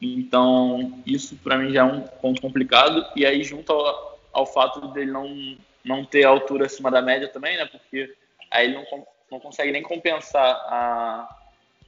Então, 0.00 1.02
isso 1.04 1.36
para 1.36 1.58
mim 1.58 1.72
já 1.72 1.80
é 1.80 1.84
um 1.84 2.00
ponto 2.00 2.40
complicado. 2.40 3.04
E 3.16 3.26
aí, 3.26 3.42
junto 3.42 3.72
ao, 3.72 4.20
ao, 4.32 4.46
fato 4.46 4.86
dele 4.88 5.10
não, 5.10 5.56
não 5.84 6.04
ter 6.04 6.24
altura 6.24 6.66
acima 6.66 6.90
da 6.90 7.02
média 7.02 7.28
também, 7.28 7.56
né? 7.56 7.66
Porque 7.66 8.14
aí 8.50 8.66
ele 8.66 8.74
não, 8.74 9.06
não 9.30 9.40
consegue 9.40 9.72
nem 9.72 9.82
compensar 9.82 10.44
a 10.44 11.28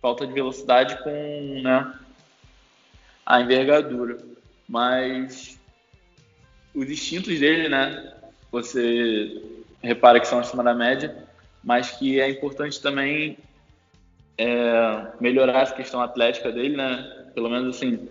falta 0.02 0.26
de 0.26 0.32
velocidade 0.32 1.02
com 1.02 1.60
né, 1.62 1.94
a 3.24 3.40
envergadura. 3.40 4.18
Mas 4.68 5.58
os 6.74 6.90
instintos 6.90 7.38
dele, 7.38 7.68
né? 7.68 8.14
Você 8.50 9.40
repara 9.82 10.18
que 10.18 10.26
são 10.26 10.40
acima 10.40 10.64
da 10.64 10.74
média, 10.74 11.16
mas 11.62 11.92
que 11.92 12.20
é 12.20 12.28
importante 12.28 12.80
também 12.80 13.38
é, 14.40 15.06
melhorar 15.20 15.60
essa 15.60 15.74
questão 15.74 16.00
atlética 16.00 16.50
dele, 16.50 16.74
né? 16.74 17.26
pelo 17.34 17.50
menos 17.50 17.76
assim, 17.76 18.08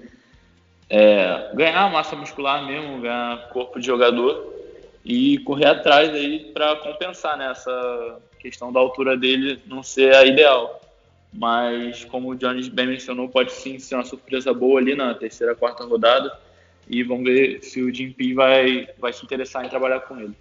é, 0.87 1.49
ganhar 1.55 1.91
massa 1.91 2.15
muscular 2.15 2.65
mesmo, 2.67 3.01
ganhar 3.01 3.49
corpo 3.49 3.79
de 3.79 3.87
jogador 3.87 4.53
e 5.03 5.39
correr 5.39 5.65
atrás 5.65 6.09
aí 6.11 6.51
para 6.53 6.75
compensar 6.77 7.35
nessa 7.35 7.71
né, 7.71 8.15
questão 8.37 8.71
da 8.71 8.79
altura 8.79 9.17
dele 9.17 9.59
não 9.65 9.81
ser 9.81 10.15
a 10.15 10.23
ideal. 10.23 10.79
Mas, 11.33 12.05
como 12.05 12.29
o 12.29 12.35
Jones 12.35 12.67
bem 12.67 12.87
mencionou, 12.87 13.29
pode 13.29 13.51
sim 13.51 13.77
ser 13.79 13.95
uma 13.95 14.05
surpresa 14.05 14.53
boa 14.53 14.79
ali 14.79 14.95
na 14.95 15.13
terceira, 15.13 15.55
quarta 15.55 15.83
rodada. 15.83 16.35
E 16.87 17.03
vamos 17.03 17.23
ver 17.23 17.63
se 17.63 17.81
o 17.83 17.93
Jim 17.93 18.11
P 18.11 18.33
vai, 18.33 18.89
vai 18.97 19.13
se 19.13 19.23
interessar 19.23 19.63
em 19.63 19.69
trabalhar 19.69 19.99
com 20.01 20.19
ele. 20.19 20.33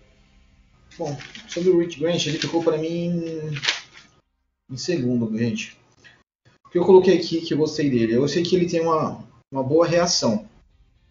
Bom, 0.99 1.17
sobre 1.47 1.69
o 1.69 1.79
Rich 1.79 2.01
Grant, 2.01 2.27
ele 2.27 2.39
ficou 2.39 2.65
para 2.65 2.79
mim 2.79 3.53
em 4.71 4.77
segundo, 4.77 5.37
gente. 5.37 5.77
O 6.67 6.71
que 6.71 6.79
eu 6.79 6.85
coloquei 6.85 7.17
aqui 7.17 7.41
que 7.41 7.55
eu 7.55 7.59
gostei 7.59 7.89
dele? 7.89 8.15
Eu 8.15 8.29
sei 8.29 8.43
que 8.43 8.55
ele 8.55 8.69
tem 8.69 8.81
uma, 8.81 9.25
uma 9.51 9.63
boa 9.63 9.87
reação. 9.87 10.47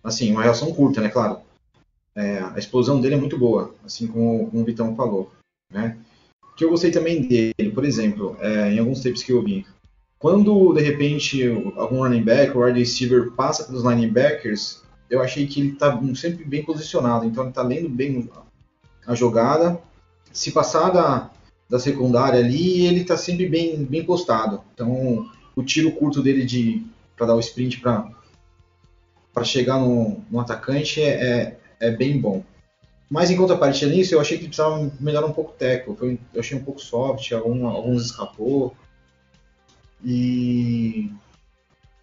Assim, 0.03 0.31
uma 0.31 0.43
reação 0.43 0.73
curta, 0.73 1.01
né? 1.01 1.09
Claro. 1.09 1.41
É, 2.15 2.39
a 2.39 2.57
explosão 2.57 3.01
dele 3.01 3.15
é 3.15 3.17
muito 3.17 3.37
boa, 3.37 3.73
assim 3.85 4.07
como, 4.07 4.49
como 4.49 4.61
o 4.61 4.65
Vitão 4.65 4.95
falou. 4.95 5.31
Né? 5.71 5.97
O 6.51 6.55
que 6.55 6.63
eu 6.63 6.69
gostei 6.69 6.91
também 6.91 7.21
dele, 7.27 7.71
por 7.73 7.85
exemplo, 7.85 8.37
é, 8.39 8.73
em 8.73 8.79
alguns 8.79 9.01
tapes 9.01 9.21
que 9.21 9.31
eu 9.31 9.43
vi, 9.43 9.65
quando 10.17 10.73
de 10.73 10.81
repente 10.81 11.43
algum 11.75 11.99
running 11.99 12.23
back 12.23 12.57
ou 12.57 12.63
wide 12.63 12.79
receiver 12.79 13.31
passa 13.31 13.63
pelos 13.65 13.83
linebackers, 13.83 14.81
eu 15.09 15.21
achei 15.21 15.45
que 15.45 15.59
ele 15.59 15.73
está 15.73 15.99
sempre 16.15 16.43
bem 16.43 16.63
posicionado, 16.63 17.25
então 17.25 17.43
ele 17.43 17.51
está 17.51 17.61
lendo 17.61 17.89
bem 17.89 18.27
a 19.05 19.13
jogada. 19.13 19.79
Se 20.33 20.51
passar 20.51 20.89
da, 20.89 21.29
da 21.69 21.79
secundária 21.79 22.39
ali, 22.39 22.85
ele 22.85 23.01
está 23.01 23.17
sempre 23.17 23.47
bem, 23.47 23.83
bem 23.83 24.03
postado. 24.03 24.61
Então 24.73 25.29
o 25.55 25.63
tiro 25.63 25.91
curto 25.91 26.21
dele 26.21 26.45
de 26.45 26.85
para 27.15 27.27
dar 27.27 27.35
o 27.35 27.39
sprint 27.39 27.79
para 27.79 29.43
chegar 29.43 29.79
no, 29.79 30.23
no 30.29 30.39
atacante 30.39 31.01
é, 31.01 31.09
é, 31.09 31.59
é, 31.79 31.91
bem 31.91 32.19
bom. 32.19 32.43
Mas 33.09 33.31
em 33.31 33.37
contrapartida 33.37 33.91
nisso, 33.91 34.13
eu 34.13 34.21
achei 34.21 34.37
que 34.37 34.45
precisava 34.45 34.91
melhorar 34.99 35.25
um 35.25 35.33
pouco 35.33 35.51
o 35.51 35.55
tackle. 35.55 35.95
Foi, 35.95 36.19
eu 36.33 36.39
achei 36.39 36.57
um 36.57 36.63
pouco 36.63 36.79
soft, 36.79 37.31
algum, 37.31 37.65
alguns 37.65 38.05
escapou. 38.05 38.75
E 40.05 41.11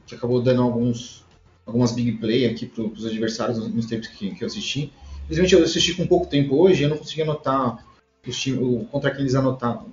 que 0.07 0.15
acabou 0.15 0.43
dando 0.43 0.63
alguns 0.63 1.25
algumas 1.67 1.93
big 1.93 2.13
play 2.19 2.47
aqui 2.47 2.67
para 2.67 2.85
os 2.85 3.07
adversários 3.07 3.59
nos 3.73 3.87
tempos 3.87 4.09
que, 4.09 4.35
que 4.35 4.43
eu 4.43 4.47
assisti. 4.47 4.93
Infelizmente 5.25 5.55
eu 5.55 5.63
assisti 5.63 5.95
com 5.95 6.07
pouco 6.07 6.27
tempo 6.27 6.57
hoje 6.57 6.83
e 6.83 6.85
eu 6.85 6.91
não 6.91 6.99
consegui 6.99 7.23
anotar 7.23 7.85
os, 8.31 8.47
o, 8.47 8.85
contra 8.91 9.11
que 9.11 9.21
eles 9.21 9.35
anotaram 9.35 9.87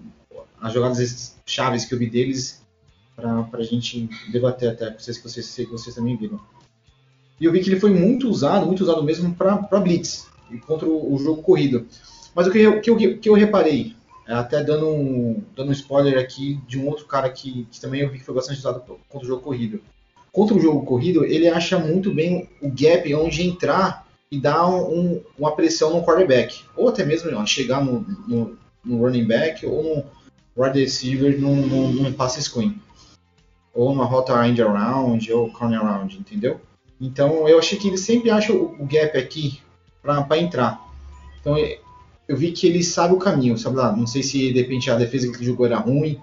as 0.60 0.74
jogadas 0.74 1.36
chaves 1.46 1.86
que 1.86 1.94
eu 1.94 2.00
vi 2.00 2.10
deles 2.10 2.62
para 3.16 3.48
a 3.54 3.64
gente 3.64 4.10
debater 4.32 4.70
até 4.70 4.92
com 4.92 5.00
vocês 5.00 5.18
que 5.18 5.24
vocês, 5.24 5.56
que 5.56 5.66
vocês 5.66 5.96
também 5.96 6.16
viram. 6.16 6.40
E 7.40 7.46
eu 7.46 7.52
vi 7.52 7.60
que 7.60 7.70
ele 7.70 7.80
foi 7.80 7.90
muito 7.90 8.30
usado, 8.30 8.66
muito 8.66 8.82
usado 8.82 9.04
mesmo 9.04 9.34
para 9.34 9.80
blitz 9.80 10.28
contra 10.68 10.88
o, 10.88 11.16
o, 11.16 11.18
jogo 11.18 11.42
corrido. 11.42 11.88
Mas 12.36 12.48
o 12.48 12.52
que 12.52 12.60
eu, 12.60 12.82
que 12.82 12.90
eu, 12.90 13.18
que 13.18 13.30
eu 13.30 13.34
reparei, 13.34 13.96
é, 14.28 14.34
até 14.34 14.64
dando 14.64 14.88
um, 14.88 15.44
dando 15.56 15.70
um 15.70 15.74
spoiler 15.74 16.20
aqui 16.20 16.60
de 16.68 16.80
um 16.80 16.88
outro 16.88 17.06
cara 17.06 17.30
que, 17.30 17.68
que 17.72 17.82
também 17.82 18.02
eu 18.02 18.10
vi 18.10 18.20
que 18.20 18.26
foi 18.26 18.36
bastante 18.36 18.60
usado 18.60 18.82
contra 19.10 19.26
o 19.26 19.28
jogo 19.28 19.42
corrido. 19.42 19.82
Contra 20.32 20.56
o 20.56 20.60
jogo 20.60 20.86
corrido, 20.86 21.26
ele 21.26 21.48
acha 21.48 21.78
muito 21.78 22.14
bem 22.14 22.48
o 22.62 22.70
gap 22.70 23.14
onde 23.16 23.42
entrar 23.42 24.08
e 24.32 24.40
dar 24.40 24.68
um, 24.68 25.22
uma 25.38 25.56
pressão 25.56 25.94
no 25.94 26.04
quarterback. 26.04 26.64
Ou 26.76 26.88
até 26.88 27.04
mesmo 27.04 27.30
ó, 27.36 27.46
chegar 27.46 27.84
no, 27.84 28.06
no, 28.28 28.58
no, 28.84 28.98
running 29.00 29.26
back 29.26 29.66
ou 29.66 29.84
no 29.84 30.06
wide 30.56 30.80
receiver 30.80 31.40
num, 31.40 31.56
num, 31.56 31.92
num 31.92 32.14
passe 32.14 32.42
screen. 32.42 32.82
Ou 33.74 33.90
numa 33.90 34.06
rota 34.06 34.48
end 34.48 34.62
around 34.62 35.32
ou 35.32 35.52
corner 35.52 35.82
around, 35.82 36.18
entendeu? 36.18 36.62
Então 37.00 37.48
eu 37.48 37.60
achei 37.60 37.78
que 37.78 37.88
ele 37.88 37.98
sempre 37.98 38.30
acha 38.30 38.54
o, 38.54 38.76
o 38.80 38.86
gap 38.86 39.18
aqui 39.18 39.60
para 40.02 40.38
entrar. 40.38 40.80
Então 41.40 41.58
eu 42.28 42.38
vi 42.38 42.52
que 42.52 42.66
ele 42.68 42.84
sabe 42.84 43.14
o 43.14 43.18
caminho, 43.18 43.58
sabe 43.58 43.76
lá? 43.76 43.96
Não 43.96 44.08
sei 44.08 44.24
se 44.24 44.54
de 44.54 44.62
repente 44.62 44.90
a 44.90 44.96
defesa 44.96 45.30
que 45.30 45.38
ele 45.38 45.46
jogou 45.46 45.66
era 45.66 45.78
ruim, 45.78 46.22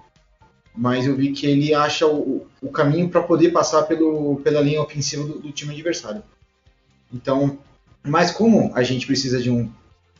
mas 0.75 1.05
eu 1.05 1.15
vi 1.15 1.31
que 1.31 1.45
ele 1.45 1.73
acha 1.73 2.07
o, 2.07 2.47
o 2.61 2.71
caminho 2.71 3.09
para 3.09 3.21
poder 3.21 3.51
passar 3.51 3.83
pelo, 3.83 4.37
pela 4.37 4.61
linha 4.61 4.81
ofensiva 4.81 5.23
do, 5.23 5.39
do, 5.39 5.51
time 5.51 5.73
adversário. 5.73 6.23
Então, 7.13 7.59
mas 8.03 8.31
como 8.31 8.71
a 8.75 8.83
gente 8.83 9.05
precisa 9.05 9.41
de 9.41 9.49
um, 9.49 9.71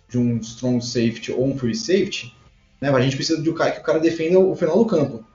de 0.08 0.18
um 0.18 0.38
strong 0.38 0.84
safety 0.84 1.32
ou 1.32 1.48
um 1.48 1.58
free 1.58 1.76
safety, 1.76 2.36
né, 2.82 2.90
a 2.90 3.02
gente 3.02 3.16
precisa 3.16 3.42
de 3.42 3.50
um 3.50 3.54
cara 3.54 3.72
que 3.72 3.80
o 3.80 3.84
cara 3.84 4.00
defenda 4.00 4.40
o 4.40 4.56
final 4.56 4.78
do 4.78 4.86
campo, 4.86 5.26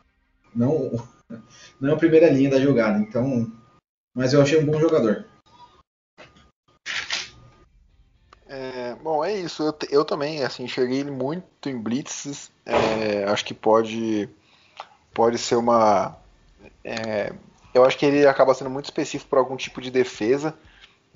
não, 0.55 1.03
não 1.81 1.95
a 1.95 1.99
primeira 1.99 2.31
linha 2.31 2.51
da 2.51 2.61
jogada. 2.61 2.99
Então, 2.99 3.51
mas 4.15 4.33
eu 4.33 4.43
achei 4.43 4.59
um 4.59 4.67
bom 4.67 4.79
jogador. 4.79 5.27
É, 8.47 8.95
bom, 9.03 9.25
é 9.25 9.35
isso. 9.37 9.63
Eu, 9.63 9.77
eu 9.91 10.05
também 10.05 10.45
assim, 10.45 10.65
enxerguei 10.65 11.01
ele 11.01 11.11
muito 11.11 11.69
em 11.69 11.77
blitzes. 11.77 12.53
É, 12.65 13.25
acho 13.25 13.45
que 13.45 13.55
pode 13.55 14.29
pode 15.13 15.39
ser 15.39 15.57
uma. 15.57 16.17
É, 16.85 17.33
eu 17.73 17.85
acho 17.85 17.97
que 17.97 18.05
ele 18.05 18.27
acaba 18.27 18.55
sendo 18.55 18.71
muito 18.71 18.87
específico 18.87 19.31
para 19.31 19.39
algum 19.39 19.57
tipo 19.57 19.81
de 19.81 19.91
defesa. 19.91 20.55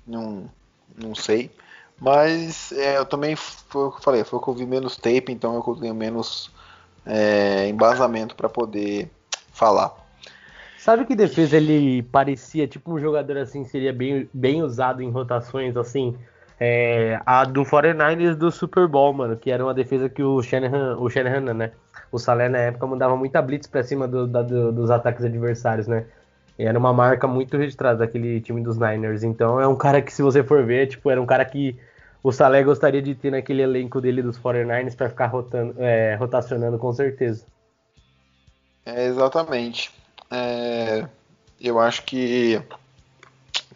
Não, 0.07 0.51
não 0.97 1.15
sei. 1.15 1.51
Mas 2.01 2.73
é, 2.73 2.97
eu 2.99 3.05
também 3.05 3.35
foi 3.35 3.87
o 3.87 3.91
que 3.91 3.99
eu 3.99 4.03
falei, 4.03 4.25
foi 4.25 4.41
que 4.41 4.49
eu 4.49 4.55
vi 4.55 4.67
menos 4.67 4.97
tape, 4.97 5.33
então 5.33 5.55
eu 5.55 5.77
tenho 5.77 5.95
menos 5.95 6.51
é, 7.05 7.69
embasamento 7.69 8.37
para 8.37 8.49
poder 8.49 9.11
falar. 9.53 9.93
Sabe 10.79 11.05
que 11.05 11.17
defesa 11.17 11.57
ele 11.57 12.03
parecia 12.05 12.69
tipo 12.69 12.93
um 12.93 13.01
jogador 13.01 13.39
assim, 13.39 13.65
seria 13.65 13.93
bem, 13.93 14.29
bem 14.33 14.63
usado 14.63 15.03
em 15.03 15.11
rotações 15.11 15.77
assim? 15.77 16.17
É, 16.61 17.21
a 17.27 17.45
do 17.45 17.63
49ers 17.63 18.35
do 18.35 18.51
Super 18.51 18.87
Bowl, 18.87 19.13
mano, 19.13 19.37
que 19.37 19.51
era 19.51 19.65
uma 19.65 19.75
defesa 19.75 20.09
que 20.09 20.23
o 20.23 20.43
Shanahan, 20.43 20.97
o 20.99 21.11
Shanahan, 21.11 21.53
né? 21.53 21.73
o 22.11 22.19
Salé 22.19 22.49
na 22.49 22.59
época 22.59 22.87
mandava 22.87 23.17
muita 23.17 23.41
blitz 23.43 23.67
para 23.67 23.83
cima 23.83 24.09
do, 24.09 24.27
da, 24.27 24.43
do, 24.43 24.73
dos 24.73 24.91
ataques 24.91 25.25
adversários, 25.25 25.87
né? 25.87 26.07
Era 26.59 26.79
uma 26.79 26.93
marca 26.93 27.27
muito 27.29 27.57
registrada 27.57 27.99
daquele 27.99 28.41
time 28.41 28.63
dos 28.63 28.77
Niners. 28.77 29.23
Então 29.23 29.61
é 29.61 29.69
um 29.69 29.77
cara 29.77 30.03
que, 30.03 30.13
se 30.13 30.23
você 30.23 30.43
for 30.43 30.65
ver, 30.65 30.89
tipo, 30.89 31.09
era 31.11 31.23
um 31.23 31.27
cara 31.27 31.45
que 31.45 31.79
o 32.23 32.33
Salé 32.33 32.63
gostaria 32.65 33.01
de 33.01 33.15
ter 33.15 33.31
naquele 33.31 33.63
elenco 33.63 34.01
dele 34.01 34.23
dos 34.23 34.39
49ers 34.39 34.97
para 34.97 35.09
ficar 35.09 35.27
rotando, 35.27 35.75
é, 35.79 36.17
rotacionando 36.17 36.79
com 36.79 36.93
certeza. 36.93 37.47
É, 38.85 39.07
exatamente. 39.07 39.93
É, 40.31 41.07
eu 41.61 41.79
acho 41.79 42.03
que, 42.03 42.61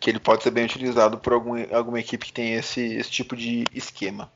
que 0.00 0.10
ele 0.10 0.18
pode 0.18 0.42
ser 0.42 0.50
bem 0.50 0.64
utilizado 0.64 1.18
por 1.18 1.34
algum, 1.34 1.54
alguma 1.72 2.00
equipe 2.00 2.26
que 2.26 2.32
tem 2.32 2.54
esse, 2.54 2.96
esse 2.96 3.10
tipo 3.10 3.36
de 3.36 3.64
esquema. 3.72 4.28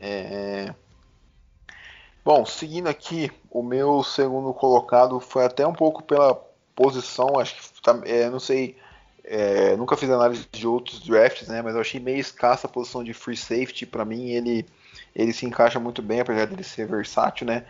É, 0.00 0.72
Bom, 2.24 2.46
seguindo 2.46 2.86
aqui, 2.86 3.32
o 3.50 3.64
meu 3.64 4.04
segundo 4.04 4.54
colocado 4.54 5.18
foi 5.18 5.44
até 5.44 5.66
um 5.66 5.72
pouco 5.72 6.04
pela 6.04 6.40
posição, 6.74 7.38
acho 7.38 7.54
que 7.56 7.82
tá, 7.82 8.00
é, 8.04 8.28
não 8.30 8.40
sei, 8.40 8.76
é, 9.24 9.76
nunca 9.76 9.96
fiz 9.96 10.10
análise 10.10 10.46
de 10.50 10.66
outros 10.66 11.00
drafts, 11.00 11.48
né? 11.48 11.62
Mas 11.62 11.74
eu 11.74 11.80
achei 11.80 12.00
meio 12.00 12.18
escassa 12.18 12.66
a 12.66 12.70
posição 12.70 13.04
de 13.04 13.12
free 13.12 13.36
safety. 13.36 13.86
Para 13.86 14.04
mim, 14.04 14.30
ele 14.30 14.66
ele 15.14 15.32
se 15.32 15.46
encaixa 15.46 15.78
muito 15.78 16.02
bem, 16.02 16.20
apesar 16.20 16.46
de 16.46 16.54
ele 16.54 16.64
ser 16.64 16.86
versátil, 16.86 17.46
né? 17.46 17.64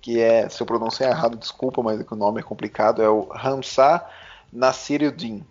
Que 0.00 0.20
é, 0.20 0.48
se 0.48 0.60
eu 0.60 0.66
pronunciar 0.66 1.10
errado, 1.10 1.36
desculpa, 1.36 1.82
mas 1.82 2.00
o 2.10 2.16
nome 2.16 2.40
é 2.40 2.42
complicado, 2.42 3.02
é 3.02 3.08
o 3.08 3.28
Hamza 3.32 4.04
Nasiruddin, 4.52 5.44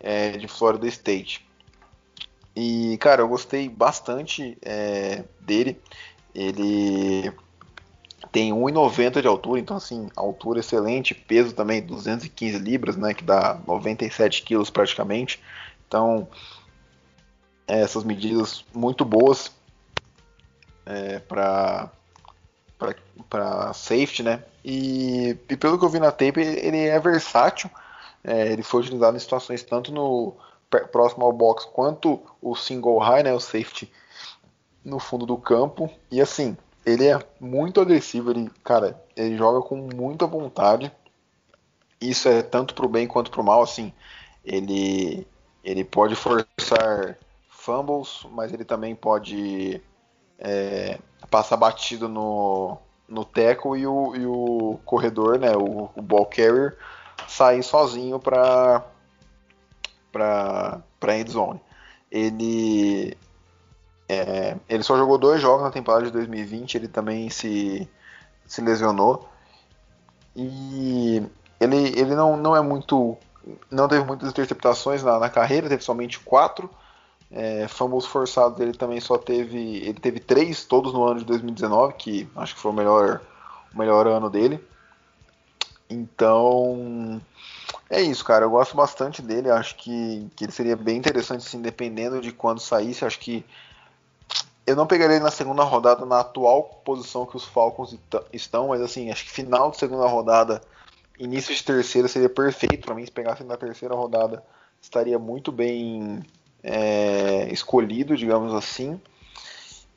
é, 0.00 0.32
de 0.32 0.48
Florida 0.48 0.86
State. 0.86 1.46
E, 2.56 2.96
cara, 2.98 3.22
eu 3.22 3.28
gostei 3.28 3.68
bastante 3.68 4.56
é, 4.62 5.24
dele. 5.40 5.80
Ele 6.34 7.32
tem 8.30 8.52
1,90 8.52 9.20
de 9.20 9.26
altura, 9.26 9.60
então 9.60 9.76
assim, 9.76 10.08
altura 10.14 10.60
excelente, 10.60 11.14
peso 11.14 11.54
também 11.54 11.82
215 11.82 12.58
libras, 12.58 12.96
né, 12.96 13.14
que 13.14 13.24
dá 13.24 13.58
97 13.66 14.42
quilos 14.42 14.70
praticamente. 14.70 15.40
Então, 15.86 16.28
é, 17.66 17.80
essas 17.80 18.04
medidas 18.04 18.64
muito 18.74 19.04
boas 19.04 19.52
é, 20.86 21.18
para 21.20 21.90
para 23.28 23.72
safety, 23.72 24.22
né? 24.22 24.44
E, 24.64 25.36
e, 25.48 25.56
pelo 25.56 25.78
que 25.78 25.84
eu 25.84 25.88
vi 25.88 25.98
na 25.98 26.12
tape, 26.12 26.40
ele 26.40 26.86
é 26.86 26.98
versátil. 27.00 27.68
É, 28.22 28.52
ele 28.52 28.62
foi 28.62 28.82
utilizado 28.82 29.16
em 29.16 29.20
situações 29.20 29.62
tanto 29.62 29.92
no 29.92 30.36
próximo 30.92 31.24
ao 31.24 31.32
box 31.32 31.64
quanto 31.64 32.20
o 32.40 32.54
single 32.54 32.98
high, 32.98 33.22
né, 33.22 33.32
o 33.32 33.40
safety 33.40 33.90
no 34.84 34.98
fundo 34.98 35.26
do 35.26 35.36
campo. 35.36 35.90
E 36.10 36.20
assim, 36.20 36.56
ele 36.88 37.06
é 37.06 37.18
muito 37.40 37.80
agressivo, 37.80 38.30
ele, 38.30 38.50
cara, 38.64 39.00
ele 39.14 39.36
joga 39.36 39.60
com 39.60 39.76
muita 39.76 40.26
vontade. 40.26 40.90
Isso 42.00 42.28
é 42.28 42.42
tanto 42.42 42.74
pro 42.74 42.88
bem 42.88 43.06
quanto 43.06 43.30
pro 43.30 43.44
mal, 43.44 43.62
assim. 43.62 43.92
Ele 44.44 45.26
ele 45.62 45.84
pode 45.84 46.14
forçar 46.14 47.18
fumbles, 47.50 48.26
mas 48.30 48.52
ele 48.52 48.64
também 48.64 48.94
pode 48.94 49.82
é, 50.38 50.98
passar 51.30 51.58
batido 51.58 52.08
no, 52.08 52.78
no 53.06 53.24
tackle 53.24 53.78
e 53.78 53.86
o, 53.86 54.16
e 54.16 54.24
o 54.24 54.80
corredor, 54.84 55.38
né, 55.38 55.54
o, 55.54 55.90
o 55.94 56.00
ball 56.00 56.24
carrier, 56.24 56.78
sair 57.26 57.62
sozinho 57.62 58.18
para 58.18 58.84
para 60.10 61.18
end 61.18 61.30
zone. 61.30 61.60
Ele 62.10 63.14
é, 64.08 64.56
ele 64.68 64.82
só 64.82 64.96
jogou 64.96 65.18
dois 65.18 65.40
jogos 65.40 65.62
na 65.62 65.70
temporada 65.70 66.06
de 66.06 66.10
2020, 66.10 66.76
ele 66.76 66.88
também 66.88 67.28
se, 67.28 67.86
se 68.46 68.62
lesionou. 68.62 69.28
E 70.34 71.22
ele, 71.60 71.76
ele 71.98 72.14
não, 72.14 72.36
não 72.36 72.56
é 72.56 72.62
muito. 72.62 73.18
Não 73.70 73.86
teve 73.88 74.04
muitas 74.04 74.30
interceptações 74.30 75.02
na, 75.02 75.18
na 75.18 75.28
carreira, 75.28 75.68
teve 75.68 75.84
somente 75.84 76.18
quatro. 76.20 76.70
É, 77.30 77.68
fumbles 77.68 78.06
forçados 78.06 78.58
ele 78.60 78.72
também 78.72 79.00
só 79.00 79.18
teve. 79.18 79.58
Ele 79.58 80.00
teve 80.00 80.20
três, 80.20 80.64
todos 80.64 80.94
no 80.94 81.04
ano 81.04 81.20
de 81.20 81.26
2019, 81.26 81.94
que 81.94 82.28
acho 82.36 82.54
que 82.54 82.60
foi 82.60 82.70
o 82.70 82.74
melhor, 82.74 83.20
o 83.74 83.78
melhor 83.78 84.06
ano 84.06 84.30
dele. 84.30 84.64
Então. 85.90 87.20
É 87.90 88.00
isso, 88.00 88.24
cara. 88.24 88.44
Eu 88.44 88.50
gosto 88.50 88.76
bastante 88.76 89.20
dele. 89.20 89.50
Acho 89.50 89.74
que, 89.76 90.30
que 90.36 90.44
ele 90.44 90.52
seria 90.52 90.76
bem 90.76 90.96
interessante, 90.96 91.46
assim, 91.46 91.60
dependendo 91.60 92.20
de 92.20 92.32
quando 92.32 92.60
saísse. 92.60 93.04
Acho 93.04 93.18
que 93.18 93.44
eu 94.68 94.76
não 94.76 94.86
pegaria 94.86 95.16
ele 95.16 95.24
na 95.24 95.30
segunda 95.30 95.64
rodada 95.64 96.04
na 96.04 96.20
atual 96.20 96.82
posição 96.84 97.24
que 97.24 97.36
os 97.36 97.44
Falcons 97.44 97.96
estão, 98.32 98.68
mas 98.68 98.82
assim, 98.82 99.10
acho 99.10 99.24
que 99.24 99.30
final 99.30 99.70
de 99.70 99.78
segunda 99.78 100.06
rodada, 100.06 100.60
início 101.18 101.54
de 101.54 101.64
terceira 101.64 102.06
seria 102.06 102.28
perfeito 102.28 102.84
para 102.84 102.94
mim. 102.94 103.04
Se 103.04 103.10
pegasse 103.10 103.42
na 103.42 103.56
terceira 103.56 103.94
rodada, 103.94 104.44
estaria 104.80 105.18
muito 105.18 105.50
bem 105.50 106.22
é, 106.62 107.48
escolhido, 107.50 108.14
digamos 108.14 108.52
assim. 108.52 109.00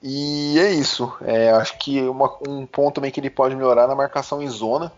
E 0.02 0.58
é 0.58 0.72
isso. 0.72 1.14
É, 1.22 1.52
acho 1.52 1.78
que 1.78 2.02
uma, 2.04 2.34
um 2.48 2.66
ponto 2.66 2.96
também 2.96 3.12
que 3.12 3.20
ele 3.20 3.30
pode 3.30 3.56
melhorar 3.56 3.88
na 3.88 3.96
marcação 3.96 4.42
em 4.42 4.48
zona. 4.48 4.90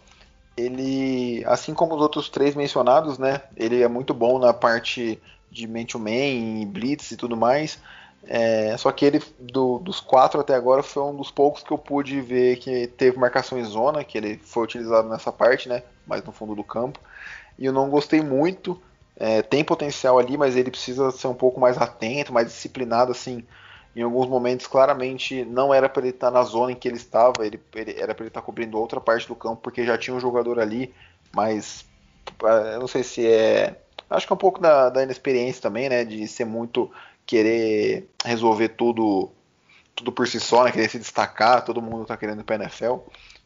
Ele, 0.55 1.43
assim 1.47 1.73
como 1.73 1.95
os 1.95 2.01
outros 2.01 2.29
três 2.29 2.53
mencionados, 2.53 3.17
né? 3.17 3.41
Ele 3.57 3.81
é 3.81 3.87
muito 3.87 4.13
bom 4.13 4.37
na 4.37 4.53
parte 4.53 5.19
de 5.51 5.67
man-to-man, 5.67 6.67
blitz 6.67 7.11
e 7.11 7.17
tudo 7.17 7.35
mais. 7.35 7.79
É, 8.25 8.75
só 8.77 8.91
que 8.91 9.05
ele, 9.05 9.21
do, 9.37 9.79
dos 9.79 9.99
quatro 9.99 10.39
até 10.39 10.55
agora, 10.55 10.81
foi 10.81 11.03
um 11.03 11.15
dos 11.15 11.29
poucos 11.29 11.61
que 11.61 11.71
eu 11.71 11.77
pude 11.77 12.21
ver 12.21 12.57
que 12.57 12.87
teve 12.87 13.17
marcação 13.17 13.57
em 13.59 13.63
zona, 13.65 14.03
que 14.03 14.17
ele 14.17 14.37
foi 14.37 14.63
utilizado 14.63 15.09
nessa 15.09 15.31
parte, 15.31 15.67
né? 15.67 15.83
Mais 16.07 16.23
no 16.23 16.31
fundo 16.31 16.55
do 16.55 16.63
campo. 16.63 16.99
E 17.59 17.65
eu 17.65 17.73
não 17.73 17.89
gostei 17.89 18.21
muito. 18.21 18.81
É, 19.15 19.41
tem 19.41 19.63
potencial 19.63 20.17
ali, 20.17 20.37
mas 20.37 20.55
ele 20.55 20.71
precisa 20.71 21.11
ser 21.11 21.27
um 21.27 21.33
pouco 21.33 21.59
mais 21.59 21.77
atento, 21.77 22.33
mais 22.33 22.47
disciplinado, 22.47 23.11
assim. 23.11 23.43
Em 23.95 24.01
alguns 24.01 24.27
momentos, 24.27 24.65
claramente, 24.65 25.45
não 25.45 25.73
era 25.73 25.87
para 25.87 26.01
ele 26.01 26.09
estar 26.09 26.31
na 26.31 26.43
zona 26.43 26.71
em 26.71 26.75
que 26.75 26.87
ele 26.87 26.97
estava, 26.97 27.45
ele, 27.45 27.61
ele 27.75 27.95
era 27.99 28.15
para 28.15 28.23
ele 28.23 28.29
estar 28.29 28.41
cobrindo 28.41 28.79
outra 28.79 28.99
parte 28.99 29.27
do 29.27 29.35
campo, 29.35 29.61
porque 29.61 29.85
já 29.85 29.97
tinha 29.97 30.15
um 30.15 30.19
jogador 30.19 30.59
ali, 30.59 30.91
mas 31.31 31.85
eu 32.73 32.79
não 32.79 32.87
sei 32.87 33.03
se 33.03 33.27
é. 33.27 33.75
Acho 34.09 34.25
que 34.25 34.33
é 34.33 34.35
um 34.35 34.37
pouco 34.37 34.59
da, 34.59 34.89
da 34.89 35.03
inexperiência 35.03 35.61
também, 35.61 35.89
né? 35.89 36.03
De 36.03 36.27
ser 36.27 36.45
muito 36.45 36.91
querer 37.25 38.09
resolver 38.23 38.69
tudo 38.69 39.31
tudo 39.95 40.11
por 40.11 40.27
si 40.27 40.39
só, 40.39 40.63
né? 40.63 40.71
Querer 40.71 40.89
se 40.89 40.97
destacar, 40.97 41.63
todo 41.63 41.81
mundo 41.81 42.05
tá 42.05 42.17
querendo 42.17 42.41
ir 42.41 42.43
pra 42.43 42.55
NFL. 42.55 42.97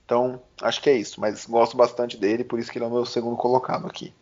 Então, 0.05 0.41
acho 0.61 0.81
que 0.81 0.89
é 0.89 0.93
isso, 0.93 1.19
mas 1.19 1.45
gosto 1.45 1.75
bastante 1.75 2.17
dele, 2.17 2.43
por 2.43 2.57
isso 2.57 2.71
que 2.71 2.77
ele 2.77 2.85
é 2.85 2.87
o 2.87 2.91
meu 2.91 3.05
segundo 3.05 3.35
colocado 3.35 3.85
aqui. 3.85 4.13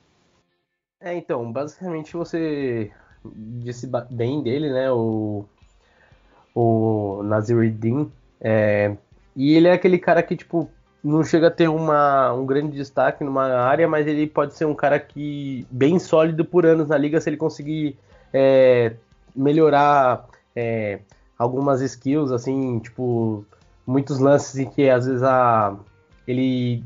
É, 1.00 1.14
então, 1.14 1.52
basicamente 1.52 2.14
você 2.14 2.92
disse 3.24 3.88
bem 4.10 4.42
dele, 4.42 4.72
né? 4.72 4.92
O, 4.92 5.46
o 6.56 7.22
Naziruddin. 7.24 8.12
É, 8.42 8.96
e 9.36 9.54
ele 9.56 9.68
é 9.68 9.74
aquele 9.74 10.00
cara 10.00 10.24
que, 10.24 10.36
tipo, 10.36 10.70
não 11.04 11.24
chega 11.24 11.48
a 11.48 11.52
ter 11.52 11.68
uma, 11.68 12.34
um 12.34 12.46
grande 12.46 12.76
destaque 12.76 13.24
numa 13.24 13.46
área, 13.46 13.88
mas 13.88 14.08
ele 14.08 14.26
pode 14.26 14.56
ser 14.56 14.66
um 14.66 14.74
cara 14.74 15.00
que 15.00 15.68
bem 15.70 16.00
sólido 16.00 16.44
por 16.44 16.66
anos 16.66 16.88
na 16.88 16.98
liga 16.98 17.22
se 17.22 17.30
ele 17.30 17.38
conseguir 17.38 17.96
é, 18.34 18.96
melhorar 19.36 20.28
é, 20.56 21.00
algumas 21.38 21.82
skills, 21.82 22.32
assim, 22.32 22.80
tipo, 22.80 23.46
muitos 23.86 24.20
lances 24.20 24.58
em 24.58 24.66
que 24.66 24.90
às 24.90 25.06
vezes 25.06 25.24
a, 25.24 25.76
ele 26.28 26.84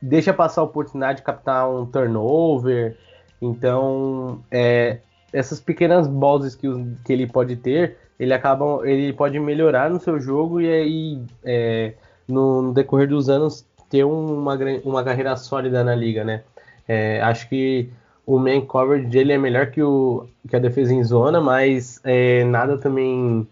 deixa 0.00 0.32
passar 0.32 0.60
a 0.60 0.64
oportunidade 0.64 1.18
de 1.18 1.24
captar 1.24 1.70
um 1.70 1.86
turnover. 1.86 2.96
Então, 3.40 4.42
é, 4.50 4.98
essas 5.32 5.60
pequenas 5.60 6.06
balls 6.06 6.44
skills 6.46 6.98
que 7.04 7.12
ele 7.12 7.26
pode 7.26 7.56
ter, 7.56 7.96
ele 8.18 8.34
acaba, 8.34 8.88
ele 8.88 9.12
pode 9.12 9.38
melhorar 9.38 9.90
no 9.90 10.00
seu 10.00 10.18
jogo 10.20 10.60
e 10.60 10.68
aí 10.68 11.22
é, 11.44 11.94
no, 12.28 12.62
no, 12.62 12.74
decorrer 12.74 13.08
dos 13.08 13.28
anos 13.28 13.66
ter 13.88 14.04
uma, 14.04 14.58
uma 14.84 15.04
carreira 15.04 15.36
sólida 15.36 15.84
na 15.84 15.94
liga, 15.94 16.24
né? 16.24 16.42
É, 16.86 17.20
acho 17.22 17.48
que 17.48 17.90
o 18.26 18.38
main 18.38 18.60
coverage 18.60 19.06
dele 19.06 19.32
é 19.32 19.38
melhor 19.38 19.66
que, 19.70 19.82
o, 19.82 20.26
que 20.48 20.54
a 20.54 20.58
defesa 20.58 20.94
em 20.94 21.02
zona, 21.02 21.40
mas 21.40 22.00
é, 22.04 22.44
nada 22.44 22.78
também 22.78 23.46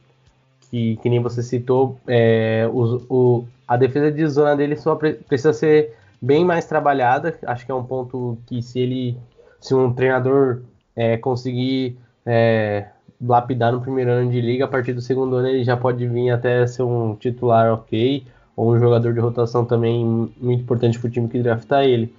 que, 0.71 0.97
que 0.97 1.09
nem 1.09 1.21
você 1.21 1.43
citou. 1.43 1.99
É, 2.07 2.68
o, 2.73 3.03
o, 3.09 3.45
a 3.66 3.77
defesa 3.77 4.11
de 4.11 4.27
zona 4.27 4.57
dele 4.57 4.77
só 4.77 4.95
pre, 4.95 5.14
precisa 5.14 5.53
ser 5.53 5.95
bem 6.21 6.45
mais 6.45 6.66
trabalhada. 6.66 7.37
Acho 7.47 7.66
que 7.66 7.73
é 7.73 7.75
um 7.75 7.85
ponto 7.85 8.39
que 8.47 8.62
se 8.62 8.79
ele, 8.79 9.16
se 9.61 9.75
um 9.75 9.93
treinador 9.93 10.62
é, 10.95 11.16
conseguir 11.16 11.99
é, 12.25 12.87
lapidar 13.21 13.73
no 13.73 13.81
primeiro 13.81 14.11
ano 14.11 14.31
de 14.31 14.41
liga, 14.41 14.64
a 14.64 14.68
partir 14.68 14.93
do 14.93 15.01
segundo 15.01 15.37
ano 15.37 15.49
ele 15.49 15.64
já 15.64 15.77
pode 15.77 16.07
vir 16.07 16.31
até 16.31 16.66
ser 16.66 16.83
um 16.83 17.14
titular 17.16 17.73
ok, 17.73 18.25
ou 18.57 18.73
um 18.73 18.79
jogador 18.79 19.12
de 19.12 19.21
rotação 19.21 19.64
também 19.64 20.05
muito 20.41 20.62
importante 20.62 20.99
para 20.99 21.09
o 21.09 21.11
time 21.11 21.29
que 21.29 21.43
draftar 21.43 21.85
ele. 21.85 22.14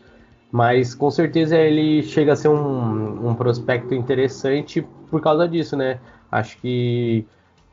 Mas 0.52 0.94
com 0.94 1.10
certeza 1.10 1.56
ele 1.58 2.04
chega 2.04 2.34
a 2.34 2.36
ser 2.36 2.50
um, 2.50 3.30
um 3.30 3.34
prospecto 3.34 3.96
interessante 3.96 4.82
por 5.10 5.22
causa 5.22 5.48
disso, 5.48 5.78
né? 5.78 6.00
Acho 6.30 6.58
que 6.58 7.26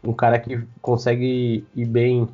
um 0.02 0.12
cara 0.12 0.38
que 0.38 0.62
consegue 0.80 1.66
ir 1.74 1.84
bem. 1.86 2.28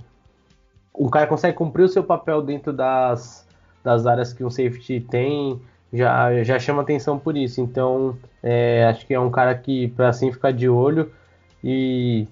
Um 0.94 1.08
cara 1.08 1.26
consegue 1.26 1.56
cumprir 1.56 1.84
o 1.84 1.88
seu 1.88 2.04
papel 2.04 2.42
dentro 2.42 2.72
das, 2.72 3.46
das 3.82 4.06
áreas 4.06 4.32
que 4.32 4.44
um 4.44 4.50
safety 4.50 5.00
tem, 5.00 5.60
já, 5.92 6.42
já 6.44 6.58
chama 6.58 6.82
atenção 6.82 7.18
por 7.18 7.36
isso. 7.36 7.60
Então, 7.60 8.16
é, 8.42 8.84
acho 8.84 9.06
que 9.06 9.14
é 9.14 9.20
um 9.20 9.30
cara 9.30 9.54
que, 9.54 9.88
para 9.88 10.08
assim, 10.08 10.30
ficar 10.30 10.52
de 10.52 10.68
olho 10.68 11.10
e 11.62 12.28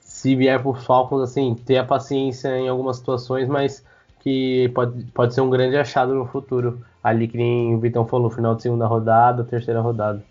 se 0.00 0.34
vier 0.34 0.62
por 0.62 0.80
Falcons, 0.80 1.22
assim, 1.22 1.54
ter 1.54 1.78
a 1.78 1.84
paciência 1.84 2.56
em 2.56 2.68
algumas 2.68 2.96
situações, 2.96 3.48
mas 3.48 3.84
que 4.20 4.70
pode, 4.74 5.04
pode 5.06 5.34
ser 5.34 5.40
um 5.40 5.50
grande 5.50 5.76
achado 5.76 6.14
no 6.14 6.26
futuro. 6.26 6.80
Ali 7.02 7.26
que 7.26 7.36
nem 7.36 7.74
o 7.74 7.80
Vitão 7.80 8.06
falou, 8.06 8.30
final 8.30 8.54
de 8.54 8.62
segunda 8.62 8.86
rodada, 8.86 9.44
terceira 9.44 9.80
rodada. 9.80 10.24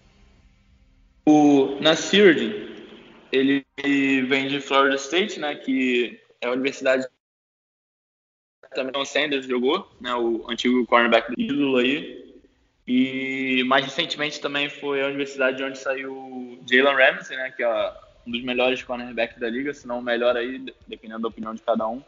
O 1.25 1.77
Nasir, 1.81 2.71
ele 3.31 3.65
vem 3.77 4.47
de 4.47 4.59
Florida 4.61 4.95
State, 4.95 5.39
né, 5.39 5.55
que 5.55 6.19
é 6.39 6.47
a 6.47 6.51
universidade 6.51 7.07
também 8.73 8.99
o 8.99 9.05
Sanders 9.05 9.45
jogou, 9.45 9.91
né, 9.99 10.15
o 10.15 10.49
antigo 10.49 10.85
cornerback 10.85 11.35
do 11.35 11.41
ídolo 11.41 11.77
aí. 11.77 12.39
E 12.87 13.63
mais 13.65 13.85
recentemente 13.85 14.39
também 14.39 14.69
foi 14.69 15.01
a 15.01 15.07
universidade 15.07 15.57
de 15.57 15.63
onde 15.63 15.77
saiu 15.77 16.59
Jalen 16.69 16.95
Ramsey, 16.95 17.37
né, 17.37 17.51
que 17.51 17.63
é 17.63 17.93
um 18.25 18.31
dos 18.31 18.41
melhores 18.43 18.81
cornerbacks 18.81 19.39
da 19.39 19.49
liga, 19.49 19.73
se 19.73 19.87
não 19.87 19.99
o 19.99 20.01
melhor 20.01 20.37
aí, 20.37 20.63
dependendo 20.87 21.21
da 21.21 21.27
opinião 21.27 21.53
de 21.53 21.61
cada 21.61 21.87
um. 21.87 22.01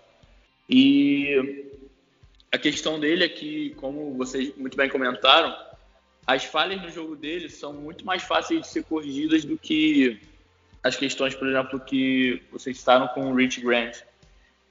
E 0.69 1.69
a 2.53 2.57
questão 2.59 2.99
dele 2.99 3.23
é 3.23 3.29
que, 3.29 3.71
como 3.71 4.13
vocês 4.13 4.55
muito 4.55 4.77
bem 4.77 4.87
comentaram, 4.87 5.57
as 6.27 6.45
falhas 6.45 6.79
no 6.83 6.89
jogo 6.91 7.15
dele 7.15 7.49
são 7.49 7.73
muito 7.73 8.05
mais 8.05 8.21
fáceis 8.21 8.61
de 8.61 8.67
ser 8.67 8.83
corrigidas 8.83 9.43
do 9.43 9.57
que 9.57 10.21
as 10.83 10.95
questões, 10.95 11.33
por 11.33 11.47
exemplo, 11.47 11.79
que 11.79 12.43
vocês 12.51 12.77
citaram 12.77 13.07
com 13.07 13.31
o 13.31 13.35
Rich 13.35 13.59
Grant. 13.59 14.03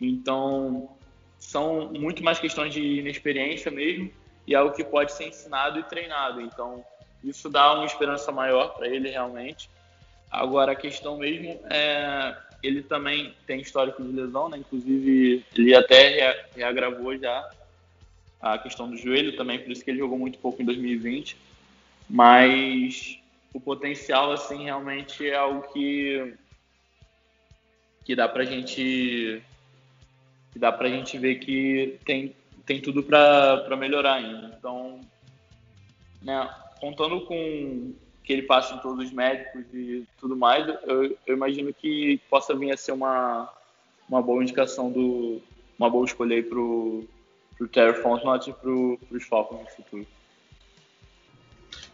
Então, 0.00 0.96
são 1.40 1.92
muito 1.92 2.22
mais 2.22 2.38
questões 2.38 2.72
de 2.72 2.80
inexperiência 2.80 3.68
mesmo 3.68 4.12
e 4.46 4.54
algo 4.54 4.72
que 4.72 4.84
pode 4.84 5.10
ser 5.10 5.26
ensinado 5.26 5.80
e 5.80 5.82
treinado. 5.82 6.40
Então, 6.40 6.84
isso 7.24 7.50
dá 7.50 7.74
uma 7.74 7.84
esperança 7.84 8.30
maior 8.30 8.74
para 8.74 8.86
ele 8.86 9.10
realmente. 9.10 9.68
Agora, 10.30 10.70
a 10.70 10.76
questão 10.76 11.18
mesmo 11.18 11.60
é 11.68 12.36
ele 12.62 12.80
também 12.80 13.34
tem 13.44 13.60
histórico 13.60 14.00
de 14.04 14.12
lesão, 14.12 14.48
né? 14.48 14.58
Inclusive, 14.58 15.44
ele 15.52 15.74
até 15.74 16.46
reagravou 16.54 17.18
já 17.18 17.50
a 18.42 18.58
questão 18.58 18.90
do 18.90 18.96
joelho 18.96 19.36
também, 19.36 19.60
por 19.60 19.70
isso 19.70 19.84
que 19.84 19.90
ele 19.90 20.00
jogou 20.00 20.18
muito 20.18 20.38
pouco 20.40 20.60
em 20.60 20.64
2020. 20.64 21.36
Mas 22.10 23.18
o 23.54 23.60
potencial, 23.60 24.32
assim, 24.32 24.64
realmente 24.64 25.26
é 25.26 25.36
algo 25.36 25.62
que, 25.72 26.34
que 28.04 28.16
dá 28.16 28.28
pra 28.28 28.44
gente 28.44 29.40
que 30.52 30.58
dá 30.58 30.70
pra 30.70 30.88
gente 30.88 31.16
ver 31.16 31.36
que 31.36 31.98
tem, 32.04 32.36
tem 32.66 32.80
tudo 32.80 33.02
para 33.02 33.76
melhorar 33.78 34.14
ainda. 34.14 34.54
Então, 34.58 35.00
né, 36.20 36.50
contando 36.78 37.22
com 37.22 37.94
que 38.22 38.32
ele 38.32 38.42
passe 38.42 38.74
em 38.74 38.78
todos 38.78 39.06
os 39.06 39.12
médicos 39.12 39.64
e 39.72 40.06
tudo 40.18 40.36
mais, 40.36 40.68
eu, 40.84 41.16
eu, 41.26 41.34
imagino 41.34 41.72
que 41.72 42.20
possa 42.28 42.54
vir 42.54 42.70
a 42.70 42.76
ser 42.76 42.92
uma, 42.92 43.50
uma 44.08 44.20
boa 44.20 44.42
indicação 44.42 44.90
do 44.90 45.40
uma 45.78 45.90
boa 45.90 46.04
escolha 46.04 46.36
aí 46.36 46.42
pro 46.42 47.08
pro 47.62 47.68
Terry 47.68 48.02
Fontenot 48.02 48.50
e 48.50 48.52
pro, 48.52 48.98
pros 49.08 49.24
Falcons 49.24 49.60
no 49.60 49.70
futuro. 49.70 50.06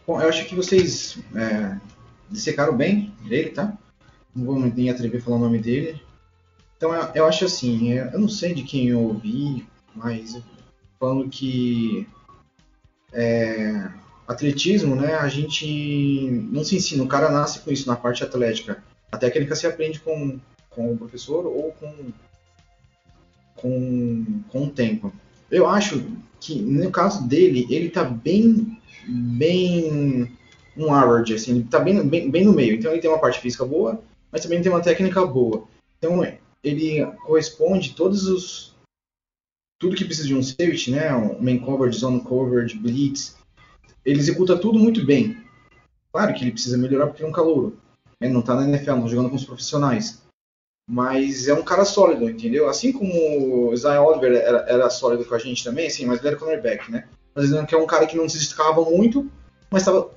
Bom, 0.07 0.19
eu 0.21 0.29
acho 0.29 0.45
que 0.45 0.55
vocês 0.55 1.19
é, 1.35 1.79
dissecaram 2.29 2.75
bem 2.75 3.13
ele, 3.29 3.49
tá? 3.49 3.77
Não 4.35 4.45
vou 4.45 4.59
nem 4.59 4.89
atrever 4.89 5.21
a 5.21 5.23
falar 5.23 5.37
o 5.37 5.41
nome 5.41 5.59
dele. 5.59 6.01
Então 6.77 6.93
eu, 6.93 7.03
eu 7.13 7.25
acho 7.27 7.45
assim, 7.45 7.91
eu 7.91 8.19
não 8.19 8.29
sei 8.29 8.53
de 8.53 8.63
quem 8.63 8.87
eu 8.87 8.99
ouvi, 8.99 9.67
mas 9.93 10.41
falando 10.99 11.29
que 11.29 12.07
é, 13.13 13.89
atletismo, 14.27 14.95
né, 14.95 15.15
a 15.15 15.27
gente 15.27 16.47
não 16.51 16.63
se 16.63 16.77
ensina, 16.77 17.03
o 17.03 17.07
cara 17.07 17.29
nasce 17.29 17.59
com 17.59 17.71
isso 17.71 17.87
na 17.87 17.95
parte 17.95 18.23
atlética. 18.23 18.83
A 19.11 19.17
técnica 19.17 19.55
se 19.55 19.67
aprende 19.67 19.99
com, 19.99 20.39
com 20.69 20.93
o 20.93 20.97
professor 20.97 21.45
ou 21.45 21.71
com, 21.73 22.11
com, 23.55 24.41
com 24.49 24.63
o 24.63 24.69
tempo. 24.69 25.13
Eu 25.51 25.67
acho 25.67 26.05
que 26.39 26.61
no 26.61 26.89
caso 26.91 27.27
dele, 27.27 27.67
ele 27.69 27.89
tá 27.89 28.03
bem, 28.03 28.79
bem 29.07 30.31
um 30.77 30.93
average, 30.93 31.33
assim, 31.33 31.51
ele 31.51 31.63
tá 31.63 31.79
bem, 31.79 32.07
bem, 32.07 32.29
bem 32.29 32.45
no 32.45 32.53
meio. 32.53 32.75
Então 32.75 32.91
ele 32.91 33.01
tem 33.01 33.09
uma 33.09 33.19
parte 33.19 33.39
física 33.39 33.65
boa, 33.65 34.01
mas 34.31 34.41
também 34.41 34.61
tem 34.61 34.71
uma 34.71 34.81
técnica 34.81 35.25
boa. 35.25 35.67
Então 35.97 36.25
ele 36.63 37.05
corresponde 37.25 37.93
todos 37.93 38.27
os 38.27 38.69
tudo 39.79 39.95
que 39.95 40.03
precisa 40.03 40.27
de 40.27 40.35
um 40.35 40.43
safety, 40.43 40.91
né, 40.91 41.15
um 41.15 41.41
main 41.41 41.57
coverage, 41.57 41.99
zone 41.99 42.19
coverage, 42.19 42.77
blitz, 42.77 43.37
ele 44.05 44.19
executa 44.19 44.57
tudo 44.57 44.77
muito 44.77 45.05
bem. 45.05 45.37
Claro 46.11 46.33
que 46.33 46.43
ele 46.43 46.51
precisa 46.51 46.77
melhorar 46.77 47.07
porque 47.07 47.23
é 47.23 47.27
um 47.27 47.31
calouro. 47.31 47.79
Ele 48.19 48.33
não 48.33 48.41
tá 48.41 48.55
na 48.55 48.67
NFL, 48.67 48.95
não 48.95 49.07
jogando 49.07 49.29
com 49.29 49.37
os 49.37 49.45
profissionais. 49.45 50.21
Mas 50.91 51.47
é 51.47 51.53
um 51.53 51.61
cara 51.61 51.85
sólido, 51.85 52.27
entendeu? 52.27 52.67
Assim 52.67 52.91
como 52.91 53.69
o 53.69 53.77
Zion 53.77 54.03
Oliver 54.03 54.33
era, 54.33 54.65
era 54.67 54.89
sólido 54.89 55.23
com 55.23 55.35
a 55.35 55.37
gente 55.37 55.63
também, 55.63 55.85
assim, 55.85 56.03
mas 56.07 56.17
ele 56.17 56.29
era 56.29 56.37
cornerback, 56.37 56.91
né? 56.91 57.07
Mas 57.35 57.51
ele 57.51 57.59
é 57.59 57.77
um 57.77 57.85
cara 57.85 58.07
que 58.07 58.17
não 58.17 58.27
se 58.27 58.39
destacava 58.39 58.81
muito, 58.83 59.29
mas 59.69 59.83
estava 59.83 60.09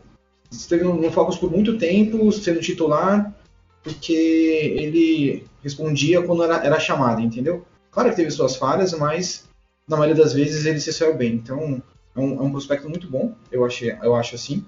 esteve 0.50 0.82
no, 0.82 0.94
no 0.94 1.12
Falcons 1.12 1.36
por 1.36 1.50
muito 1.50 1.76
tempo, 1.76 2.32
sendo 2.32 2.60
titular, 2.60 3.34
porque 3.82 4.12
ele 4.12 5.44
respondia 5.62 6.22
quando 6.22 6.44
era, 6.44 6.64
era 6.64 6.80
chamado, 6.80 7.20
entendeu? 7.20 7.66
Claro 7.90 8.08
que 8.08 8.16
teve 8.16 8.30
suas 8.30 8.56
falhas, 8.56 8.94
mas 8.94 9.44
na 9.86 9.98
maioria 9.98 10.22
das 10.22 10.32
vezes 10.32 10.64
ele 10.64 10.80
se 10.80 10.90
saiu 10.90 11.14
bem. 11.14 11.34
Então 11.34 11.82
é 12.16 12.20
um, 12.20 12.38
é 12.38 12.42
um 12.42 12.50
prospecto 12.50 12.88
muito 12.88 13.10
bom, 13.10 13.34
eu, 13.50 13.62
achei, 13.64 13.94
eu 14.02 14.14
acho 14.14 14.36
assim, 14.36 14.64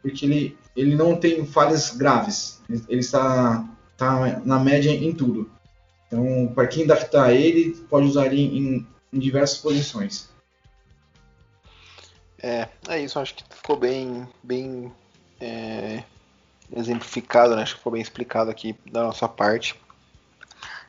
porque 0.00 0.24
ele, 0.24 0.56
ele 0.76 0.94
não 0.94 1.16
tem 1.16 1.44
falhas 1.44 1.90
graves, 1.90 2.60
ele 2.88 3.00
está, 3.00 3.68
está 4.02 4.40
na 4.44 4.58
média 4.58 4.90
em 4.90 5.12
tudo. 5.12 5.50
Então, 6.06 6.52
para 6.54 6.66
quem 6.66 6.84
adaptar 6.84 7.32
ele, 7.32 7.74
pode 7.88 8.06
usar 8.06 8.26
ele 8.26 8.42
em, 8.42 8.86
em 9.12 9.18
diversas 9.18 9.58
posições. 9.58 10.28
É, 12.42 12.68
é 12.88 13.00
isso, 13.00 13.18
acho 13.18 13.34
que 13.34 13.44
ficou 13.48 13.76
bem, 13.76 14.28
bem 14.42 14.92
é, 15.40 16.02
exemplificado, 16.74 17.54
né? 17.54 17.62
acho 17.62 17.74
que 17.74 17.78
ficou 17.78 17.92
bem 17.92 18.02
explicado 18.02 18.50
aqui 18.50 18.76
da 18.90 19.04
nossa 19.04 19.28
parte. 19.28 19.80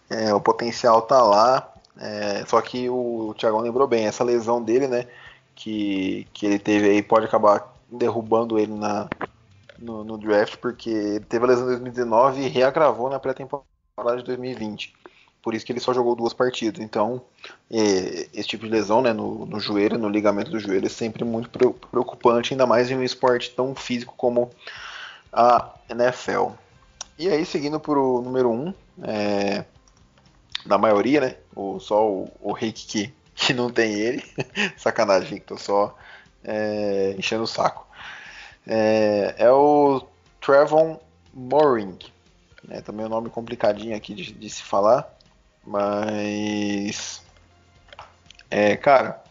É, 0.09 0.33
o 0.33 0.41
potencial 0.41 1.03
tá 1.03 1.21
lá, 1.21 1.71
é, 1.97 2.43
só 2.45 2.59
que 2.59 2.89
o, 2.89 3.29
o 3.29 3.33
Thiagão 3.35 3.59
lembrou 3.59 3.87
bem, 3.87 4.05
essa 4.05 4.23
lesão 4.23 4.61
dele, 4.61 4.87
né? 4.87 5.07
Que, 5.55 6.27
que 6.33 6.47
ele 6.47 6.57
teve 6.57 6.89
aí 6.89 7.03
pode 7.03 7.27
acabar 7.27 7.71
derrubando 7.91 8.57
ele 8.57 8.73
na, 8.73 9.07
no, 9.79 10.03
no 10.03 10.17
draft, 10.17 10.57
porque 10.57 10.89
ele 10.89 11.25
teve 11.25 11.45
a 11.45 11.47
lesão 11.47 11.65
em 11.65 11.69
2019 11.69 12.41
e 12.41 12.47
reagravou 12.47 13.09
na 13.09 13.19
pré-temporada 13.19 14.17
de 14.17 14.23
2020. 14.23 14.93
Por 15.41 15.53
isso 15.53 15.65
que 15.65 15.73
ele 15.73 15.81
só 15.81 15.93
jogou 15.93 16.15
duas 16.15 16.33
partidas. 16.33 16.81
Então, 16.81 17.21
é, 17.69 18.29
esse 18.33 18.47
tipo 18.47 18.63
de 18.63 18.71
lesão 18.71 19.01
né, 19.01 19.11
no, 19.11 19.45
no 19.45 19.59
joelho, 19.59 19.97
no 19.97 20.07
ligamento 20.07 20.49
do 20.49 20.59
joelho, 20.59 20.85
é 20.85 20.89
sempre 20.89 21.25
muito 21.25 21.49
preocupante, 21.49 22.53
ainda 22.53 22.65
mais 22.65 22.89
em 22.89 22.95
um 22.95 23.03
esporte 23.03 23.51
tão 23.51 23.75
físico 23.75 24.13
como 24.15 24.49
a 25.31 25.73
NFL. 25.89 26.51
E 27.19 27.27
aí, 27.27 27.45
seguindo 27.45 27.79
para 27.79 27.99
o 27.99 28.21
número 28.21 28.49
1, 28.49 28.53
um, 28.53 28.73
é, 29.03 29.65
da 30.65 30.77
maioria, 30.77 31.19
né? 31.19 31.35
O, 31.53 31.77
só 31.79 32.09
o, 32.09 32.31
o 32.39 32.53
Rick 32.53 32.85
que, 32.85 33.13
que 33.35 33.53
não 33.53 33.69
tem 33.69 33.93
ele. 33.93 34.23
Sacanagem, 34.77 35.29
Rick, 35.29 35.45
tô 35.45 35.57
só 35.57 35.95
é, 36.43 37.15
enchendo 37.17 37.43
o 37.43 37.47
saco. 37.47 37.85
É, 38.65 39.35
é 39.37 39.51
o 39.51 40.05
Trevon 40.41 40.99
Moring. 41.33 41.97
É 42.69 42.81
também 42.81 43.05
um 43.05 43.09
nome 43.09 43.29
complicadinho 43.29 43.95
aqui 43.95 44.13
de, 44.13 44.31
de 44.31 44.49
se 44.49 44.63
falar. 44.63 45.11
Mas. 45.65 47.21
É, 48.49 48.75
cara. 48.77 49.21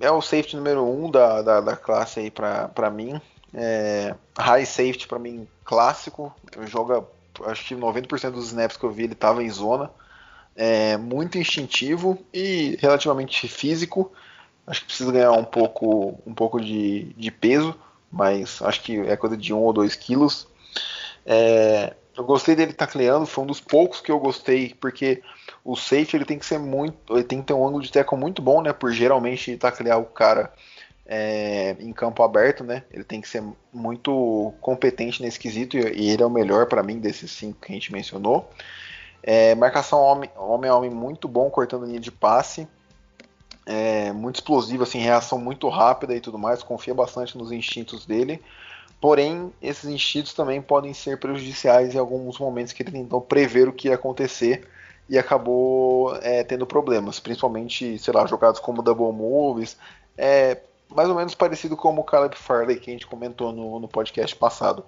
É 0.00 0.10
o 0.10 0.20
safety 0.20 0.56
número 0.56 0.84
1 0.84 1.04
um 1.04 1.10
da, 1.10 1.40
da, 1.40 1.60
da, 1.60 1.76
classe 1.76 2.20
aí 2.20 2.30
pra, 2.30 2.68
pra 2.68 2.90
mim. 2.90 3.20
É, 3.52 4.14
high 4.38 4.66
safety 4.66 5.06
pra 5.06 5.18
mim 5.18 5.46
clássico. 5.64 6.34
Joga. 6.66 7.04
Acho 7.46 7.64
que 7.66 7.74
90% 7.74 8.30
dos 8.30 8.46
snaps 8.46 8.76
que 8.76 8.84
eu 8.84 8.92
vi 8.92 9.04
ele 9.04 9.14
tava 9.14 9.42
em 9.42 9.50
zona 9.50 9.90
é 10.56 10.96
muito 10.96 11.38
instintivo 11.38 12.18
e 12.32 12.78
relativamente 12.80 13.48
físico. 13.48 14.12
Acho 14.66 14.80
que 14.80 14.86
precisa 14.86 15.12
ganhar 15.12 15.32
um 15.32 15.44
pouco, 15.44 16.18
um 16.26 16.32
pouco 16.32 16.60
de, 16.60 17.12
de 17.14 17.30
peso, 17.30 17.74
mas 18.14 18.62
acho 18.62 18.80
que 18.82 18.98
é 19.00 19.16
coisa 19.16 19.36
de 19.36 19.52
1 19.52 19.56
um 19.56 19.62
ou 19.62 19.72
2 19.72 19.94
quilos. 19.96 20.46
É, 21.26 21.94
eu 22.16 22.24
gostei 22.24 22.54
dele 22.54 22.72
tacleando, 22.72 23.26
foi 23.26 23.42
um 23.42 23.46
dos 23.46 23.60
poucos 23.60 24.00
que 24.00 24.12
eu 24.12 24.20
gostei, 24.20 24.74
porque 24.80 25.20
o 25.64 25.74
safety 25.74 26.16
ele 26.16 26.24
tem 26.24 26.38
que 26.38 26.46
ser 26.46 26.58
muito, 26.58 26.96
ele 27.10 27.24
tem 27.24 27.40
que 27.40 27.46
ter 27.46 27.54
um 27.54 27.66
ângulo 27.66 27.82
de 27.82 27.90
tackle 27.90 28.16
muito 28.16 28.40
bom, 28.40 28.62
né? 28.62 28.72
Por 28.72 28.92
geralmente 28.92 29.56
taclear 29.56 29.98
o 29.98 30.04
cara 30.04 30.52
é, 31.04 31.76
em 31.80 31.92
campo 31.92 32.22
aberto, 32.22 32.62
né? 32.62 32.84
Ele 32.92 33.02
tem 33.02 33.20
que 33.20 33.28
ser 33.28 33.42
muito 33.72 34.54
competente 34.60 35.20
nesse 35.20 35.38
quesito 35.38 35.76
e, 35.76 36.10
ele 36.10 36.22
é 36.22 36.26
o 36.26 36.30
melhor 36.30 36.66
para 36.66 36.82
mim 36.82 37.00
desses 37.00 37.32
cinco 37.32 37.60
que 37.62 37.72
a 37.72 37.74
gente 37.74 37.92
mencionou. 37.92 38.48
É, 39.22 39.54
marcação 39.54 40.00
homem, 40.00 40.30
homem 40.36 40.70
a 40.70 40.76
homem 40.76 40.90
muito 40.90 41.26
bom, 41.26 41.50
cortando 41.50 41.86
linha 41.86 42.00
de 42.00 42.12
passe. 42.12 42.68
É, 43.66 44.12
muito 44.12 44.36
explosivo, 44.36 44.82
assim, 44.82 44.98
reação 44.98 45.38
muito 45.38 45.68
rápida 45.68 46.14
e 46.14 46.20
tudo 46.20 46.38
mais. 46.38 46.62
Confia 46.62 46.94
bastante 46.94 47.36
nos 47.36 47.50
instintos 47.50 48.04
dele. 48.04 48.42
Porém, 49.00 49.52
esses 49.60 49.88
instintos 49.88 50.32
também 50.32 50.62
podem 50.62 50.94
ser 50.94 51.18
prejudiciais 51.18 51.94
em 51.94 51.98
alguns 51.98 52.38
momentos 52.38 52.72
que 52.72 52.82
ele 52.82 52.90
tentou 52.92 53.20
prever 53.20 53.68
o 53.68 53.72
que 53.72 53.88
ia 53.88 53.94
acontecer 53.94 54.66
e 55.08 55.18
acabou 55.18 56.16
é, 56.22 56.42
tendo 56.42 56.66
problemas, 56.66 57.20
principalmente, 57.20 57.98
sei 57.98 58.14
lá, 58.14 58.26
jogados 58.26 58.60
como 58.60 58.82
double 58.82 59.12
moves, 59.12 59.76
é 60.16 60.58
mais 60.88 61.08
ou 61.08 61.14
menos 61.14 61.34
parecido 61.34 61.76
como 61.76 62.00
o 62.00 62.04
Caleb 62.04 62.36
Farley 62.36 62.78
que 62.78 62.90
a 62.90 62.92
gente 62.92 63.06
comentou 63.06 63.52
no, 63.52 63.80
no 63.80 63.88
podcast 63.88 64.34
passado. 64.36 64.84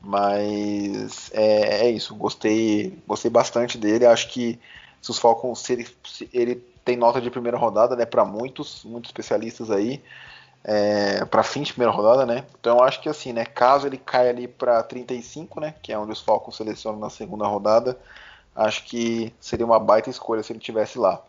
Mas 0.00 1.30
é, 1.32 1.86
é, 1.86 1.90
isso, 1.90 2.14
gostei, 2.14 2.98
gostei 3.06 3.30
bastante 3.30 3.76
dele. 3.78 4.06
Acho 4.06 4.28
que 4.28 4.58
se 5.00 5.10
os 5.10 5.18
Falcons, 5.18 5.60
se 5.60 5.72
ele, 5.74 5.88
se 6.04 6.28
ele 6.32 6.64
tem 6.84 6.96
nota 6.96 7.20
de 7.20 7.30
primeira 7.30 7.56
rodada, 7.56 7.96
né, 7.96 8.04
para 8.04 8.24
muitos, 8.24 8.84
muitos 8.84 9.10
especialistas 9.10 9.70
aí, 9.70 10.02
é, 10.64 11.24
para 11.24 11.42
fim 11.42 11.62
de 11.62 11.72
primeira 11.72 11.92
rodada, 11.92 12.26
né? 12.26 12.44
Então 12.58 12.82
acho 12.82 13.00
que 13.00 13.08
assim, 13.08 13.32
né, 13.32 13.44
caso 13.44 13.86
ele 13.86 13.96
caia 13.96 14.30
ali 14.30 14.46
para 14.46 14.82
35, 14.82 15.60
né, 15.60 15.74
que 15.82 15.92
é 15.92 15.98
onde 15.98 16.12
os 16.12 16.20
Falcons 16.20 16.56
selecionam 16.56 16.98
na 16.98 17.10
segunda 17.10 17.46
rodada, 17.46 17.98
acho 18.54 18.84
que 18.84 19.32
seria 19.40 19.64
uma 19.66 19.78
baita 19.78 20.10
escolha 20.10 20.42
se 20.42 20.52
ele 20.52 20.60
tivesse 20.60 20.98
lá. 20.98 21.20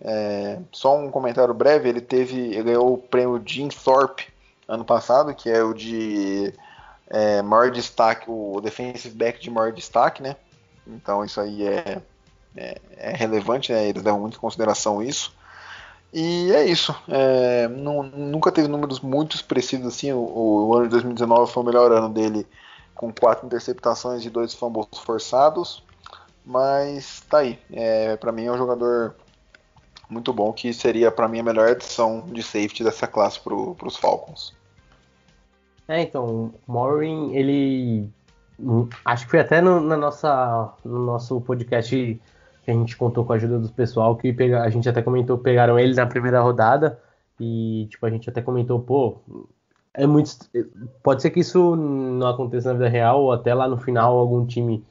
É, 0.00 0.58
só 0.72 0.96
um 0.98 1.10
comentário 1.10 1.54
breve, 1.54 1.88
ele 1.88 2.00
teve, 2.00 2.36
ele 2.36 2.64
ganhou 2.64 2.94
o 2.94 2.98
prêmio 2.98 3.42
Jim 3.44 3.68
Thorpe 3.68 4.32
ano 4.66 4.84
passado, 4.84 5.34
que 5.34 5.48
é 5.50 5.62
o 5.62 5.72
de 5.72 6.52
é, 7.08 7.42
maior 7.42 7.70
destaque, 7.70 8.24
o 8.28 8.60
defensive 8.60 9.14
back 9.14 9.40
de 9.40 9.50
maior 9.50 9.72
destaque, 9.72 10.22
né? 10.22 10.36
Então 10.86 11.24
isso 11.24 11.40
aí 11.40 11.66
é, 11.66 12.00
é, 12.56 12.80
é 12.96 13.12
relevante, 13.12 13.72
né? 13.72 13.88
Eles 13.88 14.02
levam 14.02 14.20
muito 14.20 14.36
em 14.36 14.40
consideração 14.40 15.02
isso. 15.02 15.34
E 16.12 16.52
é 16.52 16.64
isso. 16.64 16.94
É, 17.08 17.68
não, 17.68 18.02
nunca 18.02 18.52
teve 18.52 18.68
números 18.68 19.00
muito 19.00 19.34
expressivos 19.34 19.86
assim. 19.86 20.12
O, 20.12 20.18
o, 20.18 20.74
ano 20.74 20.84
de 20.84 20.90
2019 20.90 21.50
foi 21.50 21.62
o 21.62 21.66
melhor 21.66 21.90
ano 21.90 22.08
dele, 22.08 22.46
com 22.94 23.12
quatro 23.12 23.46
interceptações 23.46 24.24
e 24.24 24.30
dois 24.30 24.52
fumbles 24.52 24.98
forçados. 24.98 25.82
Mas 26.44 27.22
tá 27.30 27.38
aí. 27.38 27.58
É, 27.72 28.16
para 28.16 28.32
mim 28.32 28.44
é 28.44 28.52
um 28.52 28.58
jogador 28.58 29.14
muito 30.10 30.32
bom 30.32 30.52
que 30.52 30.74
seria 30.74 31.10
para 31.10 31.26
mim 31.26 31.40
a 31.40 31.44
melhor 31.44 31.68
adição 31.68 32.26
de 32.26 32.42
safety 32.42 32.84
dessa 32.84 33.06
classe 33.06 33.40
para 33.40 33.54
os 33.54 33.96
Falcons. 33.96 34.54
É, 35.88 36.02
então, 36.02 36.52
Morin, 36.66 37.32
ele. 37.32 38.08
Hum, 38.60 38.88
acho 39.04 39.24
que 39.24 39.30
foi 39.30 39.40
até 39.40 39.60
no, 39.60 39.80
na 39.80 39.96
nossa, 39.96 40.72
no 40.84 41.04
nosso 41.04 41.40
podcast 41.40 42.20
que 42.64 42.70
a 42.70 42.74
gente 42.74 42.96
contou 42.96 43.24
com 43.24 43.32
a 43.32 43.36
ajuda 43.36 43.58
do 43.58 43.68
pessoal, 43.68 44.16
que 44.16 44.34
a 44.54 44.70
gente 44.70 44.88
até 44.88 45.02
comentou, 45.02 45.38
pegaram 45.38 45.78
ele 45.78 45.94
na 45.94 46.06
primeira 46.06 46.40
rodada, 46.40 46.98
e 47.40 47.86
tipo, 47.90 48.06
a 48.06 48.10
gente 48.10 48.28
até 48.28 48.40
comentou, 48.40 48.80
pô, 48.80 49.16
é 49.94 50.06
muito. 50.06 50.30
Pode 51.02 51.22
ser 51.22 51.30
que 51.30 51.40
isso 51.40 51.76
não 51.76 52.26
aconteça 52.28 52.68
na 52.68 52.74
vida 52.74 52.88
real, 52.88 53.22
ou 53.22 53.32
até 53.32 53.52
lá 53.52 53.68
no 53.68 53.76
final 53.76 54.16
algum 54.16 54.46
time 54.46 54.84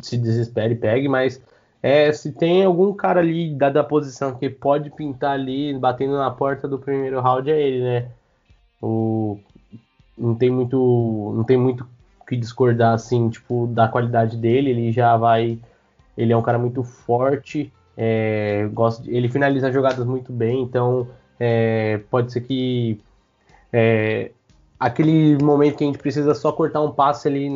se 0.00 0.16
desespere 0.16 0.74
e 0.74 0.78
pegue, 0.78 1.08
mas 1.08 1.42
é, 1.82 2.12
se 2.12 2.32
tem 2.32 2.64
algum 2.64 2.92
cara 2.92 3.20
ali, 3.20 3.54
dada 3.54 3.80
a 3.80 3.84
posição, 3.84 4.34
que 4.34 4.48
pode 4.48 4.90
pintar 4.90 5.32
ali, 5.32 5.76
batendo 5.78 6.16
na 6.16 6.30
porta 6.30 6.68
do 6.68 6.78
primeiro 6.78 7.20
round, 7.20 7.50
é 7.50 7.60
ele, 7.60 7.82
né? 7.82 8.08
O, 8.82 9.38
não 10.20 10.34
tem 10.34 10.50
muito 10.50 11.32
não 11.34 11.44
tem 11.44 11.56
muito 11.56 11.86
que 12.28 12.36
discordar 12.36 12.94
assim 12.94 13.28
tipo 13.28 13.66
da 13.66 13.88
qualidade 13.88 14.36
dele 14.36 14.70
ele 14.70 14.92
já 14.92 15.16
vai 15.16 15.58
ele 16.16 16.32
é 16.32 16.36
um 16.36 16.42
cara 16.42 16.58
muito 16.58 16.82
forte 16.82 17.72
é, 17.96 18.68
gosta 18.72 19.02
de, 19.02 19.14
ele 19.14 19.28
finaliza 19.28 19.70
jogadas 19.72 20.06
muito 20.06 20.32
bem 20.32 20.62
então 20.62 21.08
É, 21.42 22.02
pode 22.10 22.30
ser 22.32 22.42
que 22.42 23.00
é, 23.72 24.30
aquele 24.78 25.42
momento 25.42 25.78
que 25.78 25.84
a 25.84 25.86
gente 25.86 25.98
precisa 25.98 26.34
só 26.34 26.52
cortar 26.52 26.82
um 26.82 26.92
passe 26.92 27.28
ali 27.28 27.50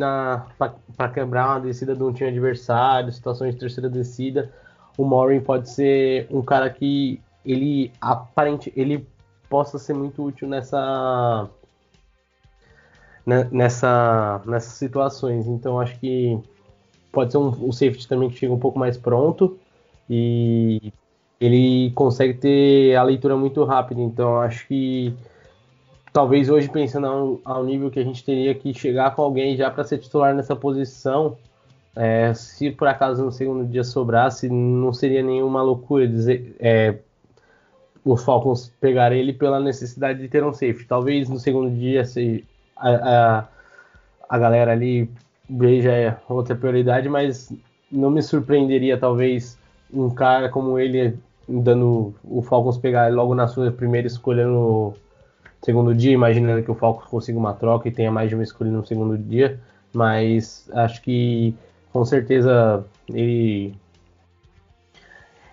para 0.97 1.09
quebrar 1.09 1.49
uma 1.49 1.59
descida 1.59 1.95
de 1.95 2.03
um 2.03 2.11
time 2.11 2.29
adversário, 2.29 3.11
situações 3.11 3.53
de 3.53 3.59
terceira 3.59 3.87
descida, 3.87 4.51
o 4.97 5.03
Morin 5.03 5.39
pode 5.39 5.69
ser 5.69 6.27
um 6.31 6.41
cara 6.41 6.69
que 6.69 7.21
ele 7.45 7.91
aparente 8.01 8.73
ele 8.75 9.07
possa 9.49 9.77
ser 9.77 9.93
muito 9.93 10.23
útil 10.23 10.47
nessa 10.47 11.47
né, 13.25 13.47
nessa 13.51 14.41
nessas 14.45 14.73
situações. 14.73 15.47
Então 15.47 15.79
acho 15.79 15.99
que 15.99 16.39
pode 17.15 17.31
ser 17.31 17.37
um, 17.37 17.47
um 17.47 17.71
safety 17.71 18.07
também 18.07 18.29
que 18.29 18.37
chega 18.37 18.53
um 18.53 18.59
pouco 18.59 18.77
mais 18.77 18.97
pronto 18.97 19.57
e 20.09 20.91
ele 21.39 21.91
consegue 21.95 22.33
ter 22.33 22.95
a 22.95 23.03
leitura 23.03 23.37
muito 23.37 23.63
rápida. 23.63 24.01
Então 24.01 24.41
acho 24.41 24.67
que 24.67 25.15
talvez 26.11 26.49
hoje 26.49 26.69
pensando 26.69 27.07
ao, 27.07 27.39
ao, 27.43 27.63
nível 27.63 27.89
que 27.89 27.99
a 27.99 28.03
gente 28.03 28.23
teria 28.23 28.53
que 28.53 28.73
chegar 28.73 29.15
com 29.15 29.21
alguém 29.21 29.55
já 29.55 29.71
para 29.71 29.85
ser 29.85 29.97
titular 29.97 30.35
nessa 30.35 30.55
posição, 30.55 31.37
é, 31.95 32.33
se 32.33 32.69
por 32.71 32.87
acaso 32.87 33.23
no 33.23 33.31
segundo 33.31 33.65
dia 33.65 33.83
sobrasse, 33.83 34.49
não 34.49 34.93
seria 34.93 35.23
nenhuma 35.23 35.61
loucura 35.61 36.05
dizer 36.05 36.55
é, 36.59 36.95
os 38.03 38.23
Falcons 38.23 38.71
pegar 38.81 39.13
ele 39.13 39.31
pela 39.33 39.59
necessidade 39.59 40.19
de 40.19 40.27
ter 40.27 40.43
um 40.43 40.53
safety. 40.53 40.85
Talvez 40.85 41.29
no 41.29 41.39
segundo 41.39 41.71
dia 41.73 42.03
se 42.03 42.45
a, 42.75 42.89
a, 42.89 43.47
a 44.29 44.37
galera 44.37 44.73
ali 44.73 45.09
veja 45.49 46.17
outra 46.27 46.55
prioridade, 46.55 47.07
mas 47.09 47.51
não 47.91 48.09
me 48.09 48.21
surpreenderia 48.21 48.97
talvez 48.97 49.57
um 49.93 50.09
cara 50.09 50.49
como 50.49 50.79
ele 50.79 51.17
dando 51.47 52.13
o 52.23 52.41
Falcons 52.41 52.77
pegar 52.77 53.11
logo 53.13 53.35
na 53.35 53.47
sua 53.47 53.71
primeira 53.71 54.07
escolha 54.07 54.47
no 54.47 54.93
segundo 55.61 55.93
dia, 55.93 56.11
imaginando 56.11 56.63
que 56.63 56.71
o 56.71 56.75
Falcons 56.75 57.07
consiga 57.09 57.37
uma 57.37 57.53
troca 57.53 57.87
e 57.87 57.91
tenha 57.91 58.11
mais 58.11 58.29
de 58.29 58.35
uma 58.35 58.43
escolha 58.43 58.71
no 58.71 58.85
segundo 58.85 59.17
dia, 59.17 59.59
mas 59.93 60.69
acho 60.73 61.01
que 61.01 61.55
com 61.91 62.03
certeza 62.03 62.83
ele 63.09 63.73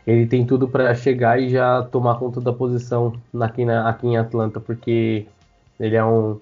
ele 0.06 0.26
tem 0.26 0.44
tudo 0.44 0.66
para 0.66 0.94
chegar 0.94 1.40
e 1.40 1.48
já 1.48 1.82
tomar 1.84 2.18
conta 2.18 2.40
da 2.40 2.52
posição 2.52 3.14
aqui, 3.40 3.64
na, 3.64 3.88
aqui 3.88 4.08
em 4.08 4.16
Atlanta, 4.16 4.58
porque 4.58 5.26
ele 5.78 5.94
é 5.94 6.04
um 6.04 6.38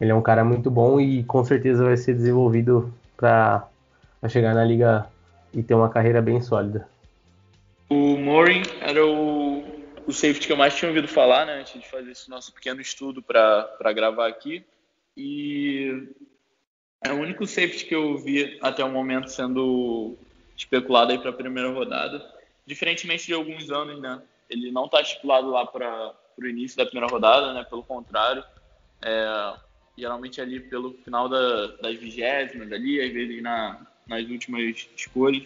ele 0.00 0.10
é 0.10 0.14
um 0.14 0.22
cara 0.22 0.44
muito 0.44 0.70
bom 0.70 1.00
e 1.00 1.22
com 1.24 1.44
certeza 1.44 1.84
vai 1.84 1.96
ser 1.96 2.14
desenvolvido 2.14 2.92
para 3.16 3.68
chegar 4.28 4.54
na 4.54 4.64
liga 4.64 5.06
e 5.52 5.62
ter 5.62 5.74
uma 5.74 5.88
carreira 5.88 6.20
bem 6.20 6.40
sólida. 6.40 6.88
O 7.88 8.16
Morin 8.16 8.62
era 8.80 9.06
o, 9.06 9.62
o 10.06 10.12
safety 10.12 10.46
que 10.46 10.52
eu 10.52 10.56
mais 10.56 10.74
tinha 10.74 10.88
ouvido 10.88 11.06
falar, 11.06 11.46
né, 11.46 11.60
antes 11.60 11.80
de 11.80 11.88
fazer 11.88 12.10
esse 12.10 12.28
nosso 12.28 12.52
pequeno 12.52 12.80
estudo 12.80 13.22
para 13.22 13.92
gravar 13.94 14.26
aqui. 14.26 14.64
E 15.16 16.08
é 17.02 17.12
o 17.12 17.20
único 17.20 17.46
safety 17.46 17.84
que 17.86 17.94
eu 17.94 18.18
vi 18.18 18.58
até 18.60 18.84
o 18.84 18.90
momento 18.90 19.30
sendo 19.30 20.16
especulado 20.56 21.12
aí 21.12 21.18
para 21.18 21.30
a 21.30 21.34
primeira 21.34 21.70
rodada. 21.70 22.24
Diferentemente 22.66 23.26
de 23.26 23.34
alguns 23.34 23.70
anos, 23.70 24.00
né? 24.00 24.20
Ele 24.48 24.70
não 24.72 24.86
está 24.86 25.00
estipulado 25.00 25.50
lá 25.50 25.66
para 25.66 26.14
o 26.38 26.46
início 26.46 26.76
da 26.76 26.86
primeira 26.86 27.12
rodada, 27.12 27.52
né? 27.52 27.64
Pelo 27.64 27.82
contrário, 27.82 28.42
é, 29.02 29.54
geralmente 29.96 30.40
ali 30.40 30.60
pelo 30.60 30.94
final 31.04 31.28
da, 31.28 31.68
das 31.76 31.96
vigésimas 31.96 32.70
ali, 32.72 33.00
às 33.00 33.12
vezes 33.12 33.42
na, 33.42 33.86
nas 34.06 34.24
últimas 34.28 34.88
escolhas 34.96 35.44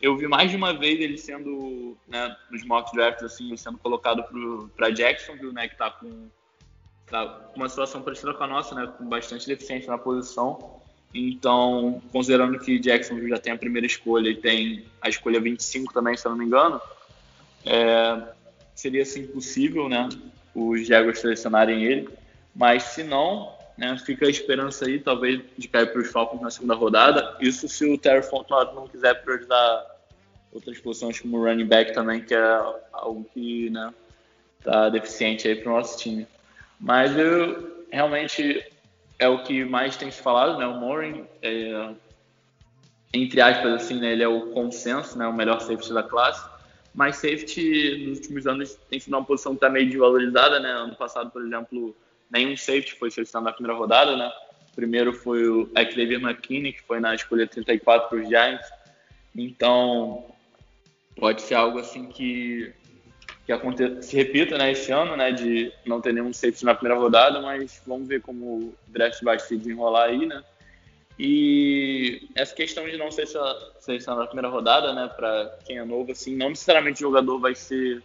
eu 0.00 0.16
vi 0.16 0.28
mais 0.28 0.50
de 0.50 0.56
uma 0.56 0.72
vez 0.72 1.00
ele 1.00 1.18
sendo, 1.18 1.96
né, 2.06 2.36
nos 2.50 2.64
mock 2.64 2.94
drafts, 2.94 3.24
assim, 3.24 3.56
sendo 3.56 3.78
colocado 3.78 4.24
para 4.76 4.90
Jacksonville, 4.90 5.52
né, 5.52 5.66
que 5.66 5.74
está 5.74 5.90
com 5.90 6.28
tá 7.06 7.50
uma 7.56 7.68
situação 7.68 8.02
parecida 8.02 8.34
com 8.34 8.44
a 8.44 8.46
nossa, 8.46 8.74
né, 8.74 8.86
com 8.86 9.08
bastante 9.08 9.46
deficiência 9.46 9.90
na 9.90 9.98
posição. 9.98 10.78
Então, 11.12 12.02
considerando 12.12 12.58
que 12.58 12.78
Jacksonville 12.78 13.30
já 13.30 13.38
tem 13.38 13.52
a 13.52 13.58
primeira 13.58 13.86
escolha 13.86 14.28
e 14.28 14.36
tem 14.36 14.84
a 15.00 15.08
escolha 15.08 15.40
25 15.40 15.92
também, 15.92 16.16
se 16.16 16.26
eu 16.26 16.30
não 16.30 16.38
me 16.38 16.44
engano, 16.44 16.80
é, 17.64 18.22
seria 18.74 19.02
assim 19.02 19.26
possível, 19.26 19.88
né, 19.88 20.08
os 20.54 20.86
Jaguars 20.86 21.18
selecionarem 21.18 21.82
ele. 21.82 22.08
Mas 22.54 22.84
se 22.84 23.02
não, 23.02 23.52
né? 23.78 23.96
Fica 23.96 24.26
a 24.26 24.30
esperança 24.30 24.84
aí, 24.84 24.98
talvez, 24.98 25.40
de 25.56 25.68
cair 25.68 25.92
para 25.92 26.02
os 26.02 26.10
Falcons 26.10 26.42
na 26.42 26.50
segunda 26.50 26.74
rodada. 26.74 27.36
Isso 27.40 27.68
se 27.68 27.88
o 27.88 27.96
Terry 27.96 28.22
Fontenot 28.22 28.74
não 28.74 28.88
quiser 28.88 29.22
priorizar 29.22 29.86
outras 30.52 30.78
posições 30.80 31.20
como 31.20 31.44
running 31.44 31.64
back 31.64 31.94
também, 31.94 32.20
que 32.20 32.34
é 32.34 32.60
algo 32.92 33.24
que 33.32 33.70
né, 33.70 33.94
tá 34.64 34.88
deficiente 34.88 35.46
aí 35.46 35.54
para 35.54 35.70
o 35.70 35.76
nosso 35.76 35.96
time. 35.96 36.26
Mas 36.80 37.16
eu 37.16 37.86
realmente 37.90 38.66
é 39.16 39.28
o 39.28 39.44
que 39.44 39.64
mais 39.64 39.96
tem 39.96 40.10
se 40.10 40.20
falado, 40.20 40.58
né? 40.58 40.66
O 40.66 40.74
Morin, 40.74 41.24
é, 41.40 41.90
entre 43.14 43.40
aspas, 43.40 43.74
assim, 43.74 44.00
né, 44.00 44.12
ele 44.12 44.24
é 44.24 44.28
o 44.28 44.50
consenso, 44.52 45.16
né, 45.16 45.26
o 45.26 45.32
melhor 45.32 45.60
safety 45.60 45.92
da 45.92 46.02
classe. 46.02 46.44
Mas 46.92 47.16
safety 47.16 48.06
nos 48.08 48.18
últimos 48.18 48.46
anos 48.46 48.74
tem 48.90 48.98
sido 48.98 49.14
uma 49.14 49.24
posição 49.24 49.52
que 49.52 49.58
está 49.58 49.70
meio 49.70 49.86
desvalorizada, 49.86 50.58
né? 50.58 50.68
Ano 50.68 50.96
passado, 50.96 51.30
por 51.30 51.44
exemplo, 51.44 51.94
nenhum 52.30 52.56
safety 52.56 52.94
foi 52.94 53.10
selecionado 53.10 53.46
na 53.46 53.52
primeira 53.52 53.78
rodada, 53.78 54.16
né? 54.16 54.30
Primeiro 54.74 55.12
foi 55.12 55.48
o 55.48 55.68
Xavier 55.76 56.20
McKinney, 56.20 56.72
que 56.72 56.82
foi 56.82 57.00
na 57.00 57.14
escolha 57.14 57.46
34 57.46 58.08
para 58.08 58.18
os 58.18 58.28
Giants. 58.28 58.66
Então, 59.34 60.26
pode 61.16 61.42
ser 61.42 61.54
algo 61.54 61.78
assim 61.78 62.06
que, 62.06 62.72
que 63.44 64.02
se 64.02 64.16
repita 64.16 64.56
né, 64.56 64.72
esse 64.72 64.92
ano, 64.92 65.16
né? 65.16 65.32
De 65.32 65.72
não 65.84 66.00
ter 66.00 66.12
nenhum 66.12 66.32
safety 66.32 66.64
na 66.64 66.74
primeira 66.74 67.00
rodada, 67.00 67.40
mas 67.40 67.82
vamos 67.86 68.06
ver 68.06 68.20
como 68.20 68.44
o 68.44 68.74
draft 68.86 69.22
vai 69.22 69.38
se 69.38 69.56
desenrolar 69.56 70.04
aí, 70.04 70.26
né? 70.26 70.42
E 71.18 72.28
essa 72.36 72.54
questão 72.54 72.88
de 72.88 72.96
não 72.96 73.10
ser 73.10 73.26
selecionado 73.80 74.20
na 74.20 74.26
primeira 74.28 74.48
rodada, 74.48 74.92
né, 74.92 75.10
para 75.16 75.58
quem 75.64 75.78
é 75.78 75.84
novo, 75.84 76.12
assim, 76.12 76.36
não 76.36 76.50
necessariamente 76.50 77.04
o 77.04 77.08
jogador 77.08 77.40
vai 77.40 77.56
ser 77.56 78.00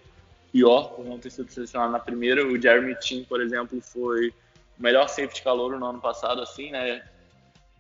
pior 0.54 0.92
por 0.96 1.04
não 1.04 1.18
ter 1.18 1.32
sido 1.32 1.52
selecionado 1.52 1.92
na 1.92 2.00
primeira. 2.00 2.46
O 2.46 2.62
Jeremy 2.62 2.96
Tim, 3.00 3.24
por 3.24 3.42
exemplo, 3.42 3.82
foi 3.82 4.30
o 4.30 4.34
melhor 4.82 5.10
safety 5.10 5.42
calor 5.42 5.78
no 5.78 5.86
ano 5.86 6.00
passado, 6.00 6.40
assim, 6.42 6.72
né? 6.72 7.04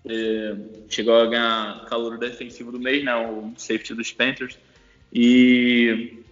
É, 0.05 0.55
chegou 0.89 1.15
a 1.15 1.28
ganhar 1.28 1.86
calor 1.86 2.17
defensivo 2.17 2.71
do 2.71 2.80
mês, 2.80 3.05
né? 3.05 3.15
O 3.15 3.53
safety 3.55 3.93
dos 3.93 4.11
Panthers. 4.11 4.57
E 5.13 6.24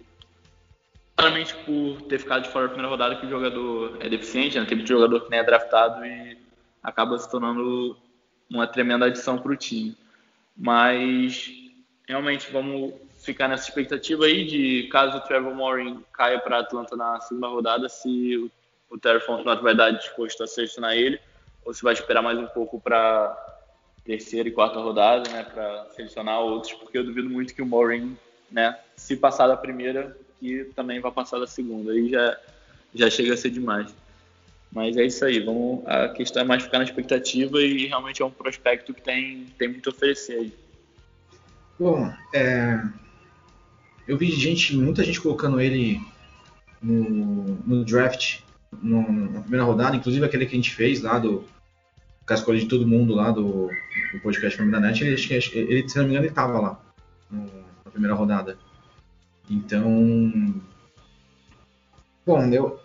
claramente 1.16 1.54
por 1.64 2.02
ter 2.02 2.18
ficado 2.18 2.42
de 2.42 2.48
fora 2.50 2.66
da 2.66 2.70
primeira 2.70 2.90
rodada 2.90 3.16
que 3.16 3.24
o 3.24 3.30
jogador 3.30 3.96
é 4.00 4.08
deficiente, 4.08 4.58
né? 4.58 4.66
Tem 4.66 4.84
jogador 4.84 5.20
que 5.20 5.30
nem 5.30 5.38
é 5.38 5.44
draftado 5.44 6.04
e 6.04 6.36
acaba 6.82 7.16
se 7.18 7.30
tornando 7.30 7.96
uma 8.50 8.66
tremenda 8.66 9.06
adição 9.06 9.38
para 9.38 9.52
o 9.52 9.56
time. 9.56 9.96
Mas 10.56 11.50
realmente 12.08 12.50
vamos 12.52 12.94
ficar 13.22 13.48
nessa 13.48 13.68
expectativa 13.68 14.24
aí 14.24 14.44
de 14.44 14.88
caso 14.88 15.18
o 15.18 15.20
Trevor 15.20 15.54
Morin 15.54 16.04
caia 16.12 16.40
para 16.40 16.58
Atlanta 16.58 16.96
na 16.96 17.20
segunda 17.20 17.48
rodada, 17.48 17.88
se 17.88 18.36
o, 18.36 18.50
o 18.94 18.98
Terry 18.98 19.20
Fontenot 19.20 19.62
vai 19.62 19.74
dar 19.74 19.90
disposto 19.90 20.42
a 20.42 20.46
selecionar 20.46 20.94
ele, 20.94 21.18
ou 21.64 21.72
se 21.72 21.82
vai 21.82 21.92
esperar 21.92 22.20
mais 22.20 22.38
um 22.38 22.46
pouco 22.46 22.80
para 22.80 23.36
terceira 24.04 24.48
e 24.48 24.52
quarta 24.52 24.80
rodada, 24.80 25.30
né, 25.30 25.44
para 25.44 25.86
selecionar 25.90 26.40
outros, 26.40 26.72
porque 26.72 26.98
eu 26.98 27.04
duvido 27.04 27.30
muito 27.30 27.54
que 27.54 27.62
o 27.62 27.66
Morin, 27.66 28.16
né, 28.50 28.76
se 28.96 29.16
passar 29.16 29.46
da 29.46 29.56
primeira, 29.56 30.16
que 30.40 30.64
também 30.74 30.98
vai 31.00 31.12
passar 31.12 31.38
da 31.38 31.46
segunda, 31.46 31.92
aí 31.92 32.10
já 32.10 32.36
já 32.94 33.08
chega 33.08 33.32
a 33.32 33.36
ser 33.38 33.48
demais. 33.50 33.94
Mas 34.70 34.96
é 34.96 35.04
isso 35.04 35.24
aí, 35.24 35.40
vamos, 35.40 35.86
a 35.86 36.08
questão 36.10 36.42
é 36.42 36.44
mais 36.44 36.62
ficar 36.62 36.78
na 36.78 36.84
expectativa 36.84 37.60
e 37.60 37.86
realmente 37.86 38.20
é 38.20 38.24
um 38.24 38.30
prospecto 38.30 38.92
que 38.92 39.00
tem, 39.00 39.46
tem 39.58 39.68
muito 39.68 39.88
a 39.88 39.92
oferecer 39.92 40.34
aí. 40.34 40.54
Bom, 41.78 42.12
é, 42.34 42.82
eu 44.06 44.16
vi 44.16 44.30
gente, 44.30 44.76
muita 44.76 45.04
gente 45.04 45.20
colocando 45.20 45.60
ele 45.60 46.00
no, 46.80 47.58
no 47.64 47.84
draft 47.84 48.40
no, 48.82 49.30
na 49.30 49.40
primeira 49.40 49.64
rodada, 49.64 49.96
inclusive 49.96 50.24
aquele 50.24 50.46
que 50.46 50.52
a 50.52 50.56
gente 50.56 50.74
fez 50.74 51.02
lá 51.02 51.18
do 51.18 51.44
com 52.44 52.54
de 52.54 52.64
todo 52.64 52.86
mundo 52.86 53.14
lá 53.14 53.30
do, 53.30 53.68
do 54.12 54.20
podcast 54.22 54.56
Família 54.56 54.80
Net, 54.80 55.04
ele, 55.04 55.16
ele, 55.52 55.88
se 55.88 55.98
não 55.98 56.04
me 56.04 56.10
engano, 56.12 56.26
ele 56.26 56.34
tava 56.34 56.58
lá 56.58 56.80
na 57.30 57.90
primeira 57.90 58.14
rodada. 58.14 58.56
Então, 59.50 60.54
bom, 62.24 62.46
eu, 62.46 62.80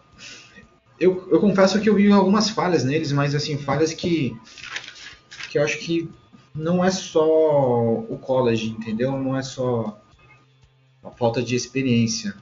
eu, 0.99 1.29
eu 1.31 1.39
confesso 1.39 1.79
que 1.79 1.89
eu 1.89 1.95
vi 1.95 2.11
algumas 2.11 2.49
falhas 2.49 2.83
neles, 2.83 3.13
mas 3.13 3.33
assim, 3.33 3.57
falhas 3.57 3.93
que, 3.93 4.35
que 5.49 5.57
eu 5.57 5.63
acho 5.63 5.77
que 5.79 6.09
não 6.53 6.83
é 6.83 6.91
só 6.91 7.25
o 7.25 8.17
college, 8.19 8.71
entendeu? 8.71 9.11
Não 9.11 9.37
é 9.37 9.43
só 9.43 9.97
uma 11.07 11.11
falta 11.11 11.41
de 11.41 11.55
experiência. 11.55 12.35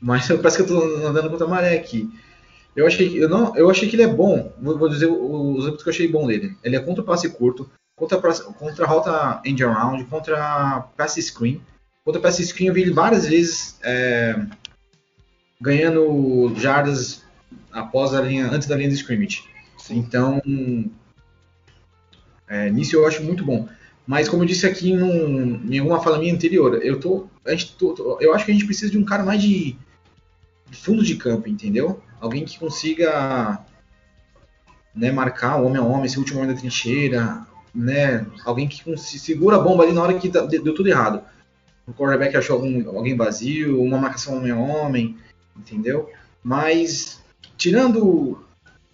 Mas 0.00 0.28
parece 0.28 0.56
que 0.56 0.62
eu 0.62 0.66
tô 0.66 1.06
andando 1.06 1.30
contra 1.30 1.46
a 1.46 1.50
maré 1.50 1.76
aqui. 1.76 2.10
Eu 2.74 2.86
achei, 2.86 3.22
eu 3.22 3.28
não, 3.28 3.54
eu 3.56 3.70
achei 3.70 3.88
que 3.88 3.96
ele 3.96 4.02
é 4.02 4.08
bom. 4.08 4.52
Vou, 4.60 4.88
dizer 4.88 5.06
os 5.06 5.64
exemplos 5.64 5.82
que 5.82 5.88
eu 5.88 5.92
achei 5.92 6.08
bom 6.08 6.26
dele. 6.26 6.56
Ele 6.62 6.76
é 6.76 6.80
contra 6.80 7.02
o 7.02 7.06
passe 7.06 7.28
curto, 7.28 7.70
contra, 7.94 8.18
contra 8.18 8.84
a 8.84 8.88
rota 8.88 9.42
end 9.44 9.62
around, 9.62 10.04
contra 10.04 10.88
passe 10.96 11.20
screen. 11.22 11.60
Contra 12.04 12.20
passe 12.20 12.44
screen 12.44 12.68
eu 12.68 12.74
vi 12.74 12.82
ele 12.82 12.92
várias 12.92 13.26
vezes 13.26 13.78
é, 13.82 14.40
ganhando 15.60 16.52
jardas 16.56 17.22
após 17.70 18.14
a 18.14 18.22
linha, 18.22 18.46
antes 18.50 18.66
da 18.66 18.76
linha 18.76 18.88
de 18.88 18.94
scrimmage. 18.94 19.44
Sim. 19.78 19.98
Então, 19.98 20.40
é, 22.48 22.70
nisso 22.70 22.96
eu 22.96 23.06
acho 23.06 23.22
muito 23.22 23.44
bom. 23.44 23.68
Mas 24.06 24.28
como 24.28 24.42
eu 24.42 24.46
disse 24.46 24.66
aqui 24.66 24.92
em 24.92 25.78
alguma 25.78 26.00
fala 26.02 26.18
minha 26.18 26.34
anterior, 26.34 26.80
eu 26.82 26.98
tô, 26.98 27.28
tô- 27.78 27.94
tô- 27.94 28.18
eu 28.20 28.34
acho 28.34 28.44
que 28.44 28.50
a 28.50 28.54
gente 28.54 28.66
precisa 28.66 28.90
de 28.90 28.98
um 28.98 29.04
cara 29.04 29.22
mais 29.22 29.40
de, 29.40 29.76
fundo 30.72 31.04
de 31.04 31.14
campo, 31.16 31.48
entendeu? 31.48 32.02
Alguém 32.20 32.44
que 32.44 32.58
consiga 32.58 33.60
né, 34.94 35.10
marcar 35.10 35.60
o 35.60 35.66
homem 35.66 35.78
a 35.80 35.84
homem, 35.84 36.10
o 36.14 36.18
último 36.18 36.40
homem 36.40 36.52
da 36.52 36.58
trincheira, 36.58 37.46
né? 37.74 38.26
Alguém 38.44 38.68
que 38.68 38.82
segura 38.98 39.56
a 39.56 39.60
bomba 39.60 39.84
ali 39.84 39.92
na 39.92 40.02
hora 40.02 40.18
que 40.18 40.28
deu 40.28 40.74
tudo 40.74 40.88
errado. 40.88 41.22
O 41.86 41.92
quarterback 41.92 42.36
achou 42.36 42.56
algum, 42.56 42.96
alguém 42.96 43.16
vazio, 43.16 43.80
uma 43.82 43.98
marcação 43.98 44.36
homem 44.36 44.52
a 44.52 44.56
homem, 44.56 45.16
entendeu? 45.56 46.10
Mas 46.42 47.20
tirando, 47.56 48.44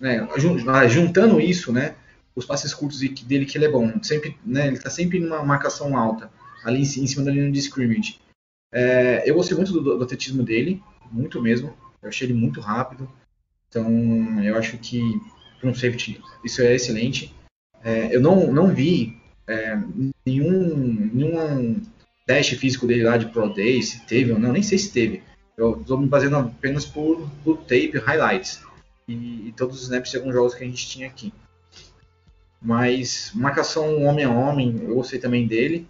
né, 0.00 0.26
ah, 0.68 0.88
juntando 0.88 1.40
isso, 1.40 1.72
né, 1.72 1.94
os 2.38 2.46
passes 2.46 2.72
curtos 2.72 3.00
dele 3.00 3.44
que 3.44 3.58
ele 3.58 3.64
é 3.64 3.70
bom, 3.70 4.00
sempre, 4.00 4.36
né, 4.46 4.68
ele 4.68 4.78
tá 4.78 4.88
sempre 4.88 5.18
numa 5.18 5.42
marcação 5.42 5.96
alta, 5.96 6.30
ali 6.64 6.82
em 6.82 6.84
cima 6.84 7.24
da 7.24 7.32
linha 7.32 7.50
de 7.50 7.58
scrimmage. 7.58 8.20
É, 8.72 9.28
eu 9.28 9.34
gostei 9.34 9.56
muito 9.56 9.72
do, 9.72 9.98
do 9.98 10.04
atletismo 10.04 10.44
dele, 10.44 10.80
muito 11.10 11.42
mesmo. 11.42 11.74
Eu 12.00 12.08
achei 12.08 12.28
ele 12.28 12.38
muito 12.38 12.60
rápido. 12.60 13.10
Então, 13.68 14.42
eu 14.42 14.56
acho 14.56 14.78
que 14.78 15.00
para 15.58 15.68
um 15.68 15.74
safety 15.74 16.20
isso 16.44 16.62
é 16.62 16.74
excelente. 16.74 17.34
É, 17.82 18.14
eu 18.14 18.20
não, 18.20 18.52
não 18.52 18.72
vi 18.72 19.18
é, 19.46 19.76
nenhum, 20.24 21.10
nenhum 21.12 21.82
teste 22.24 22.54
físico 22.56 22.86
dele 22.86 23.02
lá 23.02 23.16
de 23.16 23.26
Pro 23.26 23.52
Day, 23.52 23.82
se 23.82 24.06
teve 24.06 24.32
ou 24.32 24.38
não, 24.38 24.52
nem 24.52 24.62
sei 24.62 24.78
se 24.78 24.92
teve. 24.92 25.22
Eu 25.56 25.80
estou 25.80 25.98
me 25.98 26.06
baseando 26.06 26.36
apenas 26.36 26.84
por, 26.84 27.28
por 27.42 27.56
tape, 27.62 27.98
highlights 27.98 28.62
e, 29.08 29.48
e 29.48 29.54
todos 29.56 29.76
os 29.76 29.82
snaps 29.84 30.12
de 30.12 30.18
alguns 30.18 30.34
jogos 30.34 30.54
que 30.54 30.62
a 30.62 30.66
gente 30.66 30.86
tinha 30.86 31.08
aqui. 31.08 31.32
Mas 32.60 33.32
marcação 33.34 34.02
homem 34.04 34.24
a 34.24 34.30
homem, 34.30 34.80
eu 34.82 34.94
gostei 34.96 35.18
também 35.18 35.46
dele. 35.46 35.86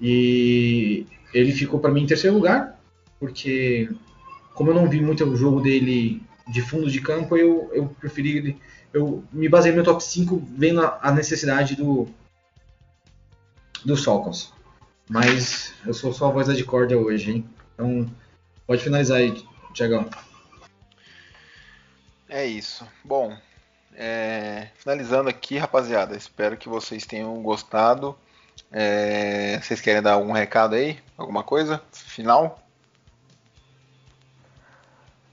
E 0.00 1.06
ele 1.32 1.52
ficou 1.52 1.80
para 1.80 1.90
mim 1.90 2.02
em 2.02 2.06
terceiro 2.06 2.36
lugar, 2.36 2.78
porque 3.18 3.88
como 4.54 4.70
eu 4.70 4.74
não 4.74 4.88
vi 4.88 5.00
muito 5.00 5.24
o 5.24 5.36
jogo 5.36 5.60
dele 5.60 6.22
de 6.46 6.62
fundo 6.62 6.90
de 6.90 7.00
campo, 7.00 7.36
eu, 7.36 7.70
eu 7.72 7.88
preferi. 8.00 8.58
Eu 8.92 9.22
me 9.32 9.48
baseei 9.48 9.72
no 9.72 9.76
meu 9.76 9.84
top 9.84 10.02
5 10.02 10.42
vendo 10.56 10.80
a, 10.80 10.98
a 11.02 11.12
necessidade 11.12 11.76
do 11.76 12.08
dos 13.84 14.04
Falcons. 14.04 14.52
Mas 15.08 15.74
eu 15.86 15.94
sou 15.94 16.12
só 16.12 16.28
a 16.28 16.32
voz 16.32 16.48
da 16.48 16.54
discórdia 16.54 16.98
hoje, 16.98 17.30
hein? 17.30 17.44
Então 17.74 18.10
pode 18.66 18.82
finalizar 18.82 19.18
aí, 19.18 19.42
Tiagão. 19.72 20.08
É 22.28 22.44
isso. 22.44 22.86
Bom, 23.04 23.36
é, 23.98 24.68
finalizando 24.76 25.28
aqui, 25.28 25.58
rapaziada. 25.58 26.16
Espero 26.16 26.56
que 26.56 26.68
vocês 26.68 27.04
tenham 27.04 27.34
gostado. 27.42 28.16
É, 28.70 29.58
vocês 29.60 29.80
querem 29.80 30.00
dar 30.00 30.12
algum 30.12 30.30
recado 30.30 30.76
aí? 30.76 30.98
Alguma 31.16 31.42
coisa? 31.42 31.82
Final? 31.90 32.60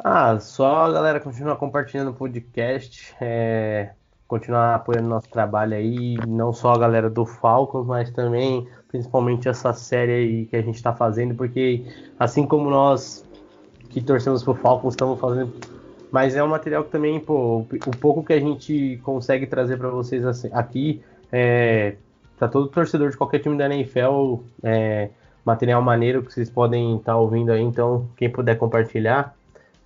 Ah, 0.04 0.40
só 0.40 0.92
galera 0.92 1.20
continuar 1.20 1.58
compartilhando 1.58 2.10
o 2.10 2.14
podcast, 2.14 3.16
é, 3.22 3.92
continuar 4.28 4.76
apoiando 4.76 5.10
nosso 5.10 5.30
trabalho 5.30 5.76
aí, 5.76 6.18
não 6.28 6.52
só 6.52 6.74
a 6.74 6.80
galera 6.80 7.10
do 7.10 7.26
Falcons, 7.26 7.86
mas 7.86 8.12
também, 8.12 8.68
principalmente 8.88 9.48
essa 9.48 9.74
série 9.74 10.12
aí 10.12 10.46
que 10.46 10.56
a 10.56 10.62
gente 10.62 10.76
está 10.76 10.94
fazendo, 10.94 11.36
porque 11.36 11.86
assim 12.20 12.46
como 12.46 12.70
nós 12.70 13.26
que 13.90 14.02
torcemos 14.02 14.44
pro 14.44 14.54
Falcons 14.56 14.94
estamos 14.94 15.20
fazendo, 15.20 15.54
mas 16.12 16.36
é 16.36 16.44
um 16.44 16.48
material 16.48 16.84
que 16.84 16.92
também, 16.92 17.20
pô, 17.20 17.60
o 17.60 17.98
pouco 18.00 18.24
que 18.24 18.34
a 18.34 18.40
gente 18.40 19.00
consegue 19.04 19.46
trazer 19.46 19.78
para 19.78 19.90
vocês 19.90 20.26
assim, 20.26 20.50
aqui, 20.54 21.02
é, 21.32 21.96
para 22.38 22.48
todo 22.48 22.68
torcedor 22.68 23.10
de 23.10 23.18
qualquer 23.18 23.40
time 23.40 23.58
da 23.58 23.66
NFL, 23.66 24.38
é, 24.64 25.10
material 25.44 25.82
maneiro 25.82 26.24
que 26.24 26.34
vocês 26.34 26.50
podem 26.50 26.98
estar 26.98 27.18
ouvindo 27.18 27.52
aí, 27.52 27.62
então 27.62 28.08
quem 28.18 28.30
puder 28.30 28.58
compartilhar. 28.58 29.36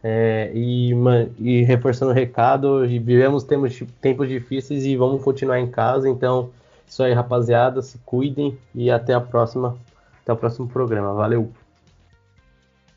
É, 0.02 0.50
e, 0.54 0.94
e 1.40 1.64
reforçando 1.64 2.12
o 2.12 2.16
recado, 2.16 2.88
vivemos 2.88 3.44
tempos, 3.44 3.84
tempos 4.00 4.30
difíceis 4.30 4.86
e 4.86 4.96
vamos 4.96 5.22
continuar 5.22 5.60
em 5.60 5.70
casa. 5.70 6.08
Então, 6.08 6.52
isso 6.88 7.04
aí, 7.04 7.14
rapaziada, 7.14 7.82
se 7.82 7.98
cuidem 8.06 8.58
e 8.74 8.90
até 8.90 9.14
a 9.14 9.20
próxima, 9.20 9.78
até 10.24 10.32
o 10.32 10.38
próximo 10.38 10.68
programa. 10.70 11.14
Valeu! 11.14 11.52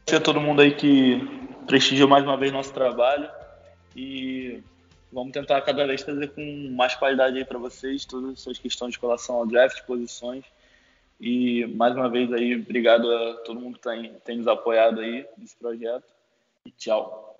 Agradecer 0.02 0.16
a 0.16 0.20
todo 0.20 0.40
mundo 0.40 0.62
aí 0.62 0.72
que 0.72 1.28
prestigiou 1.66 2.08
mais 2.08 2.24
uma 2.24 2.36
vez 2.36 2.52
nosso 2.52 2.72
trabalho 2.72 3.28
e 3.94 4.62
vamos 5.12 5.32
tentar 5.32 5.60
cada 5.62 5.86
vez 5.86 6.02
trazer 6.02 6.28
com 6.28 6.70
mais 6.74 6.94
qualidade 6.94 7.36
aí 7.36 7.44
para 7.44 7.58
vocês 7.58 8.04
todas 8.04 8.32
as 8.32 8.40
suas 8.40 8.58
questões 8.58 8.94
de 8.94 9.00
relação 9.00 9.36
ao 9.36 9.46
draft, 9.46 9.82
posições. 9.82 10.44
E 11.20 11.66
mais 11.66 11.94
uma 11.94 12.08
vez 12.08 12.32
aí, 12.32 12.56
obrigado 12.56 13.10
a 13.10 13.34
todo 13.44 13.60
mundo 13.60 13.78
que 13.78 13.82
tem, 13.82 14.12
tem 14.24 14.38
nos 14.38 14.48
apoiado 14.48 15.00
aí 15.00 15.26
nesse 15.38 15.56
projeto. 15.56 16.04
E 16.64 16.70
tchau. 16.72 17.38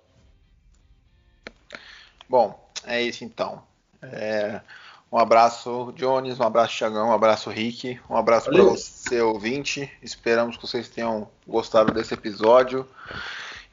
Bom, 2.29 2.71
é 2.85 3.01
isso 3.01 3.25
então. 3.25 3.63
É, 4.01 4.61
um 5.11 5.17
abraço, 5.17 5.93
Jones, 5.95 6.39
um 6.39 6.43
abraço, 6.43 6.77
Thiagão, 6.77 7.09
um 7.09 7.13
abraço, 7.13 7.49
Rick, 7.49 7.99
um 8.09 8.15
abraço 8.15 8.49
para 8.49 8.63
você, 8.63 9.21
ouvinte. 9.21 9.91
Esperamos 10.01 10.57
que 10.57 10.65
vocês 10.65 10.89
tenham 10.89 11.29
gostado 11.47 11.93
desse 11.93 12.13
episódio. 12.13 12.87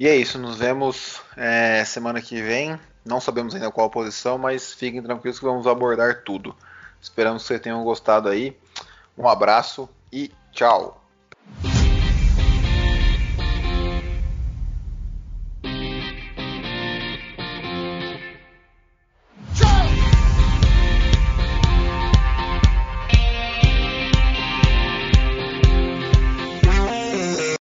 E 0.00 0.08
é 0.08 0.16
isso, 0.16 0.38
nos 0.38 0.56
vemos 0.56 1.20
é, 1.36 1.84
semana 1.84 2.22
que 2.22 2.40
vem. 2.40 2.80
Não 3.04 3.20
sabemos 3.20 3.54
ainda 3.54 3.70
qual 3.70 3.90
posição, 3.90 4.38
mas 4.38 4.72
fiquem 4.72 5.02
tranquilos 5.02 5.38
que 5.38 5.44
vamos 5.44 5.66
abordar 5.66 6.22
tudo. 6.24 6.56
Esperamos 6.98 7.42
que 7.42 7.48
vocês 7.48 7.60
tenham 7.60 7.84
gostado 7.84 8.26
aí. 8.26 8.56
Um 9.16 9.28
abraço 9.28 9.90
e 10.10 10.32
tchau. 10.52 10.99